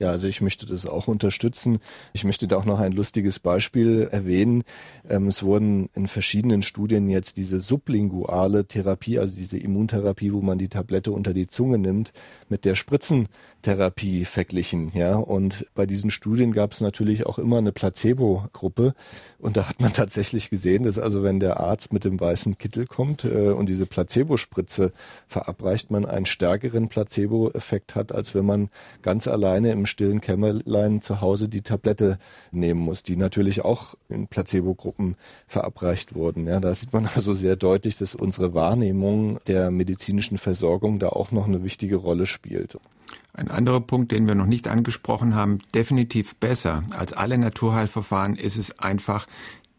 Ja, 0.00 0.08
also 0.08 0.28
ich 0.28 0.40
möchte 0.40 0.64
das 0.64 0.86
auch 0.86 1.08
unterstützen. 1.08 1.78
Ich 2.14 2.24
möchte 2.24 2.46
da 2.46 2.56
auch 2.56 2.64
noch 2.64 2.80
ein 2.80 2.92
lustiges 2.92 3.38
Beispiel 3.38 4.08
erwähnen. 4.10 4.64
Ähm, 5.06 5.28
es 5.28 5.42
wurden 5.42 5.90
in 5.94 6.08
verschiedenen 6.08 6.62
Studien 6.62 7.10
jetzt 7.10 7.36
diese 7.36 7.60
sublinguale 7.60 8.64
Therapie, 8.64 9.18
also 9.18 9.36
diese 9.36 9.58
Immuntherapie, 9.58 10.32
wo 10.32 10.40
man 10.40 10.56
die 10.56 10.70
Tablette 10.70 11.12
unter 11.12 11.34
die 11.34 11.48
Zunge 11.48 11.76
nimmt, 11.76 12.14
mit 12.48 12.64
der 12.64 12.76
Spritzentherapie 12.76 14.24
verglichen. 14.24 14.90
Ja, 14.94 15.16
und 15.16 15.66
bei 15.74 15.84
diesen 15.84 16.10
Studien 16.10 16.52
gab 16.52 16.72
es 16.72 16.80
natürlich 16.80 17.26
auch 17.26 17.38
immer 17.38 17.58
eine 17.58 17.72
Placebo-Gruppe. 17.72 18.94
Und 19.38 19.58
da 19.58 19.68
hat 19.68 19.82
man 19.82 19.92
tatsächlich 19.92 20.48
gesehen, 20.48 20.84
dass 20.84 20.98
also 20.98 21.22
wenn 21.22 21.40
der 21.40 21.60
Arzt 21.60 21.92
mit 21.92 22.04
dem 22.04 22.18
weißen 22.18 22.56
Kittel 22.56 22.86
kommt 22.86 23.24
äh, 23.24 23.50
und 23.50 23.68
diese 23.68 23.84
Placebo-Spritze 23.84 24.92
verabreicht, 25.28 25.90
man 25.90 26.06
einen 26.06 26.24
stärkeren 26.24 26.88
Placebo-Effekt 26.88 27.94
hat, 27.96 28.12
als 28.12 28.34
wenn 28.34 28.46
man 28.46 28.70
ganz 29.02 29.28
alleine 29.28 29.72
im 29.72 29.89
stillen 29.90 30.20
Kämmerlein 30.20 31.02
zu 31.02 31.20
Hause 31.20 31.48
die 31.48 31.62
Tablette 31.62 32.18
nehmen 32.50 32.80
muss, 32.80 33.02
die 33.02 33.16
natürlich 33.16 33.64
auch 33.64 33.94
in 34.08 34.28
Placebo-Gruppen 34.28 35.16
verabreicht 35.46 36.14
wurden. 36.14 36.46
Ja, 36.46 36.60
da 36.60 36.74
sieht 36.74 36.92
man 36.92 37.08
also 37.14 37.34
sehr 37.34 37.56
deutlich, 37.56 37.98
dass 37.98 38.14
unsere 38.14 38.54
Wahrnehmung 38.54 39.38
der 39.46 39.70
medizinischen 39.70 40.38
Versorgung 40.38 40.98
da 40.98 41.08
auch 41.10 41.32
noch 41.32 41.46
eine 41.46 41.62
wichtige 41.62 41.96
Rolle 41.96 42.26
spielt. 42.26 42.78
Ein 43.32 43.50
anderer 43.50 43.80
Punkt, 43.80 44.12
den 44.12 44.26
wir 44.26 44.34
noch 44.34 44.46
nicht 44.46 44.66
angesprochen 44.66 45.34
haben, 45.34 45.60
definitiv 45.74 46.34
besser 46.36 46.82
als 46.90 47.12
alle 47.12 47.38
Naturheilverfahren 47.38 48.36
ist 48.36 48.56
es 48.56 48.78
einfach, 48.80 49.26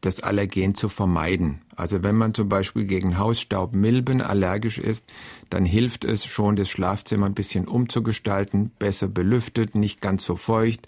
das 0.02 0.20
Allergen 0.20 0.76
zu 0.76 0.90
vermeiden. 0.90 1.62
Also 1.76 2.04
wenn 2.04 2.16
man 2.16 2.34
zum 2.34 2.50
Beispiel 2.50 2.86
gegen 2.86 3.18
Hausstaubmilben 3.18 4.22
allergisch 4.22 4.78
ist, 4.78 5.10
dann 5.50 5.64
hilft 5.64 6.04
es 6.04 6.26
schon, 6.26 6.56
das 6.56 6.70
Schlafzimmer 6.70 7.28
ein 7.28 7.34
bisschen 7.34 7.68
umzugestalten, 7.68 8.72
besser 8.78 9.08
belüftet, 9.08 9.76
nicht 9.76 10.02
ganz 10.02 10.26
so 10.26 10.36
feucht. 10.36 10.88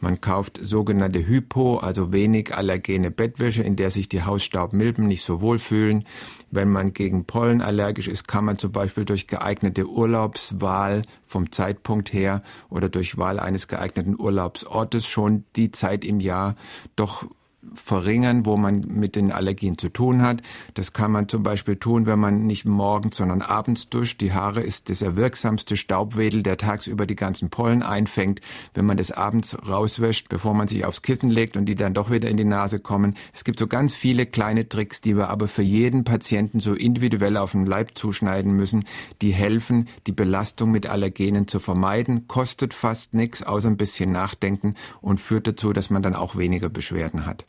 Man 0.00 0.20
kauft 0.20 0.58
sogenannte 0.60 1.26
Hypo, 1.26 1.76
also 1.78 2.12
wenig 2.12 2.54
allergene 2.54 3.10
Bettwäsche, 3.10 3.62
in 3.62 3.76
der 3.76 3.90
sich 3.90 4.08
die 4.08 4.22
Hausstaubmilben 4.22 5.06
nicht 5.06 5.24
so 5.24 5.40
wohl 5.40 5.58
fühlen. 5.58 6.04
Wenn 6.50 6.70
man 6.70 6.94
gegen 6.94 7.26
Pollen 7.26 7.60
allergisch 7.60 8.08
ist, 8.08 8.26
kann 8.26 8.44
man 8.44 8.58
zum 8.58 8.72
Beispiel 8.72 9.04
durch 9.04 9.26
geeignete 9.26 9.88
Urlaubswahl 9.88 11.02
vom 11.26 11.52
Zeitpunkt 11.52 12.12
her 12.12 12.42
oder 12.70 12.88
durch 12.88 13.18
Wahl 13.18 13.38
eines 13.38 13.68
geeigneten 13.68 14.18
Urlaubsortes 14.18 15.06
schon 15.06 15.44
die 15.56 15.70
Zeit 15.70 16.04
im 16.04 16.20
Jahr 16.20 16.56
doch 16.96 17.26
verringern, 17.74 18.46
wo 18.46 18.56
man 18.56 18.80
mit 18.80 19.16
den 19.16 19.32
Allergien 19.32 19.78
zu 19.78 19.88
tun 19.88 20.22
hat. 20.22 20.42
Das 20.74 20.92
kann 20.92 21.10
man 21.10 21.28
zum 21.28 21.42
Beispiel 21.42 21.76
tun, 21.76 22.06
wenn 22.06 22.18
man 22.18 22.46
nicht 22.46 22.64
morgens, 22.64 23.16
sondern 23.16 23.42
abends 23.42 23.88
duscht. 23.88 24.20
Die 24.20 24.32
Haare 24.32 24.60
ist 24.60 24.90
das 24.90 25.02
wirksamste 25.16 25.76
Staubwedel, 25.76 26.42
der 26.42 26.56
tagsüber 26.56 27.06
die 27.06 27.16
ganzen 27.16 27.50
Pollen 27.50 27.82
einfängt. 27.82 28.40
Wenn 28.74 28.86
man 28.86 28.96
das 28.96 29.10
abends 29.10 29.56
rauswäscht, 29.66 30.28
bevor 30.28 30.54
man 30.54 30.68
sich 30.68 30.84
aufs 30.84 31.02
Kissen 31.02 31.30
legt 31.30 31.56
und 31.56 31.66
die 31.66 31.74
dann 31.74 31.94
doch 31.94 32.10
wieder 32.10 32.28
in 32.28 32.36
die 32.36 32.44
Nase 32.44 32.80
kommen. 32.80 33.16
Es 33.32 33.44
gibt 33.44 33.58
so 33.58 33.66
ganz 33.66 33.94
viele 33.94 34.26
kleine 34.26 34.68
Tricks, 34.68 35.00
die 35.00 35.16
wir 35.16 35.28
aber 35.28 35.48
für 35.48 35.62
jeden 35.62 36.04
Patienten 36.04 36.60
so 36.60 36.74
individuell 36.74 37.36
auf 37.36 37.52
den 37.52 37.66
Leib 37.66 37.96
zuschneiden 37.96 38.54
müssen, 38.54 38.84
die 39.22 39.32
helfen, 39.32 39.88
die 40.06 40.12
Belastung 40.12 40.70
mit 40.70 40.86
Allergenen 40.86 41.48
zu 41.48 41.60
vermeiden. 41.60 42.28
Kostet 42.28 42.74
fast 42.74 43.14
nichts, 43.14 43.42
außer 43.42 43.68
ein 43.68 43.76
bisschen 43.76 44.12
nachdenken 44.12 44.74
und 45.00 45.20
führt 45.20 45.46
dazu, 45.46 45.72
dass 45.72 45.90
man 45.90 46.02
dann 46.02 46.14
auch 46.14 46.36
weniger 46.36 46.68
Beschwerden 46.68 47.26
hat. 47.26 47.44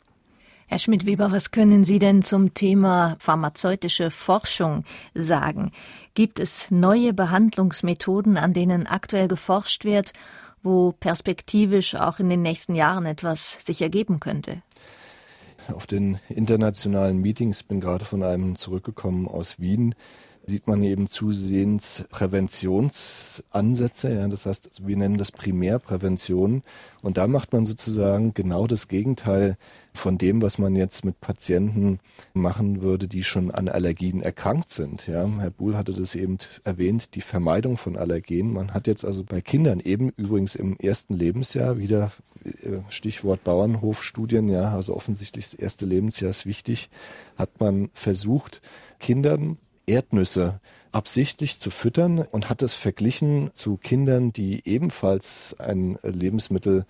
Herr 0.68 0.80
Schmidt-Weber, 0.80 1.30
was 1.30 1.52
können 1.52 1.84
Sie 1.84 2.00
denn 2.00 2.22
zum 2.22 2.52
Thema 2.52 3.16
pharmazeutische 3.20 4.10
Forschung 4.10 4.82
sagen? 5.14 5.70
Gibt 6.14 6.40
es 6.40 6.72
neue 6.72 7.12
Behandlungsmethoden, 7.12 8.36
an 8.36 8.52
denen 8.52 8.88
aktuell 8.88 9.28
geforscht 9.28 9.84
wird, 9.84 10.12
wo 10.64 10.90
perspektivisch 10.90 11.94
auch 11.94 12.18
in 12.18 12.28
den 12.28 12.42
nächsten 12.42 12.74
Jahren 12.74 13.06
etwas 13.06 13.64
sich 13.64 13.80
ergeben 13.80 14.18
könnte? 14.18 14.60
Auf 15.72 15.86
den 15.86 16.18
internationalen 16.28 17.20
Meetings 17.20 17.62
bin 17.62 17.80
gerade 17.80 18.04
von 18.04 18.24
einem 18.24 18.56
zurückgekommen 18.56 19.28
aus 19.28 19.60
Wien 19.60 19.94
sieht 20.46 20.66
man 20.66 20.82
eben 20.82 21.08
zusehends 21.08 22.04
Präventionsansätze. 22.10 24.14
Ja, 24.14 24.28
das 24.28 24.46
heißt, 24.46 24.86
wir 24.86 24.96
nennen 24.96 25.16
das 25.16 25.32
Primärprävention. 25.32 26.62
Und 27.02 27.16
da 27.16 27.26
macht 27.26 27.52
man 27.52 27.66
sozusagen 27.66 28.34
genau 28.34 28.66
das 28.66 28.88
Gegenteil 28.88 29.56
von 29.94 30.18
dem, 30.18 30.42
was 30.42 30.58
man 30.58 30.76
jetzt 30.76 31.04
mit 31.04 31.20
Patienten 31.20 31.98
machen 32.34 32.82
würde, 32.82 33.08
die 33.08 33.24
schon 33.24 33.50
an 33.50 33.68
Allergien 33.68 34.22
erkrankt 34.22 34.72
sind. 34.72 35.06
Ja, 35.06 35.26
Herr 35.38 35.50
Buhl 35.50 35.76
hatte 35.76 35.92
das 35.92 36.14
eben 36.14 36.38
erwähnt, 36.64 37.14
die 37.14 37.20
Vermeidung 37.20 37.76
von 37.76 37.96
Allergenen. 37.96 38.52
Man 38.52 38.74
hat 38.74 38.86
jetzt 38.86 39.04
also 39.04 39.24
bei 39.24 39.40
Kindern 39.40 39.80
eben 39.80 40.10
übrigens 40.16 40.54
im 40.54 40.76
ersten 40.78 41.14
Lebensjahr 41.14 41.78
wieder 41.78 42.12
äh, 42.44 42.78
Stichwort 42.88 43.44
Bauernhofstudien, 43.44 44.48
ja, 44.48 44.74
also 44.74 44.94
offensichtlich 44.94 45.46
das 45.46 45.54
erste 45.54 45.86
Lebensjahr 45.86 46.30
ist 46.30 46.46
wichtig, 46.46 46.90
hat 47.36 47.60
man 47.60 47.90
versucht, 47.94 48.60
Kindern 48.98 49.58
Erdnüsse 49.86 50.60
absichtlich 50.92 51.60
zu 51.60 51.70
füttern 51.70 52.18
und 52.18 52.48
hat 52.48 52.62
es 52.62 52.74
verglichen 52.74 53.50
zu 53.52 53.76
Kindern, 53.76 54.32
die 54.32 54.62
ebenfalls 54.66 55.56
ein 55.58 55.98
Lebensmittel 56.02 56.86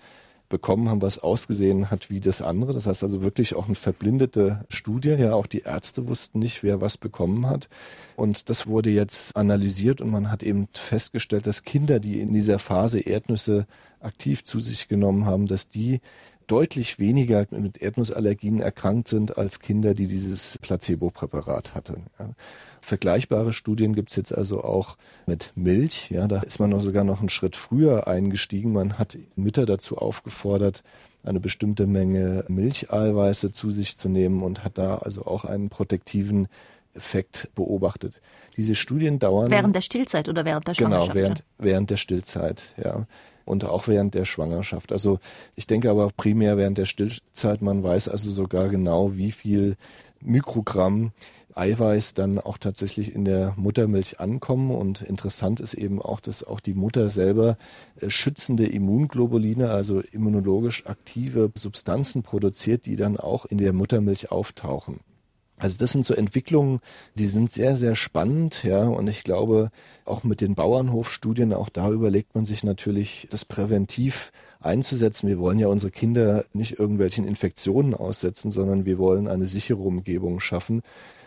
bekommen 0.48 0.88
haben, 0.88 1.02
was 1.02 1.18
ausgesehen 1.18 1.90
hat 1.90 2.10
wie 2.10 2.20
das 2.20 2.40
andere. 2.40 2.72
Das 2.72 2.86
heißt 2.86 3.02
also 3.02 3.22
wirklich 3.22 3.54
auch 3.54 3.66
eine 3.66 3.74
verblindete 3.74 4.64
Studie. 4.68 5.10
Ja, 5.10 5.34
auch 5.34 5.46
die 5.46 5.62
Ärzte 5.62 6.08
wussten 6.08 6.38
nicht, 6.38 6.62
wer 6.62 6.80
was 6.80 6.96
bekommen 6.98 7.48
hat. 7.48 7.68
Und 8.16 8.48
das 8.48 8.66
wurde 8.66 8.90
jetzt 8.90 9.36
analysiert 9.36 10.00
und 10.00 10.10
man 10.10 10.30
hat 10.30 10.42
eben 10.42 10.68
festgestellt, 10.72 11.46
dass 11.46 11.64
Kinder, 11.64 11.98
die 11.98 12.20
in 12.20 12.32
dieser 12.32 12.58
Phase 12.58 13.00
Erdnüsse 13.00 13.66
aktiv 14.00 14.44
zu 14.44 14.60
sich 14.60 14.88
genommen 14.88 15.24
haben, 15.24 15.46
dass 15.46 15.68
die 15.68 16.00
deutlich 16.46 17.00
weniger 17.00 17.46
mit 17.50 17.78
Erdnussallergien 17.78 18.60
erkrankt 18.60 19.08
sind 19.08 19.36
als 19.36 19.58
Kinder, 19.58 19.94
die 19.94 20.06
dieses 20.06 20.58
Placebo-Präparat 20.58 21.74
hatten. 21.74 22.04
Ja. 22.20 22.30
Vergleichbare 22.86 23.52
Studien 23.52 23.96
gibt 23.96 24.10
es 24.10 24.16
jetzt 24.16 24.32
also 24.32 24.62
auch 24.62 24.96
mit 25.26 25.50
Milch. 25.56 26.08
Ja, 26.10 26.28
da 26.28 26.38
ist 26.38 26.60
man 26.60 26.70
noch 26.70 26.80
sogar 26.80 27.02
noch 27.02 27.18
einen 27.18 27.30
Schritt 27.30 27.56
früher 27.56 28.06
eingestiegen. 28.06 28.72
Man 28.72 28.96
hat 28.96 29.18
Mütter 29.34 29.66
dazu 29.66 29.98
aufgefordert, 29.98 30.84
eine 31.24 31.40
bestimmte 31.40 31.88
Menge 31.88 32.44
Milcheiweiße 32.46 33.50
zu 33.50 33.70
sich 33.70 33.98
zu 33.98 34.08
nehmen 34.08 34.44
und 34.44 34.62
hat 34.62 34.78
da 34.78 34.98
also 34.98 35.24
auch 35.24 35.44
einen 35.44 35.68
protektiven 35.68 36.46
Effekt 36.94 37.50
beobachtet. 37.56 38.20
Diese 38.56 38.76
Studien 38.76 39.18
dauern. 39.18 39.50
Während 39.50 39.74
der 39.74 39.80
Stillzeit 39.80 40.28
oder 40.28 40.44
während 40.44 40.68
der 40.68 40.74
genau, 40.74 40.88
Schwangerschaft? 40.90 41.14
Genau, 41.14 41.24
während, 41.24 41.44
während 41.58 41.90
der 41.90 41.96
Stillzeit, 41.96 42.66
ja. 42.82 43.06
Und 43.44 43.64
auch 43.64 43.88
während 43.88 44.14
der 44.14 44.24
Schwangerschaft. 44.24 44.92
Also 44.92 45.18
ich 45.56 45.66
denke 45.66 45.90
aber 45.90 46.10
primär 46.16 46.56
während 46.56 46.78
der 46.78 46.86
Stillzeit. 46.86 47.62
Man 47.62 47.82
weiß 47.82 48.08
also 48.08 48.30
sogar 48.30 48.68
genau, 48.68 49.16
wie 49.16 49.32
viel 49.32 49.76
Mikrogramm 50.20 51.12
Eiweiß 51.56 52.14
dann 52.14 52.38
auch 52.38 52.58
tatsächlich 52.58 53.14
in 53.14 53.24
der 53.24 53.54
Muttermilch 53.56 54.20
ankommen. 54.20 54.70
Und 54.70 55.02
interessant 55.02 55.60
ist 55.60 55.74
eben 55.74 56.02
auch, 56.02 56.20
dass 56.20 56.44
auch 56.44 56.60
die 56.60 56.74
Mutter 56.74 57.08
selber 57.08 57.56
äh, 58.00 58.10
schützende 58.10 58.66
Immunglobuline, 58.66 59.70
also 59.70 60.00
immunologisch 60.00 60.86
aktive 60.86 61.50
Substanzen 61.54 62.22
produziert, 62.22 62.86
die 62.86 62.96
dann 62.96 63.16
auch 63.16 63.46
in 63.46 63.58
der 63.58 63.72
Muttermilch 63.72 64.30
auftauchen. 64.30 65.00
Also 65.58 65.78
das 65.78 65.92
sind 65.92 66.04
so 66.04 66.12
Entwicklungen, 66.12 66.80
die 67.14 67.28
sind 67.28 67.50
sehr, 67.50 67.76
sehr 67.76 67.94
spannend, 67.94 68.62
ja. 68.62 68.84
Und 68.84 69.08
ich 69.08 69.24
glaube, 69.24 69.70
auch 70.04 70.22
mit 70.22 70.42
den 70.42 70.54
Bauernhofstudien, 70.54 71.54
auch 71.54 71.70
da 71.70 71.90
überlegt 71.90 72.34
man 72.34 72.44
sich 72.44 72.62
natürlich, 72.62 73.26
das 73.30 73.46
präventiv 73.46 74.32
einzusetzen. 74.60 75.28
Wir 75.28 75.38
wollen 75.38 75.58
ja 75.58 75.68
unsere 75.68 75.90
Kinder 75.90 76.44
nicht 76.52 76.78
irgendwelchen 76.78 77.26
Infektionen 77.26 77.94
aussetzen, 77.94 78.50
sondern 78.50 78.84
wir 78.84 78.98
wollen 78.98 79.28
eine 79.28 79.46
sichere 79.46 79.80
Umgebung 79.80 80.40
schaffen. 80.40 80.82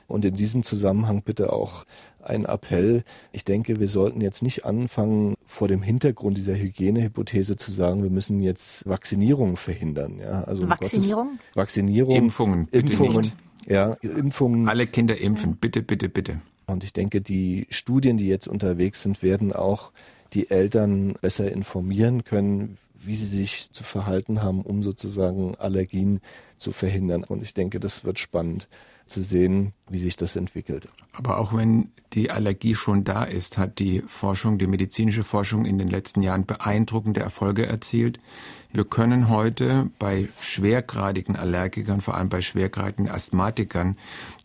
Und 0.10 0.26
in 0.26 0.34
diesem 0.34 0.64
Zusammenhang 0.64 1.22
bitte 1.22 1.54
auch 1.54 1.86
ein 2.24 2.46
Appell. 2.46 3.04
Ich 3.32 3.46
denke, 3.46 3.80
wir 3.80 3.88
sollten 3.88 4.22
jetzt 4.22 4.42
nicht 4.42 4.66
anfangen, 4.66 5.36
vor 5.46 5.68
dem 5.68 5.82
Hintergrund 5.82 6.36
dieser 6.38 6.56
Hygienehypothese 6.56 7.56
zu 7.56 7.72
sagen, 7.72 8.04
wir 8.04 8.10
müssen 8.10 8.42
jetzt 8.42 8.88
Vaccinierung 8.88 9.56
verhindern. 9.56 10.20
Ja, 10.20 10.44
also 10.44 10.68
Vaccinierung? 10.68 11.28
Gottes, 11.28 11.56
Vaccinierung. 11.56 12.16
Impfungen. 12.16 12.68
Impfungen. 12.72 13.22
Nicht. 13.22 13.36
Ja, 13.68 13.94
Impfungen. 14.02 14.68
Alle 14.68 14.88
Kinder 14.88 15.18
impfen. 15.18 15.58
Bitte, 15.58 15.84
bitte, 15.84 16.10
bitte. 16.10 16.42
Und 16.66 16.84
ich 16.84 16.94
denke, 16.94 17.22
die 17.22 17.68
Studien, 17.70 18.18
die 18.18 18.28
jetzt 18.28 18.48
unterwegs 18.48 19.04
sind, 19.04 19.22
werden 19.22 19.54
auch 19.54 19.92
die 20.34 20.50
Eltern 20.50 21.14
besser 21.22 21.52
informieren 21.52 22.24
können, 22.24 22.78
wie 22.96 23.16
sie 23.16 23.26
sich 23.26 23.72
zu 23.72 23.84
verhalten 23.84 24.42
haben, 24.42 24.62
um 24.62 24.84
sozusagen 24.84 25.56
Allergien 25.56 26.20
zu 26.58 26.72
verhindern. 26.72 27.24
Und 27.24 27.44
ich 27.44 27.54
denke, 27.54 27.80
das 27.80 28.06
wird 28.06 28.20
spannend 28.20 28.68
zu 29.10 29.24
sehen, 29.24 29.74
wie 29.90 29.98
sich 29.98 30.16
das 30.16 30.36
entwickelt. 30.36 30.88
Aber 31.14 31.40
auch 31.40 31.54
wenn 31.54 31.92
die 32.14 32.32
Allergie 32.32 32.76
schon 32.76 33.04
da 33.04 33.24
ist, 33.24 33.58
hat 33.58 33.80
die 33.80 34.02
Forschung, 34.08 34.58
die 34.58 34.68
medizinische 34.68 35.24
Forschung 35.24 35.66
in 35.66 35.78
den 35.78 35.88
letzten 35.88 36.22
Jahren 36.22 36.46
beeindruckende 36.46 37.20
Erfolge 37.20 37.66
erzielt. 37.66 38.20
Wir 38.72 38.86
können 38.86 39.30
heute 39.30 39.90
bei 39.98 40.28
schwergradigen 40.42 41.36
Allergikern, 41.36 42.02
vor 42.02 42.16
allem 42.16 42.30
bei 42.30 42.42
schwergradigen 42.42 43.10
Asthmatikern, 43.10 43.98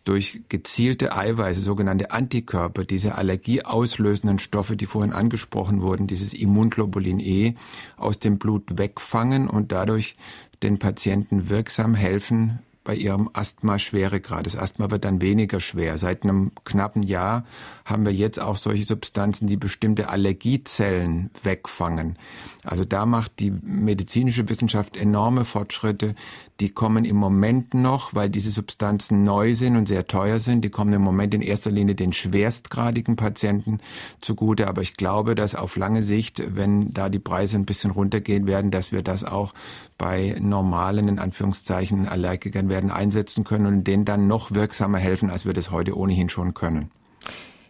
durch 0.04 0.42
gezielte 0.48 1.16
Eiweiße, 1.16 1.60
sogenannte 1.60 2.10
Antikörper, 2.10 2.84
diese 2.84 3.16
allergieauslösenden 3.16 4.38
Stoffe, 4.38 4.76
die 4.76 4.86
vorhin 4.86 5.12
angesprochen 5.12 5.80
wurden, 5.80 6.06
dieses 6.06 6.34
Immunglobulin 6.34 7.20
E, 7.20 7.54
aus 7.96 8.18
dem 8.18 8.38
Blut 8.38 8.78
wegfangen 8.78 9.48
und 9.48 9.72
dadurch 9.72 10.16
den 10.62 10.78
Patienten 10.78 11.48
wirksam 11.48 11.94
helfen, 11.94 12.60
bei 12.84 12.94
ihrem 12.94 13.30
Asthma 13.32 13.78
Schweregrad. 13.78 14.46
Das 14.46 14.56
Asthma 14.56 14.90
wird 14.90 15.04
dann 15.04 15.22
weniger 15.22 15.58
schwer. 15.58 15.96
Seit 15.98 16.22
einem 16.22 16.52
knappen 16.64 17.02
Jahr 17.02 17.44
haben 17.84 18.04
wir 18.04 18.12
jetzt 18.12 18.38
auch 18.38 18.56
solche 18.56 18.84
Substanzen, 18.84 19.46
die 19.46 19.56
bestimmte 19.56 20.10
Allergiezellen 20.10 21.30
wegfangen. 21.42 22.18
Also 22.62 22.84
da 22.84 23.06
macht 23.06 23.40
die 23.40 23.50
medizinische 23.50 24.48
Wissenschaft 24.48 24.96
enorme 24.96 25.44
Fortschritte. 25.44 26.14
Die 26.60 26.70
kommen 26.70 27.04
im 27.04 27.16
Moment 27.16 27.74
noch, 27.74 28.14
weil 28.14 28.30
diese 28.30 28.52
Substanzen 28.52 29.24
neu 29.24 29.56
sind 29.56 29.76
und 29.76 29.88
sehr 29.88 30.06
teuer 30.06 30.38
sind. 30.38 30.64
Die 30.64 30.70
kommen 30.70 30.92
im 30.92 31.02
Moment 31.02 31.34
in 31.34 31.42
erster 31.42 31.72
Linie 31.72 31.96
den 31.96 32.12
schwerstgradigen 32.12 33.16
Patienten 33.16 33.80
zugute. 34.20 34.68
Aber 34.68 34.80
ich 34.80 34.94
glaube, 34.96 35.34
dass 35.34 35.56
auf 35.56 35.76
lange 35.76 36.02
Sicht, 36.02 36.42
wenn 36.54 36.92
da 36.92 37.08
die 37.08 37.18
Preise 37.18 37.56
ein 37.56 37.66
bisschen 37.66 37.90
runtergehen 37.90 38.46
werden, 38.46 38.70
dass 38.70 38.92
wir 38.92 39.02
das 39.02 39.24
auch 39.24 39.52
bei 39.98 40.36
normalen, 40.40 41.08
in 41.08 41.18
Anführungszeichen, 41.18 42.06
Allergikern 42.06 42.68
werden 42.68 42.92
einsetzen 42.92 43.42
können 43.42 43.66
und 43.66 43.84
denen 43.84 44.04
dann 44.04 44.28
noch 44.28 44.52
wirksamer 44.52 44.98
helfen, 44.98 45.30
als 45.30 45.46
wir 45.46 45.54
das 45.54 45.72
heute 45.72 45.96
ohnehin 45.98 46.28
schon 46.28 46.54
können. 46.54 46.92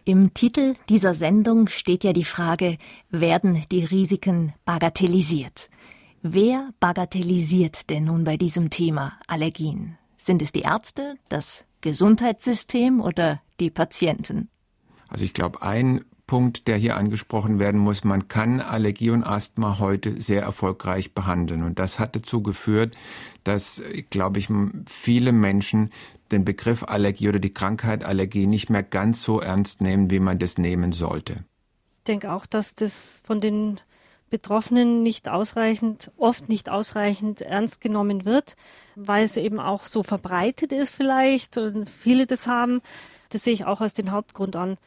Im 0.07 0.35
Titel 0.35 0.75
dieser 0.87 1.15
Sendung 1.15 1.67
steht 1.67 2.03
ja 2.03 2.13
die 2.13 2.23
Frage, 2.23 2.77
werden 3.09 3.63
die 3.71 3.83
Risiken 3.83 4.53
bagatellisiert? 4.63 5.71
Wer 6.27 6.71
bagatellisiert 6.79 7.91
denn 7.91 8.05
nun 8.05 8.23
bei 8.23 8.35
diesem 8.35 8.71
Thema 8.71 9.13
Allergien? 9.27 9.99
Sind 10.17 10.41
es 10.41 10.51
die 10.51 10.61
Ärzte, 10.61 11.19
das 11.29 11.65
Gesundheitssystem 11.81 12.99
oder 12.99 13.43
die 13.59 13.69
Patienten? 13.69 14.49
Also 15.07 15.23
ich 15.23 15.35
glaube, 15.35 15.61
ein 15.61 16.03
Punkt, 16.25 16.67
der 16.67 16.77
hier 16.77 16.97
angesprochen 16.97 17.59
werden 17.59 17.79
muss, 17.79 18.03
man 18.03 18.27
kann 18.27 18.59
Allergie 18.59 19.11
und 19.11 19.23
Asthma 19.23 19.77
heute 19.77 20.19
sehr 20.19 20.41
erfolgreich 20.41 21.13
behandeln. 21.13 21.61
Und 21.61 21.77
das 21.77 21.99
hat 21.99 22.15
dazu 22.15 22.41
geführt, 22.41 22.97
dass, 23.43 23.83
glaube 24.09 24.39
ich, 24.39 24.49
viele 24.89 25.31
Menschen 25.31 25.91
den 26.31 26.43
Begriff 26.43 26.81
Allergie 26.81 27.29
oder 27.29 27.39
die 27.39 27.53
Krankheit 27.53 28.03
Allergie 28.03 28.47
nicht 28.47 28.71
mehr 28.71 28.81
ganz 28.81 29.21
so 29.21 29.41
ernst 29.41 29.79
nehmen, 29.79 30.09
wie 30.09 30.19
man 30.19 30.39
das 30.39 30.57
nehmen 30.57 30.91
sollte. 30.91 31.45
Ich 31.99 32.07
denke 32.07 32.33
auch, 32.33 32.47
dass 32.47 32.73
das 32.73 33.21
von 33.27 33.41
den 33.41 33.79
Betroffenen 34.29 35.03
nicht 35.03 35.29
ausreichend, 35.29 36.11
oft 36.17 36.49
nicht 36.49 36.69
ausreichend 36.69 37.41
ernst 37.41 37.79
genommen 37.81 38.25
wird, 38.25 38.55
weil 38.95 39.23
es 39.23 39.37
eben 39.37 39.59
auch 39.59 39.85
so 39.85 40.03
verbreitet 40.03 40.71
ist 40.71 40.93
vielleicht 40.93 41.57
und 41.57 41.89
viele 41.89 42.25
das 42.25 42.47
haben. 42.47 42.81
Das 43.29 43.43
sehe 43.43 43.53
ich 43.53 43.65
auch 43.65 43.81
als 43.81 43.93
den 43.93 44.11
Hauptgrund 44.11 44.55
an. 44.55 44.77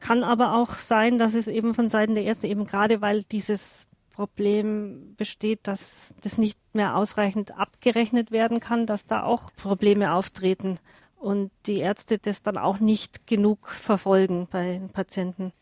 Kann 0.00 0.22
aber 0.22 0.54
auch 0.54 0.74
sein, 0.74 1.18
dass 1.18 1.34
es 1.34 1.48
eben 1.48 1.74
von 1.74 1.88
Seiten 1.88 2.14
der 2.14 2.24
Ärzte 2.24 2.46
eben 2.46 2.66
gerade, 2.66 3.00
weil 3.00 3.22
dieses 3.24 3.88
Problem 4.14 5.14
besteht, 5.16 5.60
dass 5.66 6.14
das 6.20 6.38
nicht 6.38 6.58
mehr 6.72 6.96
ausreichend 6.96 7.58
abgerechnet 7.58 8.30
werden 8.30 8.60
kann, 8.60 8.86
dass 8.86 9.06
da 9.06 9.24
auch 9.24 9.50
Probleme 9.56 10.12
auftreten 10.12 10.78
und 11.18 11.50
die 11.66 11.78
Ärzte 11.78 12.18
das 12.18 12.42
dann 12.42 12.58
auch 12.58 12.78
nicht 12.78 13.26
genug 13.26 13.68
verfolgen 13.70 14.46
bei 14.50 14.78
den 14.78 14.90
Patienten. 14.90 15.52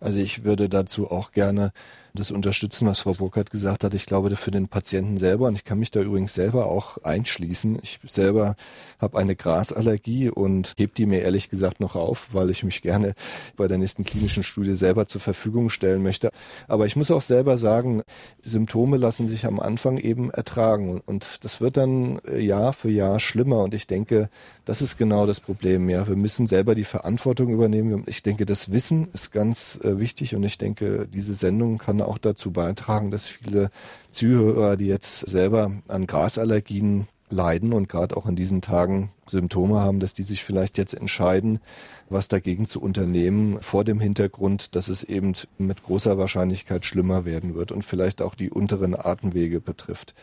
Also 0.00 0.18
ich 0.18 0.44
würde 0.44 0.68
dazu 0.68 1.10
auch 1.10 1.32
gerne 1.32 1.72
das 2.18 2.30
unterstützen, 2.30 2.86
was 2.86 3.00
Frau 3.00 3.14
Burkhardt 3.14 3.50
gesagt 3.50 3.84
hat. 3.84 3.94
Ich 3.94 4.06
glaube, 4.06 4.34
für 4.36 4.50
den 4.50 4.68
Patienten 4.68 5.18
selber, 5.18 5.48
und 5.48 5.54
ich 5.54 5.64
kann 5.64 5.78
mich 5.78 5.90
da 5.90 6.00
übrigens 6.00 6.34
selber 6.34 6.66
auch 6.66 6.98
einschließen, 6.98 7.78
ich 7.82 7.98
selber 8.04 8.56
habe 8.98 9.18
eine 9.18 9.36
Grasallergie 9.36 10.28
und 10.30 10.74
heb 10.78 10.94
die 10.94 11.06
mir 11.06 11.22
ehrlich 11.22 11.50
gesagt 11.50 11.80
noch 11.80 11.94
auf, 11.94 12.28
weil 12.32 12.50
ich 12.50 12.64
mich 12.64 12.82
gerne 12.82 13.14
bei 13.56 13.68
der 13.68 13.78
nächsten 13.78 14.04
klinischen 14.04 14.42
Studie 14.42 14.74
selber 14.74 15.06
zur 15.06 15.20
Verfügung 15.20 15.70
stellen 15.70 16.02
möchte. 16.02 16.30
Aber 16.66 16.86
ich 16.86 16.96
muss 16.96 17.10
auch 17.10 17.22
selber 17.22 17.56
sagen, 17.56 18.02
Symptome 18.42 18.96
lassen 18.96 19.28
sich 19.28 19.46
am 19.46 19.60
Anfang 19.60 19.98
eben 19.98 20.30
ertragen 20.30 21.00
und 21.04 21.44
das 21.44 21.60
wird 21.60 21.76
dann 21.76 22.20
äh, 22.26 22.40
Jahr 22.40 22.72
für 22.72 22.90
Jahr 22.90 23.20
schlimmer 23.20 23.62
und 23.62 23.74
ich 23.74 23.86
denke, 23.86 24.28
das 24.64 24.82
ist 24.82 24.98
genau 24.98 25.26
das 25.26 25.40
Problem. 25.40 25.88
Ja, 25.88 26.06
wir 26.08 26.16
müssen 26.16 26.46
selber 26.46 26.74
die 26.74 26.84
Verantwortung 26.84 27.48
übernehmen. 27.48 28.04
Ich 28.06 28.22
denke, 28.22 28.44
das 28.44 28.70
Wissen 28.70 29.08
ist 29.12 29.32
ganz 29.32 29.80
äh, 29.82 29.98
wichtig 29.98 30.34
und 30.34 30.42
ich 30.44 30.58
denke, 30.58 31.08
diese 31.12 31.34
Sendung 31.34 31.78
kann 31.78 32.02
auch 32.08 32.18
dazu 32.18 32.50
beitragen, 32.50 33.10
dass 33.10 33.28
viele 33.28 33.70
Zuhörer, 34.10 34.76
die 34.76 34.86
jetzt 34.86 35.20
selber 35.20 35.70
an 35.88 36.06
Grasallergien 36.06 37.08
leiden 37.30 37.72
und 37.72 37.88
gerade 37.88 38.16
auch 38.16 38.26
in 38.26 38.36
diesen 38.36 38.62
Tagen 38.62 39.10
Symptome 39.26 39.80
haben, 39.80 40.00
dass 40.00 40.14
die 40.14 40.22
sich 40.22 40.44
vielleicht 40.44 40.78
jetzt 40.78 40.94
entscheiden, 40.94 41.60
was 42.08 42.28
dagegen 42.28 42.66
zu 42.66 42.80
unternehmen, 42.80 43.60
vor 43.60 43.84
dem 43.84 44.00
Hintergrund, 44.00 44.74
dass 44.74 44.88
es 44.88 45.04
eben 45.04 45.34
mit 45.58 45.82
großer 45.82 46.18
Wahrscheinlichkeit 46.18 46.86
schlimmer 46.86 47.24
werden 47.24 47.54
wird 47.54 47.72
und 47.72 47.84
vielleicht 47.84 48.22
auch 48.22 48.34
die 48.34 48.50
unteren 48.50 48.94
Atemwege 48.94 49.60
betrifft. 49.60 50.14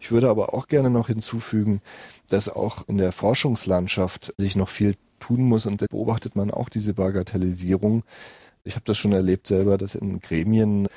Ich 0.00 0.10
würde 0.10 0.30
aber 0.30 0.54
auch 0.54 0.68
gerne 0.68 0.90
noch 0.90 1.08
hinzufügen, 1.08 1.80
dass 2.28 2.48
auch 2.48 2.88
in 2.88 2.98
der 2.98 3.12
Forschungslandschaft 3.12 4.34
sich 4.38 4.56
noch 4.56 4.68
viel 4.68 4.94
tun 5.20 5.42
muss 5.44 5.66
und 5.66 5.86
beobachtet 5.88 6.36
man 6.36 6.50
auch 6.50 6.68
diese 6.68 6.94
Bagatellisierung. 6.94 8.02
Ich 8.64 8.74
habe 8.74 8.84
das 8.86 8.96
schon 8.96 9.12
erlebt 9.12 9.46
selber, 9.46 9.76
dass 9.76 9.94
in 9.94 10.20
Gremien 10.20 10.88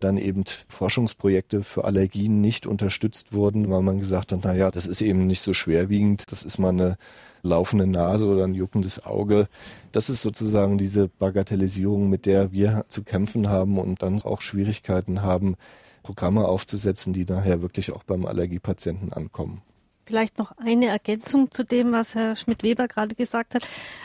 dann 0.00 0.18
eben 0.18 0.44
Forschungsprojekte 0.68 1.62
für 1.62 1.84
Allergien 1.84 2.40
nicht 2.40 2.66
unterstützt 2.66 3.32
wurden, 3.32 3.70
weil 3.70 3.82
man 3.82 3.98
gesagt 3.98 4.32
hat, 4.32 4.40
na 4.44 4.54
ja, 4.54 4.70
das 4.70 4.86
ist 4.86 5.00
eben 5.00 5.26
nicht 5.26 5.40
so 5.40 5.54
schwerwiegend, 5.54 6.30
das 6.30 6.42
ist 6.42 6.58
mal 6.58 6.70
eine 6.70 6.96
laufende 7.42 7.86
Nase 7.86 8.26
oder 8.26 8.44
ein 8.44 8.54
juckendes 8.54 9.04
Auge. 9.04 9.48
Das 9.92 10.10
ist 10.10 10.22
sozusagen 10.22 10.78
diese 10.78 11.08
Bagatellisierung, 11.08 12.10
mit 12.10 12.26
der 12.26 12.52
wir 12.52 12.84
zu 12.88 13.02
kämpfen 13.02 13.48
haben 13.48 13.78
und 13.78 14.02
dann 14.02 14.20
auch 14.22 14.42
Schwierigkeiten 14.42 15.22
haben, 15.22 15.56
Programme 16.02 16.46
aufzusetzen, 16.46 17.12
die 17.12 17.24
nachher 17.24 17.62
wirklich 17.62 17.92
auch 17.92 18.04
beim 18.04 18.26
Allergiepatienten 18.26 19.12
ankommen. 19.12 19.62
Vielleicht 20.06 20.38
noch 20.38 20.52
eine 20.56 20.86
Ergänzung 20.86 21.50
zu 21.50 21.64
dem, 21.64 21.92
was 21.92 22.14
Herr 22.14 22.36
Schmidt-Weber 22.36 22.86
gerade 22.86 23.16
gesagt 23.16 23.56
hat, 23.56 23.62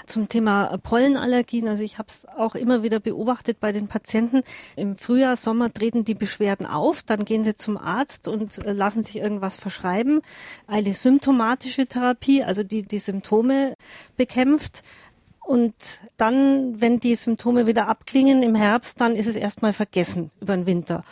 zum 0.07 0.27
Thema 0.27 0.77
Pollenallergien. 0.79 1.67
Also 1.67 1.83
ich 1.83 1.99
habe 1.99 2.07
es 2.07 2.25
auch 2.25 2.55
immer 2.55 2.81
wieder 2.81 2.99
beobachtet 2.99 3.59
bei 3.59 3.71
den 3.71 3.87
Patienten. 3.87 4.41
Im 4.75 4.97
Frühjahr, 4.97 5.35
Sommer 5.35 5.71
treten 5.71 6.03
die 6.03 6.15
Beschwerden 6.15 6.65
auf, 6.65 7.03
dann 7.03 7.23
gehen 7.23 7.43
sie 7.43 7.55
zum 7.55 7.77
Arzt 7.77 8.27
und 8.27 8.65
äh, 8.65 8.71
lassen 8.73 9.03
sich 9.03 9.17
irgendwas 9.17 9.57
verschreiben. 9.57 10.21
Eine 10.65 10.95
symptomatische 10.95 11.85
Therapie, 11.85 12.43
also 12.43 12.63
die 12.63 12.81
die 12.81 12.97
Symptome 12.99 13.75
bekämpft. 14.17 14.81
Und 15.39 15.75
dann, 16.17 16.81
wenn 16.81 16.99
die 16.99 17.13
Symptome 17.13 17.67
wieder 17.67 17.87
abklingen 17.87 18.41
im 18.41 18.55
Herbst, 18.55 19.01
dann 19.01 19.15
ist 19.15 19.27
es 19.27 19.35
erstmal 19.35 19.73
vergessen 19.73 20.31
über 20.39 20.55
den 20.55 20.65
Winter. 20.65 21.03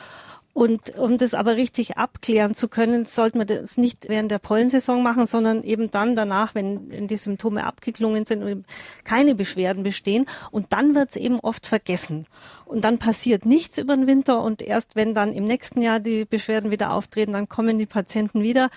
Und 0.53 0.97
um 0.97 1.17
das 1.17 1.35
aber 1.35 1.55
richtig 1.55 1.97
abklären 1.97 2.55
zu 2.55 2.67
können, 2.67 3.05
sollte 3.05 3.37
man 3.37 3.47
das 3.47 3.77
nicht 3.77 4.09
während 4.09 4.31
der 4.31 4.39
Pollensaison 4.39 5.01
machen, 5.03 5.25
sondern 5.25 5.63
eben 5.63 5.91
dann 5.91 6.15
danach, 6.15 6.55
wenn 6.55 7.07
die 7.07 7.17
Symptome 7.17 7.63
abgeklungen 7.63 8.25
sind 8.25 8.43
und 8.43 8.65
keine 9.03 9.35
Beschwerden 9.35 9.83
bestehen. 9.83 10.25
Und 10.51 10.73
dann 10.73 10.95
wird 10.95 11.11
es 11.11 11.15
eben 11.15 11.39
oft 11.39 11.65
vergessen. 11.65 12.25
Und 12.65 12.83
dann 12.83 12.97
passiert 12.97 13.45
nichts 13.45 13.77
über 13.77 13.95
den 13.95 14.07
Winter 14.07 14.41
und 14.43 14.61
erst 14.61 14.95
wenn 14.95 15.13
dann 15.13 15.33
im 15.33 15.45
nächsten 15.45 15.81
Jahr 15.81 15.99
die 15.99 16.25
Beschwerden 16.25 16.71
wieder 16.71 16.93
auftreten, 16.93 17.33
dann 17.33 17.47
kommen 17.47 17.77
die 17.77 17.85
Patienten 17.85 18.41
wieder. 18.41 18.69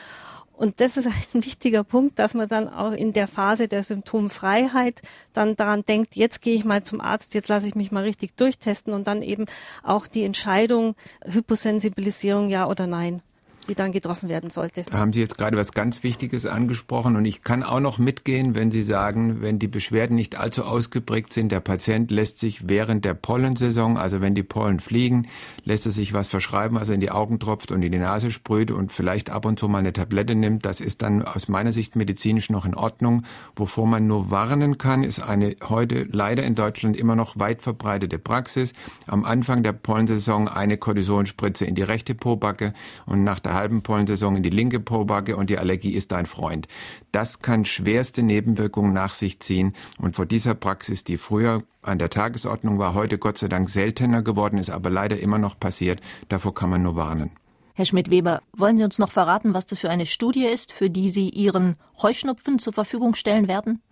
Und 0.63 0.81
das 0.81 0.97
ist 0.97 1.09
ein 1.09 1.15
wichtiger 1.45 1.83
Punkt, 1.83 2.21
dass 2.21 2.35
man 2.35 2.47
dann 2.47 2.73
auch 2.73 2.93
in 2.93 3.13
der 3.13 3.27
Phase 3.27 3.67
der 3.67 3.83
Symptomfreiheit 3.83 5.03
dann 5.33 5.57
daran 5.57 5.85
denkt, 5.85 6.15
jetzt 6.15 6.41
gehe 6.41 6.55
ich 6.55 6.65
mal 6.65 6.85
zum 6.85 7.01
Arzt, 7.01 7.35
jetzt 7.35 7.49
lasse 7.49 7.67
ich 7.67 7.75
mich 7.75 7.91
mal 7.91 8.05
richtig 8.05 8.37
durchtesten 8.37 8.93
und 8.93 9.09
dann 9.09 9.23
eben 9.23 9.47
auch 9.83 10.07
die 10.07 10.23
Entscheidung 10.23 10.95
Hyposensibilisierung 11.25 12.49
ja 12.49 12.69
oder 12.69 12.87
nein 12.87 13.23
die 13.69 13.75
dann 13.75 13.93
getroffen 13.93 14.29
werden 14.29 14.51
sollte. 14.51 14.83
Da 14.83 14.99
haben 14.99 15.13
Sie 15.13 15.21
jetzt 15.21 15.39
gerade 15.39 15.57
was 15.57 15.73
ganz 15.73 16.03
Wichtiges 16.03 16.47
angesprochen 16.47 17.17
und 17.17 17.25
ich 17.25 17.43
kann 17.43 17.63
auch 17.63 17.81
noch 17.81 17.99
mitgehen, 17.99 18.55
wenn 18.55 18.71
Sie 18.71 18.83
sagen, 18.83 19.43
wenn 19.43 19.59
die 19.59 19.69
Beschwerden 19.69 20.17
nicht 20.17 20.37
allzu 20.37 20.65
ausgeprägt 20.65 21.33
sind, 21.33 21.53
der 21.53 21.61
Patient 21.61 22.11
lässt 22.11 22.41
sich 22.41 22.69
während 22.69 23.05
der 23.05 23.15
Pollensaison, 23.15 23.97
also 23.97 24.21
wenn 24.21 24.35
die 24.35 24.43
Pollen 24.43 24.81
fliegen, 24.81 25.29
lässt 25.65 25.87
er 25.87 25.93
sich 25.93 26.13
was 26.13 26.29
verschreiben, 26.29 26.79
was 26.79 26.89
in 26.89 27.01
die 27.01 27.11
Augen 27.11 27.39
tropft 27.39 27.73
und 27.73 27.83
in 27.83 27.93
die 27.93 27.99
Nase 27.99 28.31
sprüht 28.31 28.71
und 28.71 28.93
vielleicht 28.93 29.31
ab 29.31 29.45
und 29.45 29.59
zu 29.59 29.69
mal 29.69 29.79
eine 29.79 29.93
Tablette 29.93 30.35
nimmt. 30.35 30.65
Das 30.65 30.81
ist 30.81 31.03
dann 31.03 31.23
aus 31.23 31.49
meiner 31.49 31.73
Sicht 31.73 31.97
medizinisch 31.97 32.51
noch 32.51 32.65
in 32.65 32.75
Ordnung. 32.75 33.25
Wovor 33.57 33.87
man 33.87 34.07
nur 34.07 34.31
warnen 34.31 34.79
kann, 34.79 35.05
ist 35.05 35.21
eine 35.21 35.57
heute 35.69 36.05
leider 36.11 36.43
in 36.43 36.55
Deutschland 36.55 36.97
immer 36.97 37.15
noch 37.15 37.39
weit 37.39 37.63
verbreitete 37.63 38.19
Praxis. 38.19 38.73
Am 39.07 39.25
Anfang 39.25 39.63
der 39.63 39.73
Pollensaison 39.73 40.49
eine 40.49 40.77
Kortisonspritze 40.77 41.65
in 41.65 41.75
die 41.75 41.83
rechte 41.83 42.15
Pobacke 42.15 42.75
und 43.07 43.25
nach 43.25 43.41
der 43.41 43.52
der 43.53 43.59
halben 43.59 43.83
Pollensaison 43.83 44.37
in 44.37 44.43
die 44.43 44.49
linke 44.49 44.81
Pobacke 44.81 45.37
und 45.37 45.51
die 45.51 45.59
Allergie 45.59 45.93
ist 45.93 46.11
dein 46.13 46.25
Freund. 46.25 46.69
Das 47.13 47.41
kann 47.41 47.67
schwerste 47.67 48.23
Nebenwirkungen 48.23 48.95
nach 48.95 49.13
sich 49.13 49.41
ziehen 49.41 49.75
und 49.99 50.17
vor 50.17 50.25
dieser 50.25 50.55
Praxis, 50.55 51.05
die 51.05 51.19
früher 51.19 51.63
an 51.83 51.99
der 51.99 52.09
Tagesordnung 52.09 52.79
war, 52.79 52.95
heute 52.95 53.19
Gott 53.19 53.37
sei 53.37 53.49
Dank 53.49 53.69
seltener 53.69 54.23
geworden 54.23 54.57
ist, 54.57 54.71
aber 54.71 54.89
leider 54.89 55.19
immer 55.19 55.37
noch 55.37 55.61
passiert, 55.61 56.01
davor 56.31 56.55
kann 56.55 56.71
man 56.71 56.83
nur 56.83 56.97
warnen. 56.97 57.33
Herr 57.75 57.85
Schmidt-Weber, 57.85 58.41
wollen 58.57 58.79
Sie 58.79 58.85
uns 58.85 58.99
noch 58.99 59.11
verraten, 59.11 59.53
was 59.53 59.67
das 59.67 59.79
für 59.79 59.91
eine 59.91 60.07
Studie 60.07 60.47
ist, 60.47 60.73
für 60.73 60.89
die 60.89 61.11
Sie 61.11 61.29
Ihren 61.29 61.77
Heuschnupfen 62.01 62.59
zur 62.59 62.73
Verfügung 62.73 63.15
stellen 63.15 63.49
werden? 63.49 63.83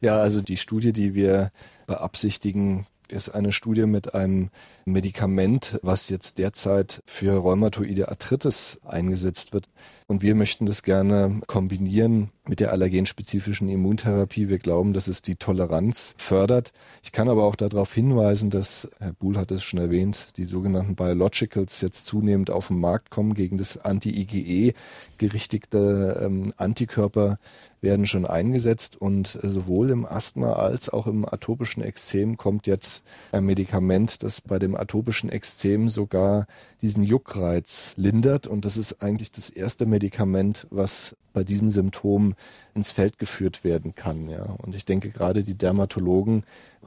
Ja, 0.00 0.16
also 0.16 0.40
die 0.40 0.56
Studie, 0.56 0.94
die 0.94 1.14
wir 1.14 1.50
beabsichtigen, 1.86 2.86
ist 3.12 3.30
eine 3.30 3.52
Studie 3.52 3.86
mit 3.86 4.14
einem 4.14 4.50
Medikament, 4.84 5.78
was 5.82 6.08
jetzt 6.08 6.38
derzeit 6.38 7.02
für 7.06 7.36
rheumatoide 7.36 8.08
Arthritis 8.08 8.80
eingesetzt 8.84 9.52
wird. 9.52 9.66
Und 10.06 10.22
wir 10.22 10.34
möchten 10.34 10.66
das 10.66 10.82
gerne 10.82 11.40
kombinieren 11.46 12.30
mit 12.48 12.58
der 12.58 12.72
allergenspezifischen 12.72 13.68
Immuntherapie. 13.68 14.48
Wir 14.48 14.58
glauben, 14.58 14.92
dass 14.92 15.06
es 15.06 15.22
die 15.22 15.36
Toleranz 15.36 16.16
fördert. 16.18 16.72
Ich 17.04 17.12
kann 17.12 17.28
aber 17.28 17.44
auch 17.44 17.54
darauf 17.54 17.94
hinweisen, 17.94 18.50
dass, 18.50 18.90
Herr 18.98 19.12
Buhl 19.12 19.36
hat 19.36 19.52
es 19.52 19.62
schon 19.62 19.78
erwähnt, 19.78 20.36
die 20.36 20.46
sogenannten 20.46 20.96
Biologicals 20.96 21.80
jetzt 21.80 22.06
zunehmend 22.06 22.50
auf 22.50 22.68
den 22.68 22.80
Markt 22.80 23.10
kommen 23.10 23.34
gegen 23.34 23.56
das 23.56 23.78
Anti-IgE 23.78 24.74
gerichtete 25.18 26.20
ähm, 26.24 26.52
Antikörper 26.56 27.38
werden 27.80 28.06
schon 28.06 28.26
eingesetzt 28.26 29.00
und 29.00 29.38
sowohl 29.42 29.90
im 29.90 30.06
Asthma 30.06 30.52
als 30.52 30.88
auch 30.88 31.06
im 31.06 31.24
atopischen 31.24 31.82
Ekzem 31.82 32.36
kommt 32.36 32.66
jetzt 32.66 33.02
ein 33.32 33.44
Medikament, 33.44 34.22
das 34.22 34.40
bei 34.40 34.58
dem 34.58 34.76
atopischen 34.76 35.30
Ekzem 35.30 35.88
sogar 35.88 36.46
diesen 36.82 37.02
Juckreiz 37.04 37.94
lindert 37.96 38.46
und 38.46 38.64
das 38.64 38.76
ist 38.76 39.02
eigentlich 39.02 39.32
das 39.32 39.50
erste 39.50 39.86
Medikament, 39.86 40.66
was 40.70 41.16
bei 41.32 41.44
diesem 41.44 41.70
Symptom 41.70 42.34
ins 42.74 42.92
Feld 42.92 43.18
geführt 43.18 43.64
werden 43.64 43.94
kann. 43.94 44.28
Ja. 44.28 44.42
Und 44.42 44.74
ich 44.74 44.84
denke, 44.84 45.10
gerade 45.10 45.42
die 45.42 45.56
Dermatologen 45.56 46.44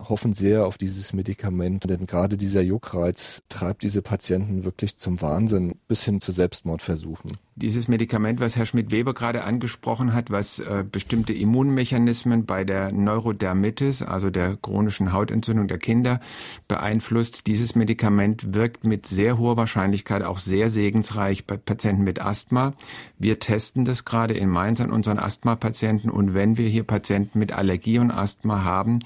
hoffen 0.10 0.34
sehr 0.34 0.66
auf 0.66 0.78
dieses 0.78 1.14
Medikament, 1.14 1.88
denn 1.88 2.08
gerade 2.08 2.36
dieser 2.36 2.62
Juckreiz 2.62 3.44
treibt 3.48 3.84
diese 3.84 4.02
Patienten 4.02 4.66
wirklich 4.66 4.98
zum 4.98 5.22
Wahnsinn 5.22 5.76
bis 5.88 6.04
hin 6.04 6.20
zu 6.20 6.32
Selbstmordversuchen. 6.32 7.38
Dieses 7.56 7.88
Medikament, 7.88 8.40
was 8.40 8.56
Herr 8.56 8.66
Schmidt-Weber 8.66 9.14
gerade 9.14 9.44
angesprochen 9.44 10.14
hat, 10.14 10.32
was 10.32 10.60
äh, 10.60 10.84
bestimmte 10.90 11.34
Immunmechanismen 11.34 12.48
bei 12.48 12.64
der 12.64 12.92
Neurodermitis, 12.92 14.02
also 14.02 14.32
der 14.32 14.58
chronischen 14.58 15.14
Hautentzündung 15.14 15.68
der 15.68 15.78
Kinder, 15.78 16.20
beeinflusst, 16.68 17.46
dieses 17.46 17.76
Medikament 17.76 18.56
wirkt 18.56 18.86
mit 18.86 19.06
sehr 19.06 19.38
hoher 19.38 19.58
Wahrscheinlichkeit 19.58 19.83
auch 20.24 20.38
sehr 20.38 20.70
segensreich 20.70 21.46
bei 21.46 21.58
Patienten 21.58 22.04
mit 22.04 22.22
Asthma. 22.22 22.74
Wir 23.18 23.40
testen 23.40 23.86
das 23.86 24.06
gerade 24.06 24.34
in 24.34 24.50
Mainz 24.50 24.82
an 24.82 24.92
unseren 24.92 25.20
Asthma-Patienten 25.20 26.10
und 26.10 26.34
wenn 26.34 26.58
wir 26.58 26.68
hier 26.68 26.84
Patienten 26.84 27.40
mit 27.40 27.52
Allergie 27.52 28.00
und 28.00 28.12
Asthma 28.12 28.64
haben, 28.64 29.00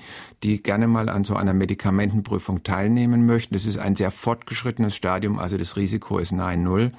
die 0.44 0.62
gerne 0.62 0.88
mal 0.88 1.10
an 1.10 1.24
so 1.24 1.36
einer 1.36 1.54
Medikamentenprüfung 1.54 2.64
teilnehmen 2.64 3.26
möchten, 3.26 3.54
das 3.54 3.66
ist 3.66 3.78
ein 3.78 3.96
sehr 3.96 4.12
fortgeschrittenes 4.12 4.96
Stadium, 4.96 5.40
also 5.40 5.58
das 5.58 5.76
Risiko 5.76 6.20
ist 6.20 6.32
nahe 6.32 6.58
Null, 6.58 6.92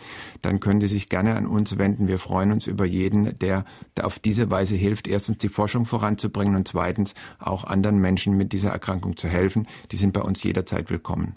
dann 0.43 0.61
können 0.61 0.81
die 0.81 0.87
sich 0.87 1.09
gerne 1.09 1.37
an 1.37 1.47
uns 1.47 1.79
wenden. 1.79 2.09
Wir 2.09 2.19
freuen 2.19 2.53
uns 2.53 2.67
über 2.67 2.85
jeden, 2.85 3.39
der 3.39 3.65
auf 4.01 4.19
diese 4.19 4.51
Weise 4.51 4.77
hilft, 4.77 5.09
erstens 5.09 5.39
die 5.39 5.49
Forschung 5.49 5.87
voranzubringen 5.87 6.57
und 6.57 6.69
zweitens 6.69 7.15
auch 7.39 7.65
anderen 7.65 7.99
Menschen 7.99 8.37
mit 8.37 8.53
dieser 8.53 8.71
Erkrankung 8.71 9.17
zu 9.17 9.29
helfen. 9.29 9.67
Die 9.91 9.97
sind 9.97 10.13
bei 10.13 10.23
uns 10.23 10.43
jederzeit 10.43 10.91
willkommen. 10.91 11.37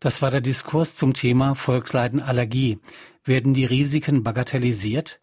Das 0.00 0.22
war 0.22 0.30
der 0.30 0.40
Diskurs 0.40 0.96
zum 0.96 1.12
Thema 1.12 1.54
Volksleiden 1.54 2.20
Allergie. 2.20 2.78
Werden 3.22 3.52
die 3.52 3.66
Risiken 3.66 4.22
bagatellisiert? 4.22 5.20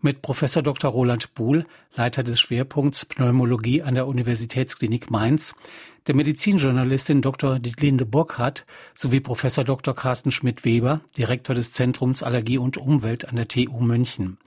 Mit 0.00 0.20
Professor 0.20 0.64
Dr. 0.64 0.90
Roland 0.90 1.32
Buhl, 1.34 1.64
Leiter 1.94 2.24
des 2.24 2.40
Schwerpunkts 2.40 3.04
Pneumologie 3.04 3.82
an 3.82 3.94
der 3.94 4.08
Universitätsklinik 4.08 5.12
Mainz, 5.12 5.54
der 6.08 6.16
Medizinjournalistin 6.16 7.22
Dr. 7.22 7.60
Dietlinde 7.60 8.04
Burkhardt 8.04 8.66
sowie 8.96 9.20
Professor 9.20 9.62
Dr. 9.62 9.94
Carsten 9.94 10.32
Schmidt-Weber, 10.32 11.02
Direktor 11.16 11.54
des 11.54 11.70
Zentrums 11.70 12.24
Allergie 12.24 12.58
und 12.58 12.78
Umwelt 12.78 13.28
an 13.28 13.36
der 13.36 13.46
TU 13.46 13.78
München. 13.78 14.38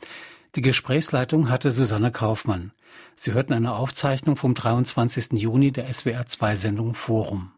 Die 0.55 0.61
Gesprächsleitung 0.61 1.49
hatte 1.49 1.71
Susanne 1.71 2.11
Kaufmann. 2.11 2.73
Sie 3.15 3.31
hörten 3.31 3.53
eine 3.53 3.75
Aufzeichnung 3.75 4.35
vom 4.35 4.55
23. 4.55 5.39
Juni 5.39 5.71
der 5.71 5.93
SWR 5.93 6.25
2 6.25 6.57
Sendung 6.57 6.93
Forum. 6.93 7.53